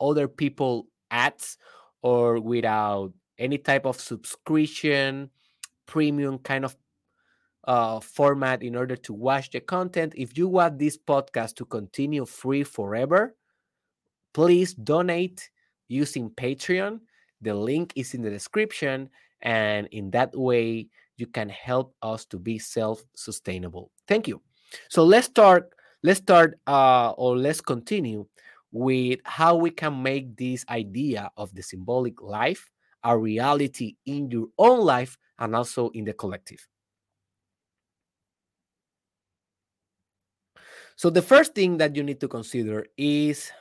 other 0.00 0.28
people 0.28 0.86
ads 1.10 1.58
or 2.02 2.40
without 2.40 3.12
any 3.38 3.58
type 3.58 3.84
of 3.84 4.00
subscription 4.00 5.30
premium 5.86 6.38
kind 6.38 6.64
of 6.64 6.76
uh, 7.66 8.00
format 8.00 8.62
in 8.62 8.76
order 8.76 8.96
to 8.96 9.12
watch 9.12 9.50
the 9.50 9.60
content. 9.60 10.14
If 10.16 10.36
you 10.38 10.48
want 10.48 10.78
this 10.78 10.96
podcast 10.96 11.56
to 11.56 11.64
continue 11.64 12.24
free 12.24 12.64
forever 12.64 13.34
please 14.36 14.74
donate 14.74 15.48
using 15.88 16.28
patreon. 16.28 17.00
The 17.40 17.54
link 17.54 17.94
is 17.96 18.12
in 18.12 18.20
the 18.20 18.28
description 18.28 19.08
and 19.40 19.88
in 19.92 20.10
that 20.10 20.36
way 20.36 20.88
you 21.16 21.26
can 21.26 21.48
help 21.48 21.94
us 22.02 22.26
to 22.26 22.38
be 22.38 22.58
self-sustainable. 22.58 23.90
Thank 24.06 24.28
you. 24.28 24.42
So 24.90 25.04
let's 25.04 25.26
start 25.26 25.72
let's 26.02 26.18
start 26.18 26.58
uh, 26.66 27.12
or 27.12 27.38
let's 27.38 27.62
continue 27.62 28.26
with 28.72 29.20
how 29.24 29.56
we 29.56 29.70
can 29.70 30.02
make 30.02 30.36
this 30.36 30.66
idea 30.68 31.30
of 31.38 31.54
the 31.54 31.62
symbolic 31.62 32.20
life 32.20 32.68
a 33.04 33.16
reality 33.16 33.96
in 34.04 34.30
your 34.30 34.48
own 34.58 34.80
life 34.80 35.16
and 35.38 35.56
also 35.56 35.88
in 35.90 36.04
the 36.04 36.12
collective. 36.12 36.68
So, 40.96 41.10
the 41.10 41.22
first 41.22 41.54
thing 41.54 41.76
that 41.76 41.94
you 41.94 42.02
need 42.02 42.20
to 42.20 42.28
consider 42.28 42.86
is 42.96 43.52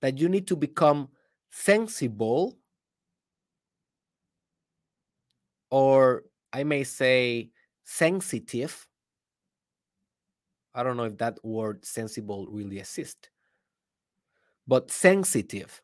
that 0.00 0.18
you 0.18 0.28
need 0.28 0.48
to 0.48 0.56
become 0.56 1.08
sensible, 1.50 2.58
or 5.70 6.24
I 6.52 6.64
may 6.64 6.82
say 6.82 7.50
sensitive. 7.84 8.88
I 10.74 10.82
don't 10.82 10.96
know 10.96 11.04
if 11.04 11.18
that 11.18 11.38
word 11.44 11.84
sensible 11.84 12.48
really 12.50 12.80
exists, 12.80 13.28
but 14.66 14.90
sensitive 14.90 15.80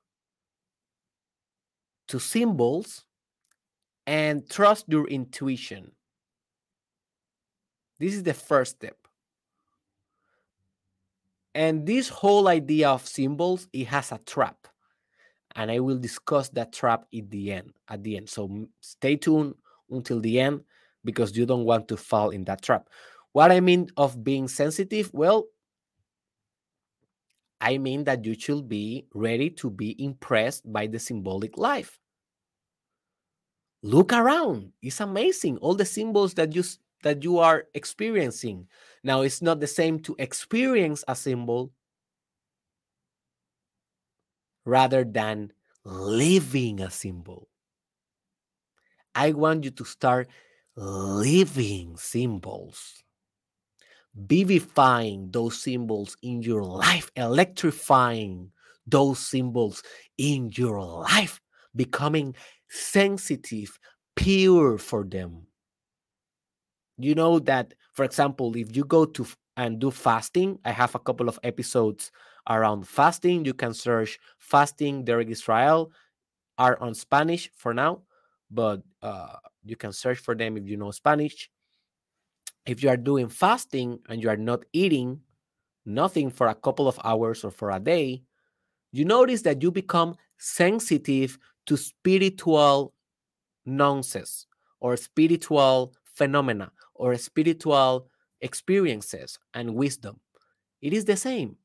to 2.08 2.18
symbols 2.18 3.04
and 4.06 4.48
trust 4.50 4.86
your 4.88 5.06
intuition. 5.06 5.92
This 8.00 8.14
is 8.14 8.22
the 8.22 8.34
first 8.34 8.76
step. 8.76 9.07
And 11.54 11.86
this 11.86 12.08
whole 12.08 12.48
idea 12.48 12.90
of 12.90 13.06
symbols, 13.06 13.68
it 13.72 13.86
has 13.88 14.12
a 14.12 14.18
trap. 14.18 14.68
And 15.56 15.70
I 15.70 15.80
will 15.80 15.98
discuss 15.98 16.48
that 16.50 16.72
trap 16.72 17.06
at 17.16 17.30
the 17.30 17.52
end. 17.52 17.72
At 17.88 18.04
the 18.04 18.16
end. 18.16 18.28
So 18.28 18.66
stay 18.80 19.16
tuned 19.16 19.54
until 19.90 20.20
the 20.20 20.38
end 20.38 20.60
because 21.04 21.36
you 21.36 21.46
don't 21.46 21.64
want 21.64 21.88
to 21.88 21.96
fall 21.96 22.30
in 22.30 22.44
that 22.44 22.62
trap. 22.62 22.88
What 23.32 23.50
I 23.50 23.60
mean 23.60 23.88
of 23.96 24.22
being 24.22 24.48
sensitive, 24.48 25.10
well, 25.12 25.46
I 27.60 27.78
mean 27.78 28.04
that 28.04 28.24
you 28.24 28.34
should 28.38 28.68
be 28.68 29.06
ready 29.14 29.50
to 29.50 29.70
be 29.70 30.02
impressed 30.02 30.70
by 30.70 30.86
the 30.86 30.98
symbolic 30.98 31.58
life. 31.58 31.98
Look 33.82 34.12
around. 34.12 34.72
It's 34.82 35.00
amazing. 35.00 35.58
All 35.58 35.74
the 35.74 35.84
symbols 35.84 36.34
that 36.34 36.54
you 36.54 36.62
that 37.02 37.22
you 37.24 37.38
are 37.38 37.66
experiencing. 37.74 38.68
Now 39.04 39.22
it's 39.22 39.42
not 39.42 39.60
the 39.60 39.66
same 39.66 40.00
to 40.00 40.16
experience 40.18 41.04
a 41.08 41.14
symbol 41.14 41.72
rather 44.64 45.04
than 45.04 45.52
living 45.84 46.80
a 46.80 46.90
symbol. 46.90 47.48
I 49.14 49.32
want 49.32 49.64
you 49.64 49.70
to 49.72 49.84
start 49.84 50.28
living 50.76 51.96
symbols 51.96 53.02
vivifying 54.14 55.30
those 55.30 55.60
symbols 55.60 56.16
in 56.22 56.42
your 56.42 56.64
life, 56.64 57.10
electrifying 57.16 58.52
those 58.86 59.18
symbols 59.18 59.82
in 60.16 60.50
your 60.54 60.80
life, 60.82 61.40
becoming 61.76 62.34
sensitive, 62.68 63.78
pure 64.16 64.78
for 64.78 65.04
them. 65.04 65.47
You 66.98 67.14
know 67.14 67.38
that, 67.40 67.74
for 67.92 68.04
example, 68.04 68.56
if 68.56 68.74
you 68.76 68.84
go 68.84 69.04
to 69.04 69.26
and 69.56 69.78
do 69.78 69.90
fasting, 69.90 70.58
I 70.64 70.70
have 70.72 70.94
a 70.94 70.98
couple 70.98 71.28
of 71.28 71.38
episodes 71.42 72.10
around 72.48 72.86
fasting. 72.88 73.44
You 73.44 73.54
can 73.54 73.74
search 73.74 74.18
fasting 74.38 75.04
Derek 75.04 75.28
Israel 75.28 75.90
are 76.58 76.80
on 76.80 76.94
Spanish 76.94 77.50
for 77.54 77.74
now, 77.74 78.02
but 78.50 78.82
uh, 79.02 79.36
you 79.64 79.76
can 79.76 79.92
search 79.92 80.18
for 80.18 80.34
them 80.34 80.56
if 80.56 80.68
you 80.68 80.76
know 80.76 80.90
Spanish 80.90 81.50
if 82.66 82.82
you 82.82 82.88
are 82.88 82.96
doing 82.96 83.28
fasting 83.28 83.98
and 84.08 84.22
you 84.22 84.28
are 84.28 84.36
not 84.36 84.64
eating 84.72 85.20
nothing 85.86 86.30
for 86.30 86.48
a 86.48 86.54
couple 86.54 86.86
of 86.86 87.00
hours 87.04 87.44
or 87.44 87.50
for 87.50 87.70
a 87.70 87.80
day, 87.80 88.22
you 88.92 89.04
notice 89.04 89.42
that 89.42 89.62
you 89.62 89.70
become 89.70 90.16
sensitive 90.38 91.38
to 91.66 91.76
spiritual 91.76 92.94
nonsense 93.66 94.46
or 94.80 94.96
spiritual 94.96 95.94
phenomena 96.04 96.70
or 96.98 97.16
spiritual 97.18 98.08
experiences 98.42 99.38
and 99.54 99.74
wisdom. 99.76 100.20
It 100.82 100.92
is 100.94 101.06
the 101.06 101.16
same. 101.16 101.58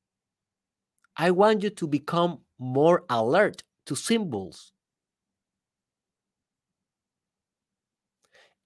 I 1.17 1.31
want 1.31 1.63
you 1.63 1.71
to 1.71 1.87
become 1.87 2.41
more 2.59 3.03
alert 3.09 3.63
to 3.87 3.95
symbols 3.95 4.73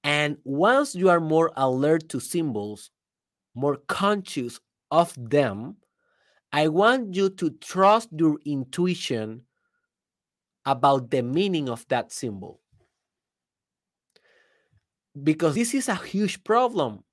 And 0.04 0.38
once 0.44 0.96
you 0.96 1.10
are 1.10 1.20
more 1.20 1.52
alert 1.56 2.10
to 2.10 2.20
symbols, 2.20 2.92
more 3.56 3.78
conscious 3.78 4.60
of 4.92 5.14
them, 5.18 5.78
I 6.54 6.70
want 6.70 7.16
you 7.16 7.30
to 7.32 7.52
trust 7.52 8.10
your 8.18 8.40
intuition 8.46 9.46
about 10.66 11.10
the 11.10 11.24
meaning 11.24 11.68
of 11.68 11.88
that 11.88 12.12
symbol. 12.12 12.62
Because 15.24 15.56
this 15.56 15.74
is 15.74 15.88
a 15.88 15.96
huge 15.96 16.44
problem 16.44 17.04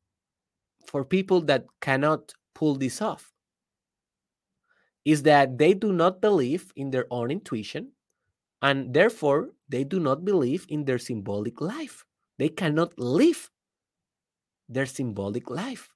for 0.86 1.04
people 1.04 1.40
that 1.42 1.66
cannot 1.80 2.34
pull 2.54 2.74
this 2.74 3.00
off. 3.00 3.32
Is 5.04 5.22
that 5.22 5.58
they 5.58 5.74
do 5.74 5.92
not 5.92 6.20
believe 6.20 6.72
in 6.76 6.90
their 6.90 7.06
own 7.10 7.30
intuition 7.30 7.92
and 8.62 8.94
therefore 8.94 9.50
they 9.68 9.84
do 9.84 10.00
not 10.00 10.24
believe 10.24 10.64
in 10.68 10.84
their 10.84 10.98
symbolic 10.98 11.60
life. 11.60 12.04
They 12.38 12.48
cannot 12.48 12.98
live 12.98 13.50
their 14.68 14.86
symbolic 14.86 15.50
life, 15.50 15.90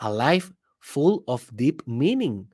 a 0.00 0.12
life 0.12 0.50
full 0.80 1.24
of 1.28 1.50
deep 1.54 1.86
meaning, 1.86 2.48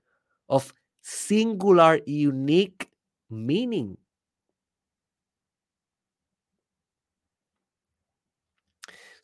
of 0.49 0.75
singular, 1.03 2.01
unique 2.07 2.91
meaning. 3.31 3.97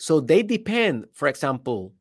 So 0.00 0.18
they 0.18 0.42
depend, 0.42 1.08
for 1.12 1.28
example, 1.28 1.92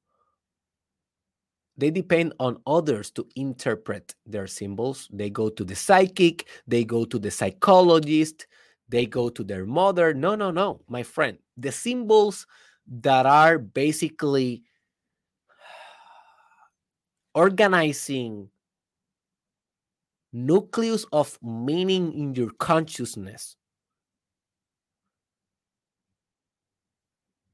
they 1.76 1.92
depend 1.92 2.32
on 2.40 2.62
others 2.66 3.12
to 3.12 3.28
interpret 3.36 4.16
their 4.26 4.48
symbols. 4.48 5.10
They 5.12 5.30
go 5.30 5.50
to 5.50 5.66
the 5.66 5.76
psychic, 5.76 6.48
they 6.66 6.86
go 6.86 7.04
to 7.04 7.20
the 7.20 7.30
psychologist, 7.30 8.48
they 8.88 9.06
go 9.06 9.28
to 9.28 9.44
their 9.44 9.66
mother. 9.66 10.14
No, 10.14 10.36
no, 10.36 10.50
no, 10.50 10.80
my 10.88 11.04
friend. 11.04 11.40
The 11.58 11.74
symbols 11.74 12.48
that 12.88 13.26
are 13.26 13.60
basically 13.60 14.64
organizing 17.36 18.50
nucleus 20.32 21.06
of 21.12 21.38
meaning 21.44 22.14
in 22.14 22.34
your 22.34 22.52
consciousness 22.60 23.58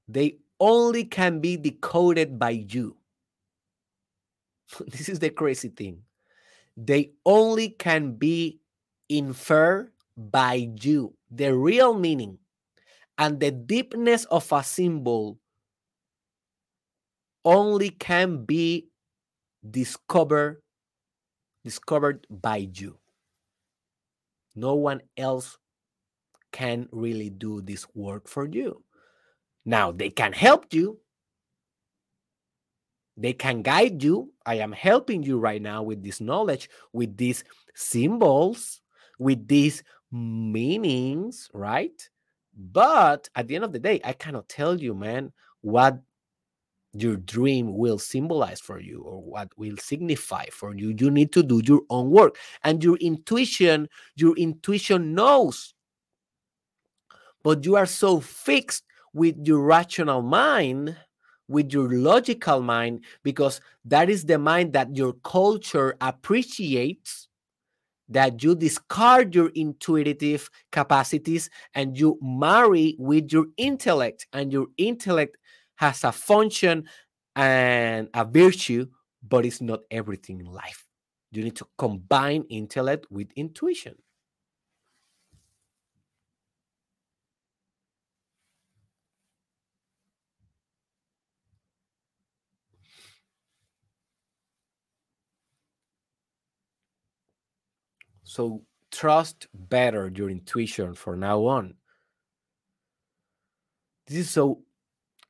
they 0.08 0.38
only 0.60 1.04
can 1.04 1.40
be 1.40 1.58
decoded 1.58 2.40
by 2.40 2.52
you. 2.52 2.98
this 4.88 5.10
is 5.10 5.20
the 5.20 5.30
crazy 5.30 5.70
thing. 5.70 6.04
They 6.78 7.12
only 7.26 7.70
can 7.70 8.14
be 8.14 8.60
inferred 9.10 9.92
by 10.18 10.70
you. 10.80 11.16
The 11.32 11.56
real 11.56 11.94
meaning 11.94 12.40
and 13.18 13.40
the 13.40 13.52
deepness 13.52 14.26
of 14.26 14.52
a 14.52 14.64
symbol 14.64 15.40
only 17.44 17.90
can 17.90 18.46
be 18.46 18.90
discovered 19.70 20.62
discovered 21.64 22.28
by 22.30 22.58
you. 22.58 23.00
No 24.56 24.76
one 24.76 25.02
else 25.18 25.58
can 26.52 26.88
really 26.92 27.30
do 27.30 27.62
this 27.62 27.88
work 27.96 28.30
for 28.30 28.48
you. 28.48 28.85
Now, 29.66 29.92
they 29.92 30.10
can 30.10 30.32
help 30.32 30.74
you, 30.74 31.00
they 33.18 33.34
can 33.34 33.62
guide 33.62 34.04
you. 34.04 34.32
I 34.46 34.56
am 34.56 34.72
helping 34.72 35.24
you 35.24 35.40
right 35.40 35.62
now 35.62 35.82
with 35.84 36.04
this 36.04 36.22
knowledge, 36.22 36.70
with 36.94 37.18
these 37.18 37.44
symbols, 37.74 38.82
with 39.18 39.48
these 39.48 39.84
meanings, 40.12 41.50
right? 41.54 42.10
But 42.56 43.30
at 43.36 43.48
the 43.48 43.56
end 43.56 43.64
of 43.64 43.74
the 43.74 43.80
day, 43.80 44.02
I 44.04 44.14
cannot 44.14 44.50
tell 44.50 44.80
you, 44.80 44.94
man, 44.94 45.32
what 45.62 46.00
your 46.94 47.18
dream 47.18 47.76
will 47.76 48.00
symbolize 48.00 48.62
for 48.62 48.80
you 48.80 49.02
or 49.02 49.22
what 49.22 49.50
will 49.58 49.76
signify 49.78 50.46
for 50.52 50.74
you 50.74 50.96
you 50.98 51.12
need 51.12 51.30
to 51.30 51.44
do 51.44 51.62
your 51.66 51.82
own 51.90 52.10
work 52.10 52.38
and 52.64 52.82
your 52.82 52.96
intuition 52.98 53.90
your 54.16 54.34
intuition 54.38 55.14
knows 55.14 55.74
but 57.44 57.66
you 57.66 57.76
are 57.76 57.86
so 57.86 58.22
fixed 58.22 58.86
with 59.16 59.36
your 59.48 59.62
rational 59.62 60.22
mind 60.22 60.96
with 61.48 61.72
your 61.72 61.90
logical 61.90 62.62
mind 62.62 63.04
because 63.24 63.62
that 63.84 64.10
is 64.10 64.26
the 64.26 64.38
mind 64.38 64.74
that 64.74 64.96
your 64.96 65.14
culture 65.24 65.96
appreciates 66.02 67.28
that 68.10 68.44
you 68.44 68.56
discard 68.56 69.34
your 69.34 69.50
intuitive 69.56 70.50
capacities 70.72 71.50
and 71.74 71.98
you 71.98 72.20
marry 72.22 72.96
with 73.00 73.32
your 73.32 73.46
intellect 73.58 74.28
and 74.34 74.52
your 74.52 74.68
intellect 74.78 75.38
has 75.76 76.04
a 76.04 76.12
function 76.12 76.86
and 77.36 78.10
a 78.14 78.24
virtue, 78.24 78.86
but 79.28 79.46
it's 79.46 79.62
not 79.62 79.82
everything 79.90 80.40
in 80.40 80.46
life. 80.46 80.86
You 81.32 81.44
need 81.44 81.56
to 81.58 81.68
combine 81.78 82.46
intellect 82.50 83.08
with 83.10 83.32
intuition. 83.36 83.96
So 98.36 98.64
trust 98.92 99.48
better 99.54 100.12
your 100.14 100.30
intuition 100.30 100.94
for 100.94 101.16
now 101.16 101.46
on. 101.46 101.76
This 104.08 104.18
is 104.18 104.30
so 104.30 104.60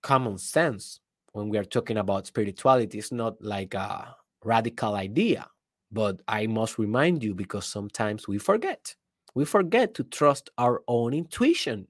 common 0.01 0.39
sense 0.39 0.99
when 1.31 1.49
we 1.49 1.59
are 1.59 1.65
talking 1.65 1.97
about 1.97 2.25
spirituality. 2.25 2.97
It's 2.97 3.11
not 3.11 3.39
like 3.39 3.75
a 3.75 4.15
radical 4.43 4.95
idea, 4.95 5.45
but 5.91 6.19
I 6.27 6.47
must 6.47 6.79
remind 6.79 7.23
you 7.23 7.35
because 7.35 7.67
sometimes 7.67 8.27
we 8.27 8.39
forget. 8.39 8.95
We 9.35 9.45
forget 9.45 9.93
to 9.93 10.03
trust 10.05 10.49
our 10.57 10.81
own 10.87 11.13
intuition, 11.13 11.87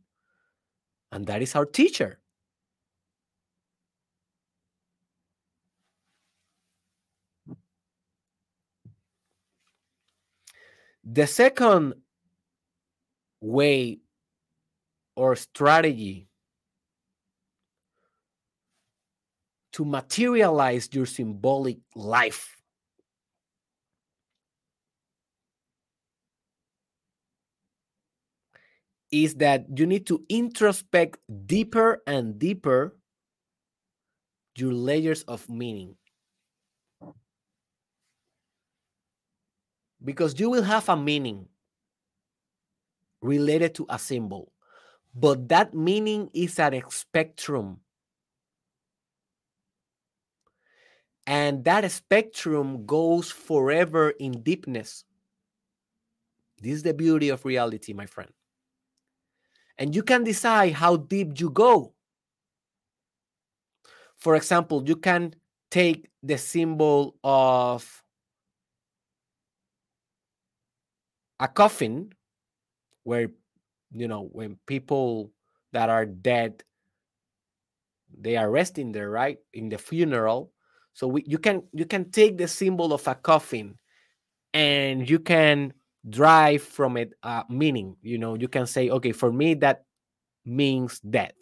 and 1.13 1.25
that 1.27 1.41
is 1.41 1.55
our 1.55 1.65
teacher. 1.65 2.19
The 11.05 11.27
second 11.27 11.93
way 13.39 13.99
or 15.15 15.35
strategy 15.35 16.27
to 19.73 19.83
materialize 19.83 20.89
your 20.93 21.05
symbolic 21.05 21.77
life. 21.95 22.55
Is 29.11 29.35
that 29.35 29.65
you 29.77 29.85
need 29.85 30.07
to 30.07 30.25
introspect 30.27 31.19
deeper 31.45 32.01
and 32.07 32.39
deeper 32.39 32.97
your 34.57 34.73
layers 34.73 35.23
of 35.23 35.47
meaning. 35.49 35.95
Because 40.03 40.39
you 40.39 40.49
will 40.49 40.63
have 40.63 40.89
a 40.89 40.97
meaning 40.97 41.47
related 43.21 43.73
to 43.75 43.85
a 43.89 43.97
symbol, 43.97 44.51
but 45.15 45.47
that 45.49 45.73
meaning 45.73 46.29
is 46.33 46.59
at 46.59 46.73
a 46.73 46.83
spectrum 46.89 47.79
And 51.27 51.63
that 51.65 51.89
spectrum 51.91 52.85
goes 52.85 53.31
forever 53.31 54.11
in 54.11 54.43
deepness. 54.43 55.05
This 56.61 56.73
is 56.73 56.83
the 56.83 56.93
beauty 56.93 57.29
of 57.29 57.45
reality, 57.45 57.93
my 57.93 58.05
friend. 58.05 58.31
And 59.77 59.95
you 59.95 60.03
can 60.03 60.23
decide 60.23 60.73
how 60.73 60.97
deep 60.97 61.39
you 61.39 61.49
go. 61.49 61.93
For 64.17 64.35
example, 64.35 64.83
you 64.87 64.95
can 64.95 65.35
take 65.69 66.09
the 66.23 66.37
symbol 66.37 67.17
of 67.23 68.03
a 71.39 71.47
coffin 71.47 72.11
where 73.03 73.29
you 73.91 74.07
know 74.07 74.29
when 74.31 74.57
people 74.65 75.31
that 75.71 75.89
are 75.89 76.05
dead 76.05 76.63
they 78.17 78.37
are 78.37 78.49
resting 78.49 78.91
there 78.91 79.09
right 79.09 79.39
in 79.53 79.69
the 79.69 79.77
funeral 79.77 80.51
so 80.93 81.07
we, 81.07 81.23
you 81.27 81.37
can 81.37 81.63
you 81.73 81.85
can 81.85 82.09
take 82.09 82.37
the 82.37 82.47
symbol 82.47 82.93
of 82.93 83.05
a 83.07 83.15
coffin 83.15 83.77
and 84.53 85.09
you 85.09 85.19
can 85.19 85.73
drive 86.09 86.63
from 86.63 86.97
it 86.97 87.13
uh, 87.21 87.43
meaning. 87.49 87.97
You 88.01 88.17
know, 88.17 88.35
you 88.35 88.47
can 88.47 88.65
say, 88.65 88.89
okay, 88.89 89.11
for 89.11 89.31
me 89.31 89.53
that 89.55 89.83
means 90.45 90.99
death, 91.01 91.35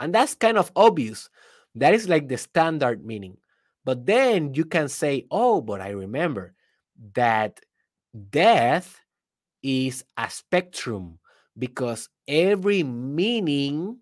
and 0.00 0.14
that's 0.14 0.34
kind 0.34 0.56
of 0.56 0.70
obvious. 0.76 1.28
That 1.74 1.94
is 1.94 2.08
like 2.08 2.28
the 2.28 2.38
standard 2.38 3.04
meaning. 3.04 3.36
But 3.84 4.06
then 4.06 4.54
you 4.54 4.64
can 4.64 4.88
say, 4.88 5.26
oh, 5.30 5.60
but 5.60 5.80
I 5.80 5.90
remember 5.90 6.54
that 7.14 7.60
death 8.30 9.00
is 9.62 10.04
a 10.16 10.30
spectrum 10.30 11.18
because 11.58 12.08
every 12.28 12.82
meaning 12.82 13.98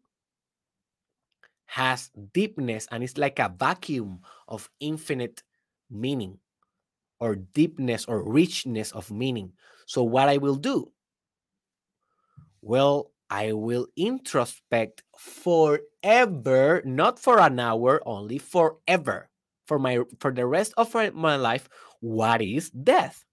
has 1.66 2.10
deepness 2.32 2.86
and 2.90 3.02
it's 3.02 3.18
like 3.18 3.38
a 3.38 3.52
vacuum 3.58 4.20
of 4.48 4.70
infinite 4.80 5.42
meaning 5.90 6.38
or 7.20 7.36
deepness 7.36 8.06
or 8.06 8.22
richness 8.22 8.92
of 8.92 9.10
meaning. 9.12 9.52
So, 9.86 10.04
what 10.04 10.28
I 10.28 10.38
will 10.38 10.56
do? 10.56 10.92
Well, 12.62 13.12
I 13.30 13.52
will 13.52 13.88
introspect 13.96 15.02
forever, 15.18 16.82
not 16.84 17.18
for 17.18 17.40
an 17.40 17.58
hour 17.58 18.00
only, 18.06 18.38
forever, 18.38 19.30
for 19.66 19.78
my 19.78 20.00
for 20.20 20.32
the 20.32 20.46
rest 20.46 20.74
of 20.76 20.94
my 21.14 21.36
life. 21.36 21.68
What 22.00 22.42
is 22.42 22.70
death? 22.70 23.24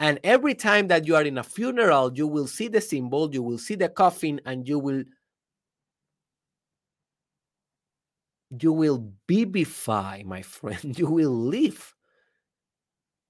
And 0.00 0.18
every 0.24 0.54
time 0.54 0.88
that 0.88 1.06
you 1.06 1.14
are 1.16 1.22
in 1.22 1.38
a 1.38 1.44
funeral, 1.44 2.12
you 2.14 2.26
will 2.26 2.46
see 2.46 2.68
the 2.68 2.80
symbol, 2.80 3.32
you 3.32 3.42
will 3.42 3.58
see 3.58 3.74
the 3.76 3.88
coffin, 3.88 4.40
and 4.44 4.68
you 4.68 4.78
will 4.78 5.04
you 8.60 8.72
will 8.72 9.12
vivify, 9.28 10.22
my 10.24 10.42
friend. 10.42 10.96
You 10.98 11.06
will 11.10 11.30
live 11.32 11.94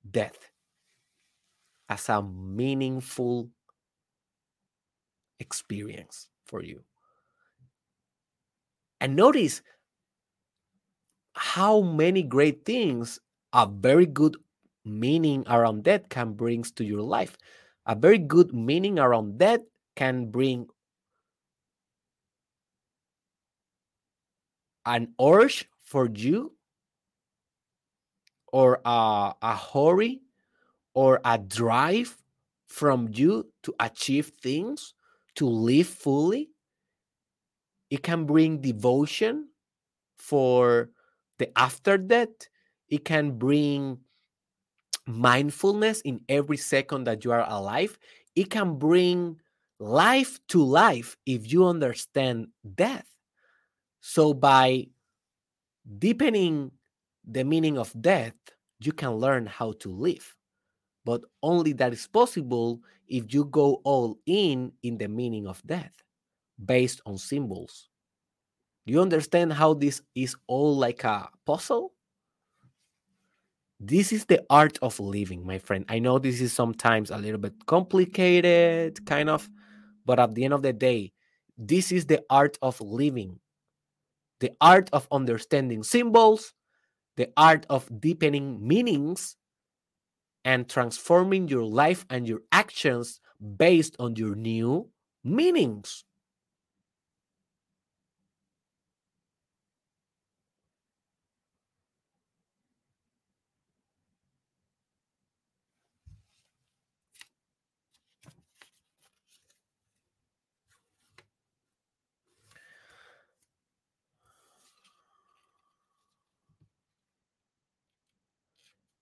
death 0.08 0.50
as 1.88 2.08
a 2.08 2.22
meaningful 2.22 3.50
experience 5.40 6.28
for 6.46 6.62
you. 6.62 6.82
And 9.00 9.16
notice 9.16 9.62
how 11.34 11.80
many 11.80 12.22
great 12.22 12.64
things 12.64 13.18
a 13.52 13.66
very 13.66 14.06
good 14.06 14.36
meaning 14.84 15.44
around 15.48 15.84
death 15.84 16.08
can 16.08 16.32
brings 16.34 16.70
to 16.72 16.84
your 16.84 17.02
life. 17.02 17.36
A 17.86 17.94
very 17.94 18.18
good 18.18 18.54
meaning 18.54 18.98
around 18.98 19.38
death 19.38 19.60
can 19.96 20.30
bring 20.30 20.66
an 24.86 25.14
urge 25.20 25.68
for 25.80 26.08
you 26.12 26.52
or 28.52 28.80
a, 28.84 29.34
a 29.42 29.56
hurry 29.56 30.20
or 30.94 31.20
a 31.24 31.38
drive 31.38 32.16
from 32.66 33.08
you 33.12 33.46
to 33.62 33.74
achieve 33.80 34.32
things 34.42 34.94
to 35.34 35.46
live 35.46 35.86
fully 35.86 36.50
it 37.94 38.02
can 38.02 38.24
bring 38.26 38.60
devotion 38.60 39.48
for 40.16 40.90
the 41.38 41.56
after 41.56 41.96
death. 41.96 42.50
It 42.88 43.04
can 43.04 43.38
bring 43.38 43.98
mindfulness 45.06 46.00
in 46.02 46.20
every 46.28 46.56
second 46.56 47.04
that 47.04 47.24
you 47.24 47.32
are 47.32 47.46
alive. 47.48 47.98
It 48.34 48.50
can 48.50 48.78
bring 48.78 49.40
life 49.78 50.38
to 50.48 50.62
life 50.62 51.16
if 51.26 51.52
you 51.52 51.66
understand 51.66 52.48
death. 52.74 53.06
So, 54.00 54.34
by 54.34 54.88
deepening 55.98 56.70
the 57.26 57.44
meaning 57.44 57.78
of 57.78 57.92
death, 58.00 58.34
you 58.80 58.92
can 58.92 59.12
learn 59.12 59.46
how 59.46 59.72
to 59.80 59.90
live. 59.90 60.34
But 61.04 61.22
only 61.42 61.72
that 61.74 61.92
is 61.92 62.06
possible 62.06 62.80
if 63.08 63.32
you 63.32 63.44
go 63.44 63.80
all 63.84 64.18
in 64.26 64.72
in 64.82 64.98
the 64.98 65.08
meaning 65.08 65.46
of 65.46 65.62
death 65.66 65.92
based 66.64 67.00
on 67.06 67.18
symbols. 67.18 67.88
Do 68.86 68.92
you 68.92 69.00
understand 69.00 69.52
how 69.52 69.74
this 69.74 70.02
is 70.14 70.36
all 70.46 70.76
like 70.76 71.04
a 71.04 71.28
puzzle? 71.46 71.92
This 73.80 74.12
is 74.12 74.24
the 74.26 74.44
art 74.50 74.78
of 74.82 74.98
living, 75.00 75.46
my 75.46 75.58
friend. 75.58 75.84
I 75.88 75.98
know 75.98 76.18
this 76.18 76.40
is 76.40 76.52
sometimes 76.52 77.10
a 77.10 77.18
little 77.18 77.38
bit 77.40 77.66
complicated, 77.66 79.04
kind 79.06 79.28
of, 79.28 79.48
but 80.06 80.18
at 80.18 80.34
the 80.34 80.44
end 80.44 80.54
of 80.54 80.62
the 80.62 80.72
day, 80.72 81.12
this 81.58 81.92
is 81.92 82.06
the 82.06 82.22
art 82.30 82.58
of 82.62 82.80
living, 82.80 83.40
the 84.40 84.52
art 84.60 84.90
of 84.92 85.08
understanding 85.10 85.82
symbols, 85.82 86.52
the 87.16 87.30
art 87.36 87.66
of 87.70 87.88
deepening 88.00 88.66
meanings, 88.66 89.36
and 90.44 90.68
transforming 90.68 91.48
your 91.48 91.64
life 91.64 92.04
and 92.10 92.26
your 92.28 92.40
actions 92.52 93.20
based 93.56 93.96
on 93.98 94.16
your 94.16 94.34
new 94.34 94.88
meanings. 95.22 96.04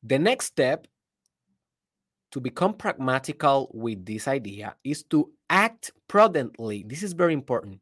The 0.02 0.18
next 0.18 0.46
step 0.46 0.86
to 2.32 2.40
become 2.40 2.74
pragmatical 2.74 3.70
with 3.72 4.04
this 4.04 4.26
idea 4.26 4.74
is 4.82 5.04
to 5.04 5.30
act 5.48 5.92
prudently. 6.08 6.84
This 6.86 7.02
is 7.02 7.12
very 7.12 7.34
important. 7.34 7.80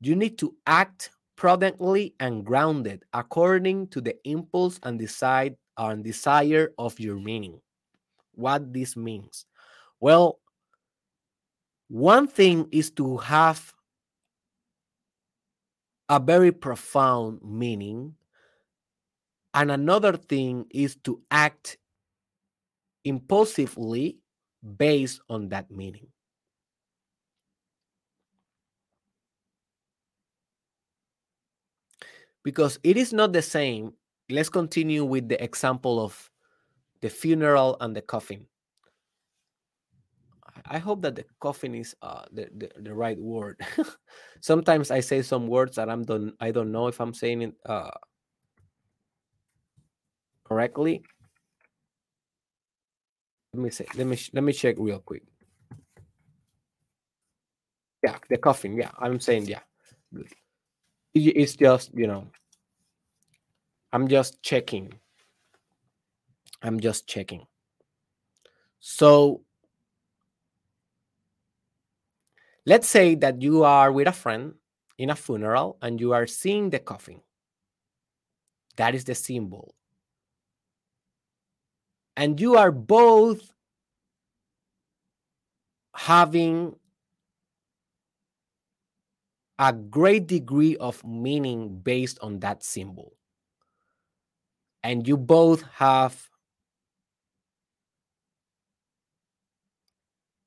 You 0.00 0.14
need 0.14 0.38
to 0.38 0.54
act 0.66 1.10
prudently 1.34 2.14
and 2.20 2.44
grounded 2.44 3.04
according 3.12 3.88
to 3.88 4.00
the 4.00 4.16
impulse 4.24 4.78
and 4.82 4.98
decide 4.98 5.56
and 5.76 6.04
desire 6.04 6.72
of 6.78 6.98
your 7.00 7.16
meaning. 7.16 7.60
What 8.34 8.72
this 8.72 8.96
means? 8.96 9.46
Well, 10.00 10.40
one 11.88 12.28
thing 12.28 12.68
is 12.70 12.90
to 12.92 13.16
have 13.16 13.72
a 16.08 16.20
very 16.20 16.52
profound 16.52 17.40
meaning 17.42 18.14
and 19.54 19.70
another 19.70 20.16
thing 20.16 20.66
is 20.70 20.96
to 21.04 21.22
act 21.30 21.78
impulsively 23.04 24.18
based 24.76 25.20
on 25.28 25.48
that 25.48 25.70
meaning. 25.70 26.06
Because 32.44 32.78
it 32.82 32.96
is 32.96 33.12
not 33.12 33.32
the 33.32 33.42
same. 33.42 33.92
Let's 34.30 34.48
continue 34.48 35.04
with 35.04 35.28
the 35.28 35.42
example 35.42 36.04
of 36.04 36.30
the 37.00 37.08
funeral 37.08 37.76
and 37.80 37.96
the 37.96 38.02
coffin. 38.02 38.46
I 40.66 40.78
hope 40.78 41.02
that 41.02 41.14
the 41.14 41.24
coffin 41.40 41.74
is 41.74 41.94
uh, 42.02 42.24
the, 42.32 42.48
the, 42.56 42.70
the 42.80 42.94
right 42.94 43.18
word. 43.18 43.60
Sometimes 44.40 44.90
I 44.90 45.00
say 45.00 45.22
some 45.22 45.46
words 45.46 45.76
that 45.76 45.88
I'm 45.88 46.04
don't 46.04 46.34
I 46.40 46.50
don't 46.50 46.72
know 46.72 46.88
if 46.88 47.00
I'm 47.00 47.14
saying 47.14 47.42
it 47.42 47.54
uh, 47.64 47.90
correctly. 50.48 51.02
Let 53.52 53.62
me 53.62 53.70
say. 53.70 53.86
Let 53.94 54.06
me 54.06 54.18
let 54.32 54.44
me 54.44 54.52
check 54.52 54.76
real 54.78 55.00
quick. 55.00 55.22
Yeah, 58.02 58.16
the 58.28 58.38
coffin. 58.38 58.76
Yeah, 58.76 58.90
I'm 58.98 59.20
saying 59.20 59.46
yeah. 59.46 59.60
It's 61.14 61.56
just 61.56 61.90
you 61.94 62.06
know. 62.06 62.26
I'm 63.92 64.08
just 64.08 64.42
checking. 64.42 64.92
I'm 66.62 66.80
just 66.80 67.06
checking. 67.06 67.46
So 68.80 69.42
let's 72.66 72.88
say 72.88 73.14
that 73.16 73.40
you 73.40 73.64
are 73.64 73.90
with 73.92 74.08
a 74.08 74.12
friend 74.12 74.54
in 74.98 75.10
a 75.10 75.16
funeral 75.16 75.78
and 75.80 76.00
you 76.00 76.12
are 76.12 76.26
seeing 76.26 76.70
the 76.70 76.78
coffin. 76.78 77.20
That 78.76 78.94
is 78.94 79.04
the 79.04 79.14
symbol 79.14 79.74
and 82.18 82.40
you 82.40 82.56
are 82.56 82.72
both 82.72 83.54
having 85.94 86.74
a 89.60 89.72
great 89.72 90.26
degree 90.26 90.76
of 90.78 91.04
meaning 91.04 91.78
based 91.78 92.18
on 92.20 92.40
that 92.40 92.64
symbol. 92.64 93.16
And 94.82 95.06
you 95.06 95.16
both 95.16 95.62
have 95.78 96.28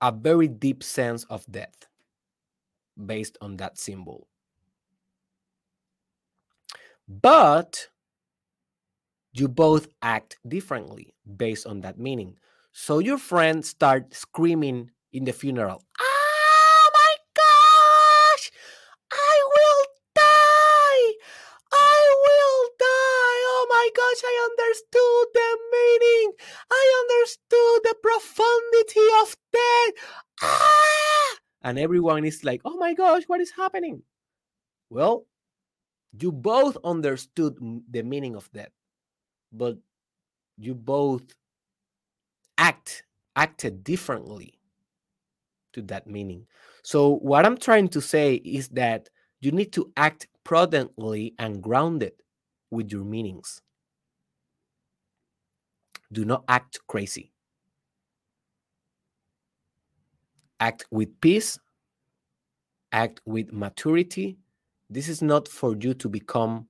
a 0.01 0.11
very 0.11 0.49
deep 0.49 0.83
sense 0.83 1.23
of 1.25 1.45
death 1.49 1.87
based 3.05 3.37
on 3.41 3.57
that 3.57 3.77
symbol. 3.77 4.27
But 7.07 7.90
you 9.33 9.47
both 9.47 9.87
act 10.01 10.37
differently 10.47 11.13
based 11.37 11.65
on 11.65 11.81
that 11.81 11.97
meaning. 11.97 12.37
So 12.73 12.99
your 12.99 13.17
friend 13.17 13.65
starts 13.65 14.19
screaming 14.19 14.91
in 15.11 15.25
the 15.25 15.33
funeral, 15.33 15.83
Oh 15.99 16.89
my 16.93 17.15
gosh! 17.35 18.51
I 19.11 19.35
will 19.43 19.83
die! 20.15 21.03
I 21.71 21.99
will 22.23 22.63
die! 22.79 23.39
Oh 23.51 23.65
my 23.69 23.89
gosh, 23.95 24.21
I 24.23 24.35
understood 24.51 25.27
the 25.35 25.51
meaning! 25.75 26.31
I 26.71 26.83
understood 27.03 27.79
the 27.83 27.95
profundity 28.01 29.07
of 29.21 29.35
death! 29.51 29.93
Ah! 30.41 31.37
And 31.61 31.77
everyone 31.77 32.25
is 32.25 32.43
like, 32.43 32.61
Oh 32.63 32.77
my 32.77 32.93
gosh, 32.93 33.23
what 33.27 33.41
is 33.41 33.51
happening? 33.51 34.03
Well, 34.89 35.25
you 36.17 36.31
both 36.31 36.77
understood 36.83 37.57
the 37.89 38.03
meaning 38.03 38.35
of 38.35 38.51
death 38.51 38.71
but 39.51 39.77
you 40.57 40.73
both 40.73 41.23
act 42.57 43.03
acted 43.35 43.83
differently 43.83 44.53
to 45.73 45.81
that 45.83 46.07
meaning. 46.07 46.45
So 46.83 47.15
what 47.17 47.45
I'm 47.45 47.57
trying 47.57 47.87
to 47.89 48.01
say 48.01 48.35
is 48.35 48.69
that 48.69 49.09
you 49.39 49.51
need 49.51 49.71
to 49.73 49.91
act 49.97 50.27
prudently 50.43 51.33
and 51.39 51.61
grounded 51.61 52.13
with 52.69 52.91
your 52.91 53.03
meanings. 53.03 53.61
Do 56.11 56.25
not 56.25 56.43
act 56.47 56.79
crazy. 56.87 57.31
Act 60.59 60.85
with 60.91 61.19
peace, 61.21 61.57
act 62.91 63.21
with 63.25 63.51
maturity. 63.51 64.37
This 64.89 65.07
is 65.07 65.21
not 65.21 65.47
for 65.47 65.75
you 65.79 65.93
to 65.95 66.09
become 66.09 66.67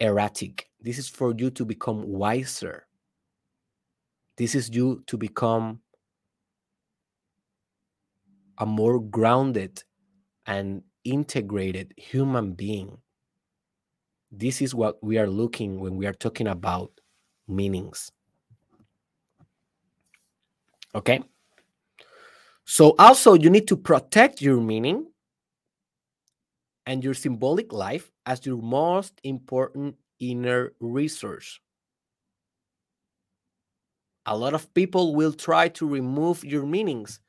erratic. 0.00 0.68
This 0.80 0.98
is 0.98 1.08
for 1.08 1.34
you 1.36 1.50
to 1.50 1.64
become 1.64 2.06
wiser. 2.06 2.86
This 4.36 4.54
is 4.54 4.70
you 4.70 5.02
to 5.06 5.16
become 5.16 5.80
a 8.58 8.66
more 8.66 9.00
grounded 9.00 9.82
and 10.46 10.82
integrated 11.04 11.92
human 11.96 12.52
being. 12.52 12.98
This 14.30 14.60
is 14.60 14.74
what 14.74 15.02
we 15.02 15.18
are 15.18 15.26
looking 15.26 15.80
when 15.80 15.96
we 15.96 16.06
are 16.06 16.12
talking 16.12 16.48
about 16.48 16.92
meanings. 17.46 18.12
Okay? 20.94 21.22
So, 22.64 22.94
also, 22.98 23.34
you 23.34 23.48
need 23.48 23.66
to 23.68 23.76
protect 23.76 24.42
your 24.42 24.60
meaning 24.60 25.06
and 26.84 27.02
your 27.02 27.14
symbolic 27.14 27.72
life 27.72 28.10
as 28.28 28.44
your 28.44 28.58
most 28.58 29.20
important 29.24 29.96
inner 30.20 30.74
resource. 30.80 31.60
A 34.26 34.36
lot 34.36 34.52
of 34.52 34.72
people 34.74 35.14
will 35.14 35.32
try 35.32 35.68
to 35.70 35.88
remove 35.88 36.44
your 36.44 36.66
meanings. 36.66 37.20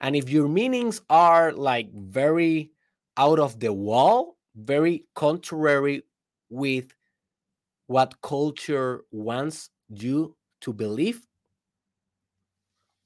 And 0.00 0.16
if 0.16 0.30
your 0.30 0.48
meanings 0.48 1.02
are 1.10 1.52
like 1.52 1.92
very 1.92 2.72
out 3.18 3.38
of 3.38 3.60
the 3.60 3.70
wall, 3.70 4.38
very 4.54 5.04
contrary 5.14 6.04
with 6.48 6.86
what 7.86 8.22
culture 8.22 9.04
wants 9.12 9.68
you 9.90 10.36
to 10.62 10.72
believe, 10.72 11.26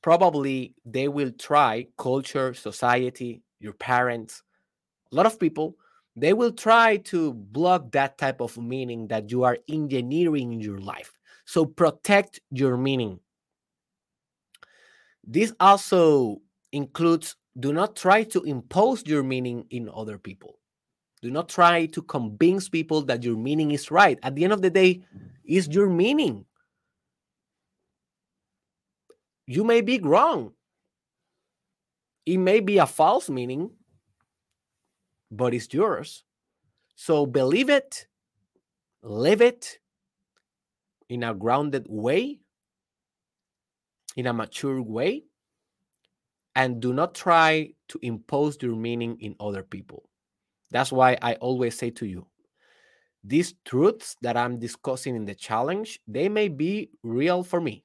probably 0.03 0.77
they 0.85 1.09
will 1.09 1.33
try 1.33 1.89
culture, 1.99 2.55
society, 2.55 3.43
your 3.59 3.73
parents, 3.75 4.45
a 5.13 5.17
lot 5.17 5.27
of 5.27 5.41
people, 5.41 5.77
they 6.21 6.33
will 6.33 6.53
try 6.53 6.97
to 6.97 7.33
block 7.33 7.93
that 7.93 8.19
type 8.19 8.41
of 8.41 8.57
meaning 8.59 9.09
that 9.09 9.31
you 9.31 9.43
are 9.43 9.59
engineering 9.69 10.53
in 10.53 10.61
your 10.61 10.79
life. 10.79 11.13
So 11.45 11.65
protect 11.65 12.41
your 12.51 12.77
meaning. 12.77 13.21
This 15.25 15.53
also 15.61 16.43
includes 16.73 17.37
do 17.59 17.73
not 17.73 17.97
try 17.97 18.23
to 18.25 18.43
impose 18.43 19.05
your 19.07 19.23
meaning 19.23 19.67
in 19.71 19.91
other 19.93 20.19
people. 20.19 20.59
Do 21.23 21.31
not 21.31 21.49
try 21.49 21.87
to 21.87 22.03
convince 22.03 22.69
people 22.69 23.03
that 23.03 23.23
your 23.23 23.37
meaning 23.37 23.73
is 23.73 23.91
right. 23.91 24.19
At 24.23 24.35
the 24.35 24.45
end 24.45 24.53
of 24.53 24.63
the 24.63 24.71
day, 24.71 25.03
is 25.45 25.69
your 25.69 25.89
meaning. 25.89 26.45
You 29.47 29.65
may 29.65 29.81
be 29.81 29.99
wrong. 29.99 30.53
It 32.25 32.39
may 32.39 32.61
be 32.61 32.79
a 32.79 32.87
false 32.87 33.29
meaning, 33.29 33.71
but 35.31 35.55
it's 35.55 35.73
yours. 35.73 36.25
So 36.95 37.27
believe 37.27 37.71
it, 37.71 38.07
live 39.03 39.41
it 39.41 39.79
in 41.09 41.23
a 41.23 41.35
grounded 41.35 41.87
way, 41.89 42.41
in 44.17 44.27
a 44.27 44.33
mature 44.33 44.83
way, 44.83 45.25
and 46.55 46.81
do 46.81 46.93
not 46.93 47.15
try 47.15 47.73
to 47.89 47.99
impose 48.03 48.59
your 48.61 48.77
meaning 48.77 49.17
in 49.21 49.37
other 49.41 49.63
people. 49.63 50.09
That's 50.71 50.93
why 50.93 51.17
I 51.23 51.35
always 51.35 51.77
say 51.77 51.91
to 51.91 52.07
you, 52.07 52.27
these 53.23 53.55
truths 53.65 54.17
that 54.23 54.37
I'm 54.37 54.59
discussing 54.59 55.15
in 55.15 55.25
the 55.25 55.35
challenge, 55.35 56.01
they 56.07 56.29
may 56.29 56.49
be 56.49 56.91
real 57.03 57.43
for 57.43 57.61
me 57.61 57.85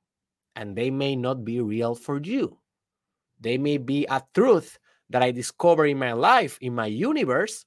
and 0.56 0.76
they 0.76 0.90
may 0.90 1.16
not 1.16 1.44
be 1.44 1.60
real 1.62 1.96
for 1.96 2.22
you. 2.22 2.58
They 3.42 3.58
may 3.58 3.78
be 3.78 4.06
a 4.10 4.24
truth 4.34 4.80
that 5.10 5.22
I 5.22 5.32
discover 5.32 5.86
in 5.86 6.00
my 6.00 6.14
life, 6.14 6.58
in 6.62 6.74
my 6.76 6.88
universe, 6.88 7.66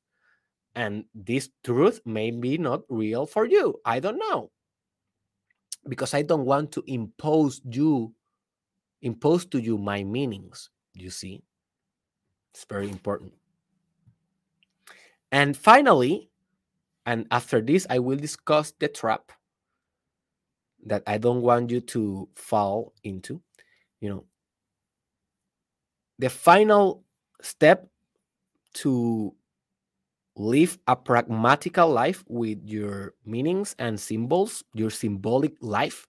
and 0.75 1.05
this 1.15 1.51
truth 1.65 2.01
may 2.05 2.31
be 2.31 2.59
not 2.59 2.83
real 2.89 3.27
for 3.27 3.45
you. 3.45 3.81
I 3.85 4.01
don't 4.01 4.19
know. 4.19 4.51
Because 5.89 6.15
I 6.15 6.23
don't 6.23 6.45
want 6.45 6.73
to 6.73 6.85
impose 6.87 7.61
you, 7.65 8.15
impose 9.03 9.47
to 9.47 9.59
you 9.59 9.79
my 9.79 10.05
meanings. 10.05 10.71
You 10.95 11.11
see, 11.11 11.43
it's 12.53 12.65
very 12.65 12.89
important. 12.89 13.33
And 15.31 15.57
finally, 15.57 16.31
and 17.07 17.27
after 17.31 17.61
this, 17.61 17.87
I 17.89 17.99
will 18.01 18.19
discuss 18.19 18.73
the 18.79 18.89
trap 18.89 19.33
that 20.87 21.03
I 21.07 21.19
don't 21.19 21.43
want 21.43 21.71
you 21.71 21.81
to 21.81 22.29
fall 22.35 22.93
into. 23.03 23.41
You 24.01 24.11
know, 24.11 24.25
the 26.19 26.31
final 26.31 27.05
step 27.43 27.89
to 28.75 29.35
live 30.37 30.79
a 30.87 30.95
pragmatical 30.95 31.89
life 31.89 32.25
with 32.29 32.59
your 32.65 33.15
meanings 33.25 33.75
and 33.79 33.99
symbols, 33.99 34.63
your 34.75 34.91
symbolic 34.91 35.55
life, 35.61 36.07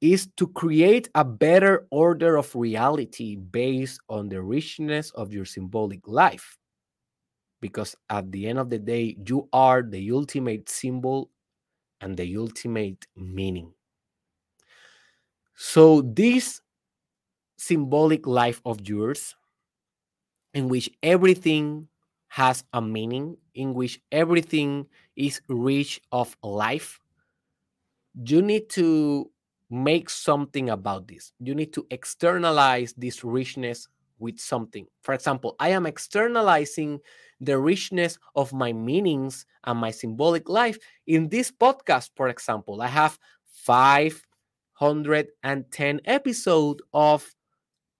is 0.00 0.28
to 0.36 0.46
create 0.48 1.08
a 1.14 1.24
better 1.24 1.86
order 1.90 2.36
of 2.36 2.54
reality 2.54 3.36
based 3.36 4.00
on 4.08 4.28
the 4.28 4.40
richness 4.42 5.10
of 5.12 5.32
your 5.32 5.46
symbolic 5.46 6.06
life 6.06 6.58
because 7.60 7.96
at 8.10 8.30
the 8.30 8.46
end 8.46 8.58
of 8.58 8.70
the 8.70 8.78
day, 8.78 9.16
you 9.26 9.48
are 9.52 9.82
the 9.82 10.10
ultimate 10.12 10.68
symbol 10.68 11.30
and 12.00 12.16
the 12.16 12.36
ultimate 12.36 13.06
meaning. 13.16 13.72
So, 15.54 16.02
this 16.02 16.60
symbolic 17.56 18.26
life 18.26 18.60
of 18.64 18.86
yours, 18.86 19.34
in 20.56 20.68
which 20.68 20.90
everything 21.02 21.86
has 22.28 22.64
a 22.72 22.80
meaning, 22.80 23.36
in 23.54 23.74
which 23.74 24.00
everything 24.10 24.86
is 25.14 25.42
rich 25.50 26.00
of 26.12 26.34
life, 26.42 26.98
you 28.24 28.40
need 28.40 28.70
to 28.70 29.30
make 29.68 30.08
something 30.08 30.70
about 30.70 31.08
this. 31.08 31.34
You 31.40 31.54
need 31.54 31.74
to 31.74 31.86
externalize 31.90 32.94
this 32.94 33.22
richness 33.22 33.86
with 34.18 34.40
something. 34.40 34.86
For 35.02 35.12
example, 35.12 35.56
I 35.60 35.68
am 35.68 35.84
externalizing 35.84 37.00
the 37.38 37.58
richness 37.58 38.18
of 38.34 38.54
my 38.54 38.72
meanings 38.72 39.44
and 39.64 39.78
my 39.78 39.90
symbolic 39.90 40.48
life. 40.48 40.78
In 41.06 41.28
this 41.28 41.52
podcast, 41.52 42.12
for 42.16 42.28
example, 42.28 42.80
I 42.80 42.86
have 42.86 43.18
510 43.52 46.00
episodes 46.06 46.80
of 46.94 47.30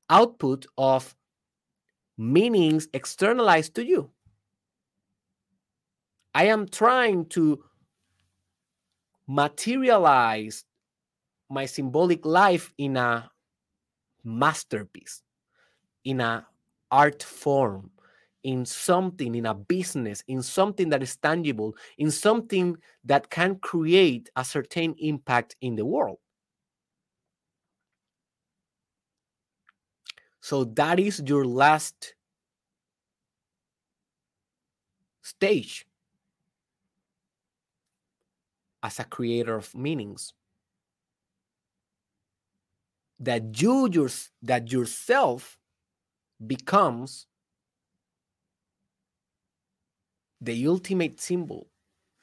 output 0.09 0.65
of 0.79 1.15
meanings 2.17 2.89
externalized 2.93 3.75
to 3.75 3.85
you. 3.85 4.11
I 6.35 6.47
am 6.47 6.69
trying 6.69 7.27
to 7.31 7.65
materialize 9.27 10.65
my 11.49 11.67
symbolic 11.67 12.25
life 12.27 12.73
in 12.79 12.97
a 12.97 13.31
masterpiece, 14.25 15.23
in 16.05 16.21
a 16.21 16.47
art 16.91 17.23
form, 17.23 17.91
in 18.43 18.65
something, 18.65 19.35
in 19.35 19.47
a 19.47 19.55
business, 19.55 20.23
in 20.29 20.43
something 20.43 20.89
that 20.91 21.03
is 21.03 21.17
tangible, 21.17 21.75
in 21.99 22.11
something 22.11 22.77
that 23.05 23.31
can 23.31 23.57
create 23.57 24.31
a 24.37 24.45
certain 24.45 24.95
impact 24.99 25.57
in 25.61 25.75
the 25.75 25.85
world. 25.85 26.19
So 30.47 30.63
that 30.79 31.01
is 31.01 31.21
your 31.27 31.45
last 31.45 32.15
stage 35.21 35.85
as 38.81 39.01
a 39.01 39.05
creator 39.05 39.57
of 39.57 39.75
meanings 39.75 40.35
that 43.19 43.61
you 43.61 43.91
your, 43.91 44.09
that 44.41 44.71
yourself 44.71 45.59
becomes 46.47 47.27
the 50.41 50.65
ultimate 50.69 51.21
symbol 51.21 51.67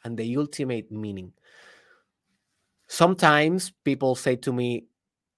and 0.05 0.17
the 0.17 0.37
ultimate 0.37 0.89
meaning. 0.89 1.33
Sometimes 2.87 3.73
people 3.83 4.15
say 4.15 4.37
to 4.37 4.53
me, 4.53 4.85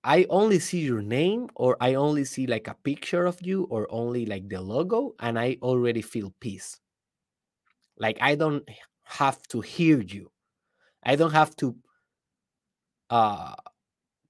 I 0.06 0.26
only 0.30 0.60
see 0.60 0.80
your 0.80 1.02
name, 1.02 1.50
or 1.56 1.76
I 1.82 1.96
only 1.96 2.24
see 2.24 2.48
like 2.48 2.70
a 2.70 2.76
picture 2.76 3.26
of 3.26 3.42
you, 3.42 3.64
or 3.66 3.88
only 3.92 4.26
like 4.26 4.48
the 4.48 4.62
logo, 4.62 5.16
and 5.20 5.38
I 5.38 5.58
already 5.62 6.02
feel 6.02 6.34
peace. 6.40 6.80
Like 7.98 8.18
I 8.22 8.36
don't 8.36 8.68
have 9.04 9.42
to 9.50 9.62
hear 9.62 10.00
you. 10.02 10.32
I 11.04 11.16
don't 11.16 11.32
have 11.34 11.56
to 11.58 11.76
uh, 13.10 13.56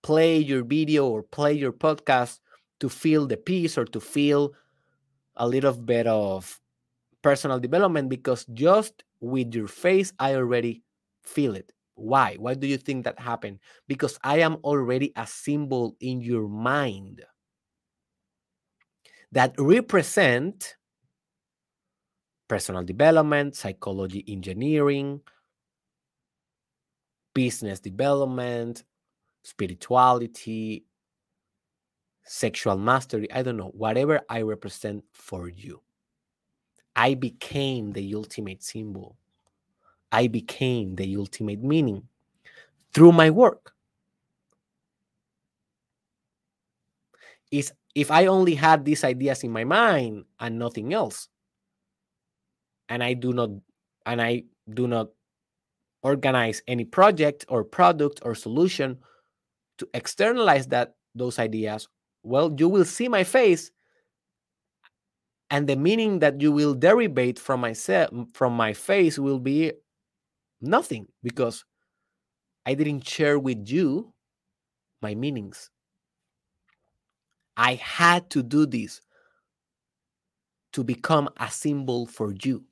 play 0.03 0.37
your 0.39 0.63
video 0.63 1.07
or 1.07 1.23
play 1.23 1.53
your 1.53 1.73
podcast 1.73 2.39
to 2.79 2.89
feel 2.89 3.27
the 3.27 3.37
peace 3.37 3.77
or 3.77 3.85
to 3.85 3.99
feel 3.99 4.53
a 5.37 5.47
little 5.47 5.73
bit 5.73 6.07
of 6.07 6.61
personal 7.23 7.59
development 7.59 8.09
because 8.09 8.45
just 8.53 9.03
with 9.21 9.55
your 9.55 9.69
face, 9.69 10.13
I 10.19 10.35
already 10.35 10.83
feel 11.23 11.55
it. 11.55 11.73
Why? 11.95 12.35
Why 12.37 12.53
do 12.53 12.67
you 12.67 12.77
think 12.77 13.05
that 13.05 13.19
happened? 13.19 13.59
Because 13.87 14.19
I 14.23 14.39
am 14.39 14.55
already 14.63 15.11
a 15.15 15.25
symbol 15.25 15.95
in 15.99 16.21
your 16.21 16.47
mind 16.47 17.23
that 19.31 19.55
represent 19.57 20.75
personal 22.47 22.83
development, 22.83 23.55
psychology 23.55 24.23
engineering, 24.27 25.21
business 27.33 27.79
development, 27.79 28.83
spirituality, 29.43 30.85
sexual 32.23 32.77
mastery, 32.77 33.31
I 33.31 33.43
don't 33.43 33.57
know, 33.57 33.71
whatever 33.75 34.21
I 34.29 34.41
represent 34.41 35.03
for 35.13 35.49
you. 35.49 35.81
I 36.95 37.13
became 37.13 37.91
the 37.91 38.15
ultimate 38.15 38.63
symbol. 38.63 39.17
I 40.15 40.27
became 40.27 40.95
the 40.95 41.17
ultimate 41.17 41.61
meaning 41.61 42.07
through 42.93 43.11
my 43.11 43.29
work. 43.29 43.73
Is 47.51 47.73
if 47.95 48.09
I 48.11 48.27
only 48.27 48.55
had 48.55 48.85
these 48.85 49.03
ideas 49.03 49.43
in 49.43 49.51
my 49.51 49.65
mind 49.65 50.23
and 50.39 50.57
nothing 50.57 50.93
else, 50.93 51.27
and 52.87 53.03
I 53.03 53.11
do 53.11 53.33
not 53.33 53.49
and 54.05 54.21
I 54.21 54.43
do 54.73 54.87
not 54.87 55.09
organize 56.01 56.61
any 56.65 56.85
project 56.85 57.43
or 57.49 57.65
product 57.65 58.21
or 58.23 58.35
solution 58.35 58.97
to 59.79 59.89
externalize 59.93 60.67
that 60.67 60.95
those 61.13 61.39
ideas, 61.39 61.89
well, 62.23 62.55
you 62.57 62.69
will 62.69 62.85
see 62.85 63.09
my 63.09 63.25
face 63.25 63.69
and 65.49 65.67
the 65.67 65.75
meaning 65.75 66.19
that 66.19 66.39
you 66.39 66.53
will 66.53 66.73
derive 66.73 67.37
from 67.37 67.59
myself 67.59 68.09
from 68.33 68.53
my 68.53 68.71
face 68.71 69.19
will 69.19 69.39
be 69.39 69.73
nothing 70.65 71.07
because 71.23 71.63
I 72.65 72.73
didn't 72.73 73.07
share 73.07 73.39
with 73.39 73.69
you 73.69 74.13
my 75.01 75.15
meanings. 75.15 75.69
I 77.57 77.75
had 77.75 78.29
to 78.31 78.43
do 78.43 78.65
this 78.65 79.01
to 80.73 80.83
become 80.83 81.29
a 81.37 81.49
symbol 81.49 82.05
for 82.05 82.33
you, 82.43 82.65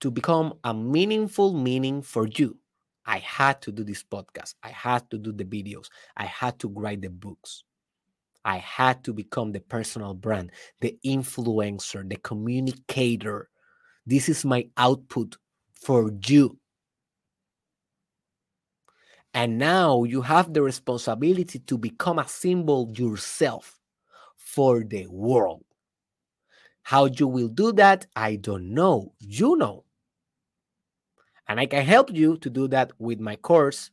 to 0.00 0.10
become 0.10 0.54
a 0.64 0.72
meaningful 0.72 1.52
meaning 1.52 2.00
for 2.02 2.26
you. 2.26 2.56
I 3.04 3.18
had 3.18 3.60
to 3.62 3.72
do 3.72 3.84
this 3.84 4.02
podcast. 4.02 4.54
I 4.62 4.70
had 4.70 5.10
to 5.10 5.18
do 5.18 5.32
the 5.32 5.44
videos. 5.44 5.88
I 6.16 6.26
had 6.26 6.58
to 6.60 6.68
write 6.68 7.02
the 7.02 7.10
books. 7.10 7.64
I 8.44 8.58
had 8.58 9.04
to 9.04 9.12
become 9.12 9.52
the 9.52 9.60
personal 9.60 10.14
brand, 10.14 10.52
the 10.80 10.96
influencer, 11.04 12.08
the 12.08 12.16
communicator. 12.16 13.50
This 14.06 14.28
is 14.28 14.44
my 14.44 14.66
output 14.76 15.36
for 15.80 16.12
you. 16.26 16.58
And 19.32 19.58
now 19.58 20.04
you 20.04 20.22
have 20.22 20.52
the 20.52 20.62
responsibility 20.62 21.60
to 21.60 21.78
become 21.78 22.18
a 22.18 22.28
symbol 22.28 22.90
yourself 22.92 23.78
for 24.36 24.82
the 24.82 25.06
world. 25.06 25.64
How 26.82 27.06
you 27.06 27.28
will 27.28 27.48
do 27.48 27.72
that, 27.72 28.06
I 28.16 28.36
don't 28.36 28.74
know. 28.74 29.12
You 29.20 29.56
know. 29.56 29.84
And 31.48 31.60
I 31.60 31.66
can 31.66 31.84
help 31.84 32.12
you 32.12 32.36
to 32.38 32.50
do 32.50 32.68
that 32.68 32.92
with 32.98 33.20
my 33.20 33.36
course, 33.36 33.90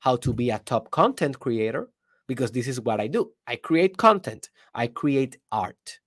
How 0.00 0.16
to 0.16 0.32
Be 0.32 0.50
a 0.50 0.58
Top 0.58 0.90
Content 0.90 1.38
Creator, 1.40 1.88
because 2.28 2.52
this 2.52 2.68
is 2.68 2.80
what 2.80 3.00
I 3.00 3.06
do. 3.06 3.32
I 3.46 3.56
create 3.56 3.96
content, 3.96 4.50
I 4.74 4.86
create 4.88 5.38
art, 5.50 6.00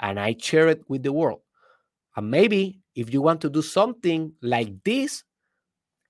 and 0.00 0.18
I 0.18 0.36
share 0.38 0.68
it 0.68 0.82
with 0.88 1.02
the 1.02 1.12
world. 1.12 1.40
And 2.16 2.30
maybe 2.30 2.80
if 2.94 3.12
you 3.12 3.20
want 3.20 3.40
to 3.42 3.50
do 3.50 3.62
something 3.62 4.32
like 4.40 4.82
this, 4.84 5.24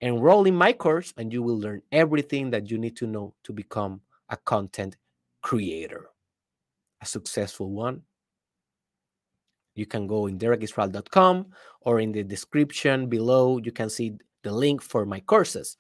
enroll 0.01 0.45
in 0.47 0.55
my 0.55 0.73
course 0.73 1.13
and 1.17 1.33
you 1.33 1.43
will 1.43 1.59
learn 1.59 1.83
everything 1.93 2.51
that 2.51 2.71
you 2.71 2.79
need 2.79 2.97
to 2.97 3.07
know 3.07 3.35
to 3.45 3.53
become 3.53 4.01
a 4.29 4.37
content 4.37 4.97
creator, 5.43 6.11
a 7.01 7.07
successful 7.07 7.71
one. 7.71 8.03
You 9.75 9.87
can 9.87 10.07
go 10.07 10.27
in 10.27 10.39
derekisrael.com 10.39 11.47
or 11.81 12.01
in 12.01 12.13
the 12.13 12.23
description 12.23 13.09
below, 13.09 13.59
you 13.59 13.73
can 13.73 13.91
see 13.91 14.17
the 14.43 14.53
link 14.53 14.83
for 14.83 15.05
my 15.05 15.21
courses. 15.21 15.79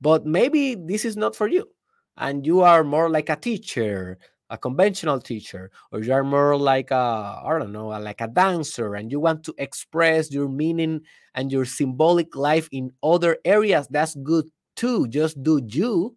But 0.00 0.26
maybe 0.26 0.74
this 0.74 1.04
is 1.04 1.16
not 1.16 1.36
for 1.36 1.48
you 1.48 1.68
and 2.16 2.44
you 2.44 2.60
are 2.60 2.84
more 2.84 3.08
like 3.08 3.30
a 3.30 3.36
teacher, 3.36 4.18
a 4.52 4.58
conventional 4.58 5.18
teacher, 5.18 5.70
or 5.90 6.00
you 6.02 6.12
are 6.12 6.22
more 6.22 6.56
like 6.56 6.90
a, 6.90 7.42
I 7.42 7.58
don't 7.58 7.72
know, 7.72 7.88
like 7.88 8.20
a 8.20 8.28
dancer, 8.28 8.94
and 8.94 9.10
you 9.10 9.18
want 9.18 9.42
to 9.44 9.54
express 9.56 10.30
your 10.30 10.48
meaning 10.48 11.00
and 11.34 11.50
your 11.50 11.64
symbolic 11.64 12.36
life 12.36 12.68
in 12.70 12.92
other 13.02 13.38
areas, 13.46 13.88
that's 13.88 14.14
good 14.16 14.44
too. 14.76 15.08
Just 15.08 15.42
do 15.42 15.60
you, 15.66 16.14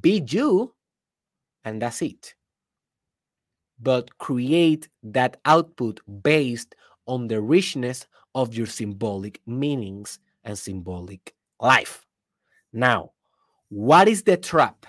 be 0.00 0.20
you, 0.26 0.74
and 1.64 1.80
that's 1.80 2.02
it. 2.02 2.34
But 3.80 4.18
create 4.18 4.88
that 5.04 5.36
output 5.44 6.00
based 6.22 6.74
on 7.06 7.28
the 7.28 7.40
richness 7.40 8.06
of 8.34 8.52
your 8.52 8.66
symbolic 8.66 9.40
meanings 9.46 10.18
and 10.42 10.58
symbolic 10.58 11.34
life. 11.60 12.04
Now, 12.72 13.12
what 13.68 14.08
is 14.08 14.24
the 14.24 14.36
trap? 14.36 14.86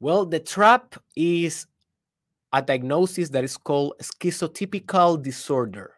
Well, 0.00 0.26
the 0.26 0.40
trap 0.40 0.96
is 1.16 1.66
a 2.52 2.62
diagnosis 2.62 3.30
that 3.30 3.44
is 3.44 3.56
called 3.56 3.94
schizotypical 4.00 5.22
disorder. 5.22 5.94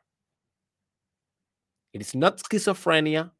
It 1.93 2.01
is 2.01 2.15
not 2.15 2.39
schizophrenia. 2.39 3.31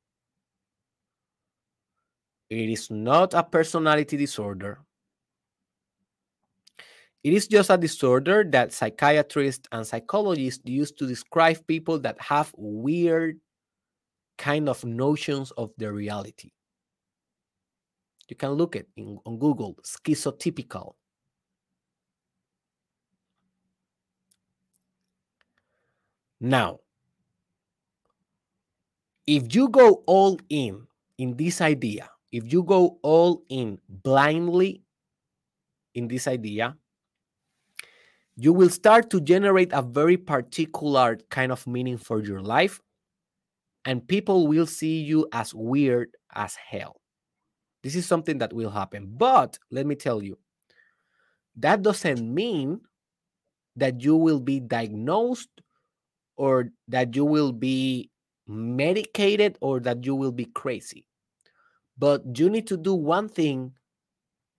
It 2.51 2.71
is 2.71 2.91
not 2.91 3.35
a 3.35 3.43
personality 3.43 4.17
disorder. 4.17 4.81
It 7.23 7.33
is 7.33 7.47
just 7.47 7.71
a 7.71 7.77
disorder 7.77 8.45
that 8.51 8.73
psychiatrists 8.73 9.69
and 9.73 9.87
psychologists 9.87 10.63
use 10.65 10.93
to 10.93 11.07
describe 11.07 11.67
people 11.67 11.99
that 12.01 12.21
have 12.21 12.53
weird 12.57 13.39
kind 14.39 14.69
of 14.69 14.85
notions 14.85 15.51
of 15.53 15.73
their 15.77 15.93
reality. 15.93 16.53
You 18.29 18.37
can 18.37 18.51
look 18.53 18.77
it 18.77 18.89
in, 18.97 19.19
on 19.25 19.39
Google, 19.39 19.77
schizotypical. 19.83 20.95
Now, 26.41 26.79
if 29.27 29.55
you 29.55 29.69
go 29.69 30.05
all 30.07 30.39
in 30.49 30.87
in 31.17 31.37
this 31.37 31.61
idea, 31.61 32.09
if 32.31 32.53
you 32.53 32.63
go 32.63 32.99
all 33.03 33.43
in 33.49 33.81
blindly 33.89 34.83
in 35.95 36.07
this 36.07 36.29
idea, 36.29 36.77
you 38.37 38.53
will 38.53 38.71
start 38.71 39.11
to 39.11 39.21
generate 39.21 39.73
a 39.73 39.83
very 39.83 40.17
particular 40.17 41.19
kind 41.29 41.51
of 41.51 41.67
meaning 41.67 41.99
for 41.99 42.23
your 42.23 42.41
life, 42.41 42.81
and 43.85 44.07
people 44.07 44.47
will 44.47 44.67
see 44.67 45.01
you 45.01 45.27
as 45.33 45.53
weird 45.53 46.11
as 46.35 46.55
hell. 46.55 47.01
This 47.83 47.95
is 47.95 48.07
something 48.07 48.39
that 48.39 48.53
will 48.53 48.71
happen. 48.71 49.07
But 49.17 49.59
let 49.71 49.87
me 49.87 49.95
tell 49.95 50.23
you, 50.23 50.39
that 51.57 51.83
doesn't 51.83 52.23
mean 52.23 52.81
that 53.77 54.01
you 54.01 54.17
will 54.17 54.41
be 54.41 54.61
diagnosed 54.61 55.51
or 56.37 56.71
that 56.89 57.15
you 57.15 57.25
will 57.25 57.53
be 57.53 58.11
medicated 58.47 59.59
or 59.61 59.81
that 59.81 60.05
you 60.05 60.15
will 60.15 60.33
be 60.33 60.47
crazy. 60.47 61.05
But 61.97 62.23
you 62.39 62.49
need 62.51 62.67
to 62.69 62.77
do 62.77 62.95
one 62.95 63.29
thing 63.29 63.73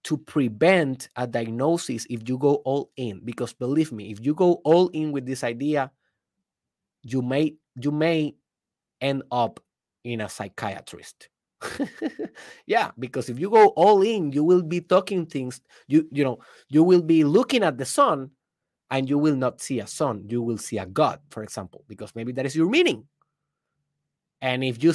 to 0.04 0.18
prevent 0.18 1.10
a 1.16 1.28
diagnosis 1.28 2.06
if 2.10 2.28
you 2.28 2.38
go 2.38 2.56
all 2.66 2.90
in 2.96 3.22
because 3.24 3.54
believe 3.54 3.92
me 3.92 4.12
if 4.12 4.26
you 4.26 4.34
go 4.34 4.54
all 4.64 4.88
in 4.90 5.12
with 5.12 5.26
this 5.26 5.44
idea 5.44 5.92
you 7.04 7.22
may 7.22 7.56
you 7.82 7.92
may 7.92 8.34
end 9.02 9.24
up 9.32 9.60
in 10.04 10.22
a 10.22 10.30
psychiatrist 10.30 11.28
yeah, 12.66 12.92
because 12.98 13.30
if 13.30 13.40
you 13.40 13.50
go 13.50 13.68
all 13.70 14.02
in, 14.02 14.32
you 14.32 14.44
will 14.44 14.62
be 14.62 14.82
talking 14.82 15.26
things. 15.26 15.62
You 15.88 16.08
you 16.12 16.24
know 16.24 16.40
you 16.70 16.84
will 16.84 17.02
be 17.02 17.24
looking 17.24 17.64
at 17.64 17.78
the 17.78 17.86
sun, 17.86 18.32
and 18.90 19.10
you 19.10 19.18
will 19.18 19.36
not 19.36 19.62
see 19.62 19.80
a 19.80 19.88
sun. 19.88 20.26
You 20.28 20.42
will 20.42 20.58
see 20.58 20.78
a 20.78 20.86
god, 20.86 21.20
for 21.30 21.44
example, 21.44 21.84
because 21.88 22.16
maybe 22.16 22.32
that 22.34 22.46
is 22.46 22.56
your 22.56 22.70
meaning. 22.70 23.06
And 24.42 24.64
if 24.64 24.82
you 24.82 24.94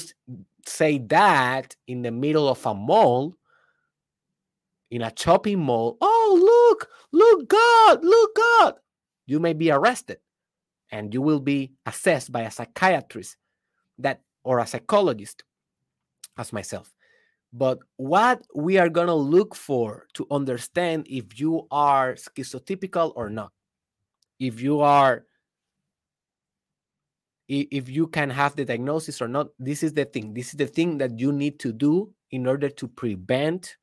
say 0.66 0.98
that 0.98 1.76
in 1.86 2.02
the 2.02 2.10
middle 2.10 2.48
of 2.48 2.64
a 2.64 2.74
mall, 2.74 3.36
in 4.90 5.02
a 5.02 5.12
shopping 5.16 5.60
mall, 5.60 5.98
oh 6.00 6.70
look, 6.70 6.88
look 7.12 7.48
God, 7.48 8.04
look 8.04 8.36
God, 8.36 8.74
you 9.26 9.38
may 9.38 9.52
be 9.52 9.70
arrested, 9.70 10.18
and 10.90 11.12
you 11.12 11.20
will 11.20 11.40
be 11.40 11.72
assessed 11.84 12.32
by 12.32 12.42
a 12.42 12.50
psychiatrist 12.50 13.36
that 13.98 14.22
or 14.44 14.58
a 14.60 14.66
psychologist 14.66 15.44
as 16.36 16.52
myself. 16.52 16.94
But 17.52 17.78
what 17.96 18.44
we 18.54 18.78
are 18.78 18.88
going 18.88 19.06
to 19.06 19.14
look 19.14 19.54
for 19.54 20.08
to 20.14 20.26
understand 20.30 21.06
if 21.08 21.38
you 21.38 21.68
are 21.70 22.14
schizotypical 22.14 23.12
or 23.14 23.30
not, 23.30 23.52
if 24.40 24.60
you 24.60 24.80
are, 24.80 25.24
if 27.48 27.88
you 27.88 28.08
can 28.08 28.28
have 28.30 28.56
the 28.56 28.64
diagnosis 28.64 29.22
or 29.22 29.28
not, 29.28 29.48
this 29.58 29.84
is 29.84 29.92
the 29.92 30.04
thing. 30.04 30.34
This 30.34 30.48
is 30.48 30.54
the 30.54 30.66
thing 30.66 30.98
that 30.98 31.20
you 31.20 31.30
need 31.30 31.60
to 31.60 31.72
do 31.72 32.12
in 32.32 32.46
order 32.48 32.68
to 32.68 32.88
prevent 32.88 33.76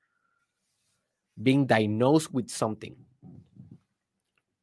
being 1.41 1.65
diagnosed 1.65 2.33
with 2.33 2.49
something. 2.49 2.95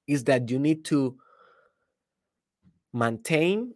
Is 0.06 0.24
that 0.24 0.50
you 0.50 0.58
need 0.58 0.84
to 0.86 1.16
maintain 2.92 3.74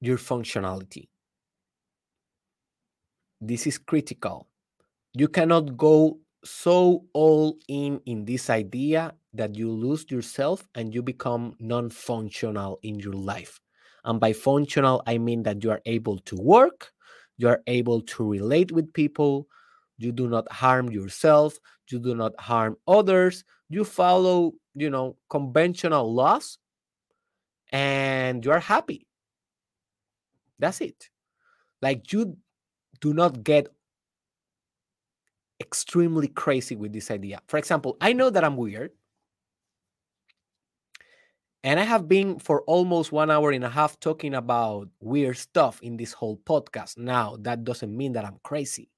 your 0.00 0.18
functionality 0.18 1.08
this 3.40 3.66
is 3.66 3.78
critical. 3.78 4.48
You 5.14 5.28
cannot 5.28 5.76
go 5.76 6.18
so 6.44 7.04
all 7.12 7.58
in 7.68 8.00
in 8.06 8.24
this 8.24 8.50
idea 8.50 9.14
that 9.34 9.54
you 9.56 9.70
lose 9.70 10.06
yourself 10.10 10.66
and 10.74 10.94
you 10.94 11.02
become 11.02 11.54
non-functional 11.58 12.78
in 12.82 12.98
your 12.98 13.12
life. 13.12 13.60
And 14.04 14.20
by 14.20 14.32
functional, 14.32 15.02
I 15.06 15.18
mean 15.18 15.42
that 15.42 15.62
you 15.64 15.70
are 15.70 15.82
able 15.84 16.18
to 16.20 16.36
work, 16.36 16.92
you 17.36 17.48
are 17.48 17.62
able 17.66 18.00
to 18.02 18.24
relate 18.24 18.72
with 18.72 18.92
people, 18.92 19.48
you 19.98 20.12
do 20.12 20.28
not 20.28 20.50
harm 20.50 20.90
yourself, 20.90 21.58
you 21.90 21.98
do 21.98 22.14
not 22.14 22.38
harm 22.40 22.76
others, 22.86 23.44
you 23.68 23.84
follow, 23.84 24.52
you 24.74 24.90
know, 24.90 25.16
conventional 25.28 26.14
laws 26.14 26.58
and 27.70 28.44
you 28.44 28.52
are 28.52 28.60
happy. 28.60 29.06
That's 30.58 30.80
it. 30.80 31.10
Like 31.82 32.12
you 32.12 32.36
do 33.00 33.14
not 33.14 33.42
get 33.44 33.68
extremely 35.60 36.28
crazy 36.28 36.76
with 36.76 36.92
this 36.92 37.10
idea. 37.10 37.40
For 37.48 37.56
example, 37.58 37.96
I 38.00 38.12
know 38.12 38.30
that 38.30 38.44
I'm 38.44 38.56
weird. 38.56 38.92
And 41.64 41.80
I 41.80 41.82
have 41.82 42.06
been 42.06 42.38
for 42.38 42.62
almost 42.62 43.10
one 43.10 43.30
hour 43.30 43.50
and 43.50 43.64
a 43.64 43.68
half 43.68 43.98
talking 43.98 44.34
about 44.34 44.88
weird 45.00 45.36
stuff 45.36 45.80
in 45.82 45.96
this 45.96 46.12
whole 46.12 46.36
podcast. 46.36 46.96
Now, 46.96 47.36
that 47.40 47.64
doesn't 47.64 47.94
mean 47.94 48.12
that 48.12 48.24
I'm 48.24 48.38
crazy. 48.44 48.88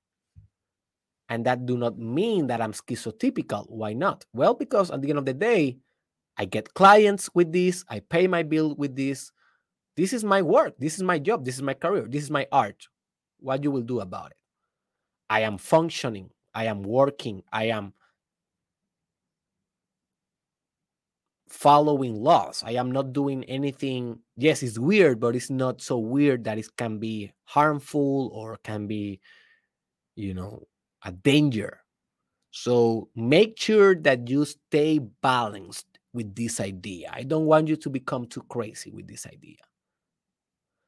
And 1.30 1.46
that 1.46 1.64
do 1.64 1.78
not 1.78 1.98
mean 1.98 2.46
that 2.48 2.60
I'm 2.60 2.72
schizotypical. 2.72 3.70
Why 3.70 3.94
not? 3.94 4.26
Well, 4.34 4.54
because 4.54 4.90
at 4.90 5.00
the 5.00 5.10
end 5.10 5.18
of 5.18 5.24
the 5.24 5.34
day, 5.34 5.78
I 6.36 6.44
get 6.44 6.74
clients 6.74 7.30
with 7.34 7.52
this, 7.52 7.84
I 7.88 8.00
pay 8.00 8.26
my 8.26 8.42
bill 8.42 8.74
with 8.76 8.94
this. 8.94 9.32
This 9.96 10.12
is 10.12 10.22
my 10.22 10.42
work, 10.42 10.74
this 10.78 10.94
is 10.94 11.02
my 11.02 11.18
job, 11.18 11.44
this 11.44 11.56
is 11.56 11.62
my 11.62 11.74
career, 11.74 12.06
this 12.08 12.22
is 12.22 12.30
my 12.30 12.46
art. 12.52 12.86
What 13.40 13.62
you 13.62 13.70
will 13.70 13.82
do 13.82 14.00
about 14.00 14.32
it? 14.32 14.36
I 15.30 15.40
am 15.40 15.58
functioning, 15.58 16.30
I 16.54 16.64
am 16.66 16.82
working, 16.82 17.42
I 17.52 17.64
am 17.66 17.92
following 21.48 22.14
laws. 22.14 22.62
I 22.64 22.72
am 22.72 22.92
not 22.92 23.12
doing 23.12 23.44
anything. 23.44 24.20
Yes, 24.36 24.62
it's 24.62 24.78
weird, 24.78 25.18
but 25.18 25.34
it's 25.34 25.50
not 25.50 25.80
so 25.80 25.98
weird 25.98 26.44
that 26.44 26.58
it 26.58 26.68
can 26.76 26.98
be 26.98 27.32
harmful 27.44 28.30
or 28.32 28.58
can 28.62 28.86
be, 28.86 29.20
you 30.14 30.34
know, 30.34 30.66
a 31.04 31.12
danger. 31.12 31.80
So 32.50 33.08
make 33.14 33.58
sure 33.58 33.94
that 33.94 34.28
you 34.28 34.44
stay 34.44 34.98
balanced 34.98 35.86
with 36.12 36.34
this 36.34 36.60
idea. 36.60 37.10
I 37.12 37.22
don't 37.22 37.46
want 37.46 37.68
you 37.68 37.76
to 37.76 37.90
become 37.90 38.26
too 38.26 38.42
crazy 38.48 38.90
with 38.90 39.06
this 39.06 39.26
idea. 39.26 39.58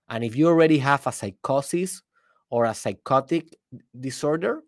And 0.08 0.24
if 0.24 0.36
you 0.36 0.48
already 0.48 0.78
have 0.78 1.06
a 1.06 1.12
psychosis 1.12 2.02
or 2.50 2.64
a 2.64 2.74
psychotic 2.74 3.56
disorder, 3.98 4.62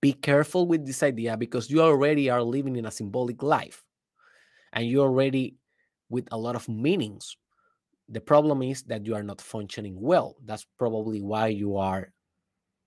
be 0.00 0.12
careful 0.12 0.66
with 0.66 0.86
this 0.86 1.02
idea 1.02 1.36
because 1.36 1.70
you 1.70 1.80
already 1.80 2.30
are 2.30 2.42
living 2.42 2.76
in 2.76 2.86
a 2.86 2.90
symbolic 2.90 3.42
life 3.42 3.84
and 4.72 4.86
you're 4.86 5.06
already 5.06 5.56
with 6.08 6.26
a 6.32 6.38
lot 6.38 6.56
of 6.56 6.68
meanings. 6.68 7.36
The 8.08 8.20
problem 8.20 8.62
is 8.62 8.82
that 8.84 9.06
you 9.06 9.14
are 9.14 9.22
not 9.22 9.40
functioning 9.40 10.00
well. 10.00 10.36
That's 10.44 10.66
probably 10.78 11.20
why 11.20 11.48
you 11.48 11.76
are 11.76 12.12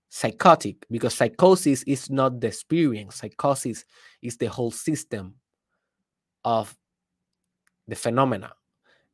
psychotic 0.08 0.84
because 0.90 1.14
psychosis 1.14 1.82
is 1.84 2.10
not 2.10 2.40
the 2.40 2.48
experience, 2.48 3.16
psychosis 3.16 3.84
is 4.20 4.36
the 4.36 4.46
whole 4.46 4.70
system 4.70 5.34
of 6.44 6.76
the 7.88 7.96
phenomena. 7.96 8.52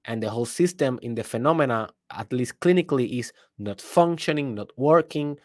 And 0.04 0.22
the 0.22 0.30
whole 0.30 0.46
system 0.46 0.98
in 1.02 1.14
the 1.14 1.24
phenomena, 1.24 1.90
at 2.10 2.32
least 2.32 2.60
clinically, 2.60 3.18
is 3.18 3.32
not 3.58 3.80
functioning, 3.80 4.54
not 4.54 4.70
working, 4.76 5.38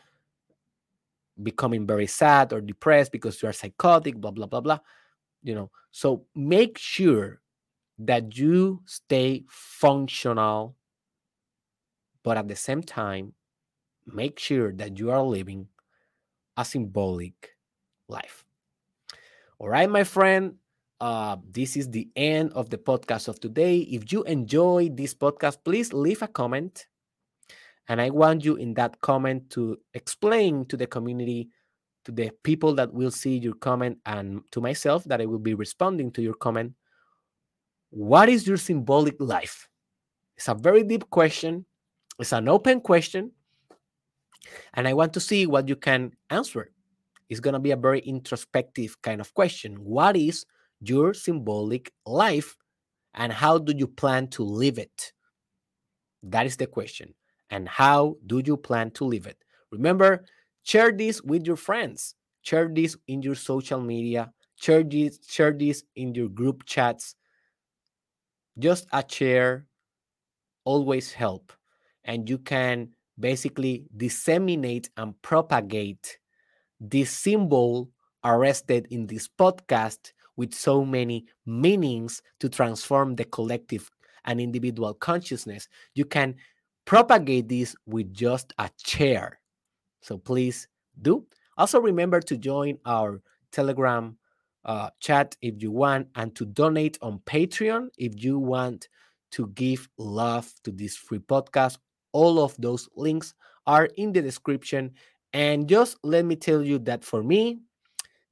becoming 1.41 1.87
very 1.87 2.07
sad 2.07 2.53
or 2.53 2.61
depressed 2.61 3.11
because 3.11 3.41
you 3.41 3.49
are 3.49 3.53
psychotic, 3.53 4.15
blah, 4.15 4.31
blah, 4.31 4.45
blah, 4.45 4.61
blah. 4.61 4.79
You 5.41 5.55
know, 5.55 5.71
so 5.91 6.25
make 6.35 6.77
sure 6.77 7.41
that 7.99 8.37
you 8.37 8.81
stay 8.85 9.43
functional, 9.49 10.75
but 12.23 12.37
at 12.37 12.47
the 12.47 12.55
same 12.55 12.81
time, 12.81 13.33
make 14.05 14.39
sure 14.39 14.71
that 14.73 14.97
you 14.97 15.11
are 15.11 15.21
living 15.21 15.67
a 16.57 16.65
symbolic 16.65 17.55
life. 18.07 18.45
All 19.59 19.69
right, 19.69 19.89
my 19.89 20.03
friend. 20.03 20.55
Uh, 21.03 21.35
this 21.51 21.75
is 21.75 21.91
the 21.91 22.07
end 22.15 22.49
of 22.53 22.69
the 22.69 22.77
podcast 22.77 23.27
of 23.27 23.37
today. 23.37 23.79
If 23.79 24.13
you 24.13 24.23
enjoy 24.23 24.87
this 24.87 25.13
podcast, 25.13 25.57
please 25.65 25.91
leave 25.91 26.21
a 26.21 26.29
comment. 26.29 26.87
And 27.89 27.99
I 27.99 28.09
want 28.09 28.45
you 28.45 28.55
in 28.55 28.73
that 28.75 29.01
comment 29.01 29.49
to 29.49 29.77
explain 29.93 30.63
to 30.67 30.77
the 30.77 30.87
community, 30.87 31.49
to 32.05 32.13
the 32.13 32.31
people 32.43 32.73
that 32.75 32.93
will 32.93 33.11
see 33.11 33.37
your 33.37 33.55
comment, 33.55 33.97
and 34.05 34.43
to 34.51 34.61
myself 34.61 35.03
that 35.03 35.19
I 35.19 35.25
will 35.25 35.39
be 35.39 35.55
responding 35.55 36.09
to 36.11 36.21
your 36.21 36.35
comment. 36.35 36.71
What 37.89 38.29
is 38.29 38.47
your 38.47 38.55
symbolic 38.55 39.19
life? 39.19 39.67
It's 40.37 40.47
a 40.47 40.55
very 40.55 40.83
deep 40.83 41.09
question, 41.09 41.65
it's 42.17 42.31
an 42.31 42.47
open 42.47 42.79
question. 42.79 43.33
And 44.73 44.87
I 44.87 44.93
want 44.93 45.11
to 45.15 45.19
see 45.19 45.47
what 45.47 45.67
you 45.67 45.75
can 45.75 46.13
answer. 46.29 46.71
It's 47.27 47.41
going 47.41 47.55
to 47.55 47.59
be 47.59 47.71
a 47.71 47.75
very 47.75 47.99
introspective 47.99 49.01
kind 49.01 49.19
of 49.19 49.33
question. 49.33 49.75
What 49.83 50.15
is 50.15 50.45
your 50.89 51.13
symbolic 51.13 51.91
life 52.05 52.55
and 53.13 53.31
how 53.31 53.57
do 53.57 53.73
you 53.75 53.87
plan 53.87 54.27
to 54.29 54.43
live 54.43 54.77
it? 54.77 55.13
That 56.23 56.45
is 56.45 56.57
the 56.57 56.67
question. 56.67 57.13
And 57.49 57.67
how 57.67 58.17
do 58.25 58.41
you 58.43 58.57
plan 58.57 58.91
to 58.91 59.05
live 59.05 59.27
it? 59.27 59.37
Remember, 59.71 60.25
share 60.63 60.91
this 60.91 61.21
with 61.21 61.45
your 61.45 61.55
friends, 61.55 62.15
share 62.41 62.69
this 62.73 62.95
in 63.07 63.21
your 63.21 63.35
social 63.35 63.81
media, 63.81 64.31
share 64.55 64.83
this, 64.83 65.19
share 65.27 65.51
this 65.51 65.83
in 65.95 66.15
your 66.15 66.29
group 66.29 66.65
chats. 66.65 67.15
Just 68.57 68.87
a 68.91 69.03
share 69.07 69.67
always 70.63 71.11
help. 71.11 71.53
And 72.05 72.29
you 72.29 72.37
can 72.37 72.89
basically 73.19 73.85
disseminate 73.95 74.89
and 74.97 75.19
propagate 75.21 76.17
this 76.79 77.11
symbol 77.11 77.89
arrested 78.23 78.87
in 78.89 79.07
this 79.07 79.27
podcast 79.27 80.11
with 80.35 80.53
so 80.53 80.83
many 80.83 81.25
meanings 81.45 82.21
to 82.39 82.49
transform 82.49 83.15
the 83.15 83.25
collective 83.25 83.89
and 84.25 84.39
individual 84.39 84.93
consciousness. 84.93 85.67
You 85.95 86.05
can 86.05 86.35
propagate 86.85 87.49
this 87.49 87.75
with 87.85 88.13
just 88.13 88.53
a 88.57 88.69
chair. 88.81 89.39
So 90.01 90.17
please 90.17 90.67
do. 91.01 91.25
Also, 91.57 91.79
remember 91.79 92.19
to 92.21 92.37
join 92.37 92.77
our 92.85 93.21
Telegram 93.51 94.17
uh, 94.65 94.89
chat 94.99 95.35
if 95.41 95.61
you 95.61 95.71
want 95.71 96.07
and 96.15 96.35
to 96.35 96.45
donate 96.45 96.97
on 97.01 97.19
Patreon 97.25 97.89
if 97.97 98.23
you 98.23 98.39
want 98.39 98.87
to 99.31 99.47
give 99.55 99.89
love 99.97 100.51
to 100.63 100.71
this 100.71 100.95
free 100.95 101.19
podcast. 101.19 101.77
All 102.11 102.39
of 102.39 102.55
those 102.59 102.87
links 102.95 103.33
are 103.65 103.85
in 103.97 104.13
the 104.13 104.21
description. 104.21 104.91
And 105.33 105.67
just 105.67 105.97
let 106.03 106.25
me 106.25 106.35
tell 106.35 106.61
you 106.61 106.79
that 106.79 107.03
for 107.03 107.23
me, 107.23 107.59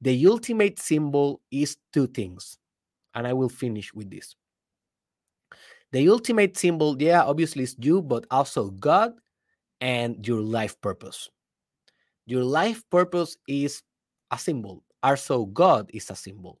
the 0.02 0.26
ultimate 0.26 0.80
symbol 0.80 1.40
is 1.52 1.76
two 1.92 2.08
things. 2.08 2.58
And 3.14 3.26
I 3.26 3.32
will 3.32 3.48
finish 3.48 3.94
with 3.94 4.10
this. 4.10 4.34
The 5.92 6.08
ultimate 6.08 6.56
symbol, 6.58 7.00
yeah, 7.00 7.22
obviously 7.22 7.62
is 7.62 7.76
you, 7.78 8.02
but 8.02 8.26
also 8.30 8.70
God 8.70 9.12
and 9.80 10.26
your 10.26 10.40
life 10.40 10.80
purpose. 10.80 11.30
Your 12.26 12.42
life 12.42 12.82
purpose 12.90 13.36
is 13.46 13.82
a 14.30 14.38
symbol. 14.38 14.82
Also, 15.02 15.44
God 15.46 15.90
is 15.94 16.10
a 16.10 16.16
symbol. 16.16 16.58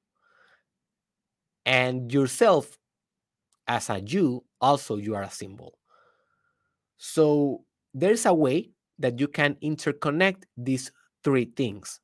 And 1.66 2.12
yourself 2.12 2.78
as 3.66 3.90
a 3.90 4.00
you, 4.00 4.44
also 4.60 4.96
you 4.96 5.14
are 5.14 5.22
a 5.22 5.30
symbol. 5.30 5.78
So 6.96 7.64
there's 7.94 8.26
a 8.26 8.34
way 8.34 8.70
that 8.98 9.18
you 9.18 9.26
can 9.26 9.56
interconnect 9.62 10.44
these 10.56 10.92
three 11.24 11.46
things 11.56 12.01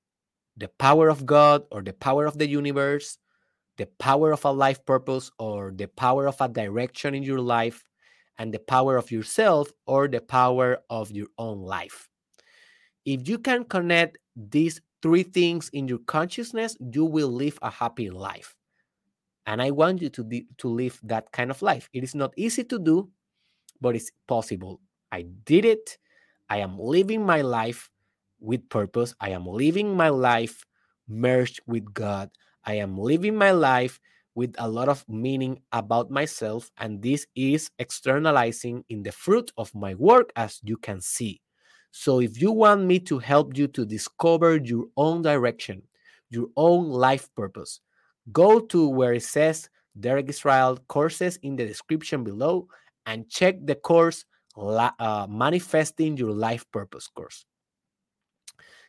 the 0.58 0.68
power 0.78 1.08
of 1.08 1.24
God 1.24 1.62
or 1.70 1.82
the 1.82 1.92
power 1.92 2.26
of 2.26 2.36
the 2.36 2.48
universe, 2.48 3.18
the 3.76 3.86
power 3.98 4.32
of 4.32 4.44
a 4.44 4.50
life 4.50 4.84
purpose 4.84 5.30
or 5.38 5.72
the 5.74 5.86
power 5.86 6.26
of 6.26 6.36
a 6.40 6.48
direction 6.48 7.14
in 7.14 7.22
your 7.22 7.40
life, 7.40 7.84
and 8.38 8.52
the 8.52 8.58
power 8.58 8.96
of 8.96 9.10
yourself 9.10 9.72
or 9.86 10.08
the 10.08 10.20
power 10.20 10.78
of 10.90 11.10
your 11.10 11.26
own 11.38 11.60
life. 11.60 12.08
If 13.04 13.28
you 13.28 13.38
can 13.38 13.64
connect 13.64 14.18
these 14.36 14.80
three 15.02 15.22
things 15.22 15.70
in 15.72 15.88
your 15.88 15.98
consciousness, 16.06 16.76
you 16.78 17.04
will 17.04 17.30
live 17.30 17.58
a 17.62 17.70
happy 17.70 18.10
life. 18.10 18.54
And 19.46 19.62
I 19.62 19.70
want 19.70 20.02
you 20.02 20.10
to, 20.10 20.24
be, 20.24 20.46
to 20.58 20.68
live 20.68 21.00
that 21.04 21.32
kind 21.32 21.50
of 21.50 21.62
life. 21.62 21.88
It 21.92 22.04
is 22.04 22.14
not 22.14 22.34
easy 22.36 22.64
to 22.64 22.78
do, 22.78 23.10
but 23.80 23.96
it's 23.96 24.10
possible. 24.26 24.80
I 25.10 25.22
did 25.44 25.64
it. 25.64 25.98
I 26.50 26.58
am 26.58 26.78
living 26.78 27.24
my 27.24 27.40
life 27.40 27.90
with 28.40 28.68
purpose. 28.68 29.14
I 29.20 29.30
am 29.30 29.46
living 29.46 29.96
my 29.96 30.08
life 30.08 30.64
merged 31.08 31.60
with 31.66 31.92
God. 31.92 32.30
I 32.64 32.74
am 32.74 32.98
living 32.98 33.34
my 33.34 33.52
life 33.52 34.00
with 34.34 34.54
a 34.58 34.68
lot 34.68 34.88
of 34.88 35.04
meaning 35.08 35.60
about 35.72 36.10
myself, 36.10 36.70
and 36.78 37.02
this 37.02 37.26
is 37.34 37.70
externalizing 37.78 38.84
in 38.88 39.02
the 39.02 39.10
fruit 39.10 39.50
of 39.56 39.74
my 39.74 39.94
work, 39.94 40.30
as 40.36 40.60
you 40.62 40.76
can 40.76 41.00
see. 41.00 41.40
So, 41.90 42.20
if 42.20 42.40
you 42.40 42.52
want 42.52 42.84
me 42.84 43.00
to 43.00 43.18
help 43.18 43.56
you 43.56 43.66
to 43.68 43.84
discover 43.84 44.56
your 44.56 44.84
own 44.96 45.22
direction, 45.22 45.82
your 46.30 46.46
own 46.56 46.88
life 46.88 47.28
purpose, 47.34 47.80
go 48.30 48.60
to 48.60 48.88
where 48.88 49.14
it 49.14 49.24
says 49.24 49.68
Derek 49.98 50.28
Israel 50.28 50.78
courses 50.86 51.38
in 51.42 51.56
the 51.56 51.66
description 51.66 52.22
below 52.22 52.68
and 53.06 53.28
check 53.28 53.56
the 53.64 53.74
course 53.74 54.24
uh, 54.56 55.26
Manifesting 55.28 56.16
Your 56.16 56.32
Life 56.32 56.64
Purpose 56.70 57.08
course. 57.08 57.44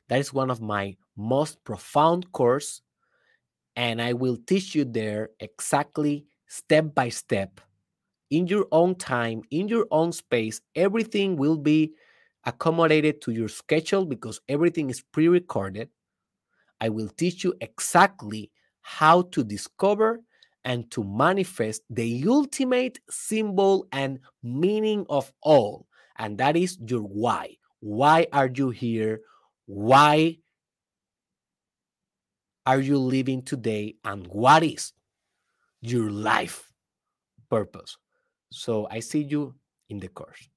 That 0.10 0.20
is 0.20 0.34
one 0.34 0.50
of 0.52 0.62
my 0.62 0.98
most 1.16 1.64
profound 1.64 2.32
course 2.32 2.82
and 3.76 4.02
I 4.02 4.14
will 4.14 4.38
teach 4.38 4.76
you 4.76 4.84
there 4.84 5.30
exactly 5.40 6.26
step 6.48 6.94
by 6.94 7.10
step 7.10 7.62
in 8.30 8.48
your 8.48 8.68
own 8.72 8.96
time, 8.96 9.42
in 9.52 9.68
your 9.68 9.88
own 9.92 10.12
space. 10.12 10.62
Everything 10.76 11.38
will 11.38 11.58
be 11.58 11.94
accommodated 12.46 13.22
to 13.22 13.32
your 13.32 13.48
schedule 13.48 14.06
because 14.06 14.42
everything 14.50 14.90
is 14.90 15.02
pre-recorded. 15.02 15.90
I 16.82 16.90
will 16.90 17.10
teach 17.10 17.44
you 17.44 17.54
exactly 17.62 18.52
how 18.82 19.24
to 19.34 19.44
discover 19.44 20.22
and 20.66 20.90
to 20.92 21.04
manifest 21.04 21.84
the 21.90 22.24
ultimate 22.28 23.00
symbol 23.10 23.88
and 23.92 24.20
meaning 24.44 25.06
of 25.10 25.32
all, 25.42 25.88
and 26.18 26.38
that 26.38 26.58
is 26.58 26.78
your 26.86 27.02
why. 27.02 27.56
Why 27.80 28.28
are 28.34 28.50
you 28.54 28.72
here? 28.72 29.22
Why 29.70 30.38
are 32.66 32.80
you 32.80 32.98
living 32.98 33.44
today? 33.44 33.98
And 34.04 34.26
what 34.26 34.64
is 34.64 34.94
your 35.80 36.10
life 36.10 36.72
purpose? 37.52 37.96
So 38.52 38.88
I 38.90 39.00
see 39.00 39.22
you 39.22 39.54
in 39.90 40.00
the 40.00 40.08
course. 40.08 40.50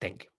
Thank 0.00 0.24
you. 0.24 0.31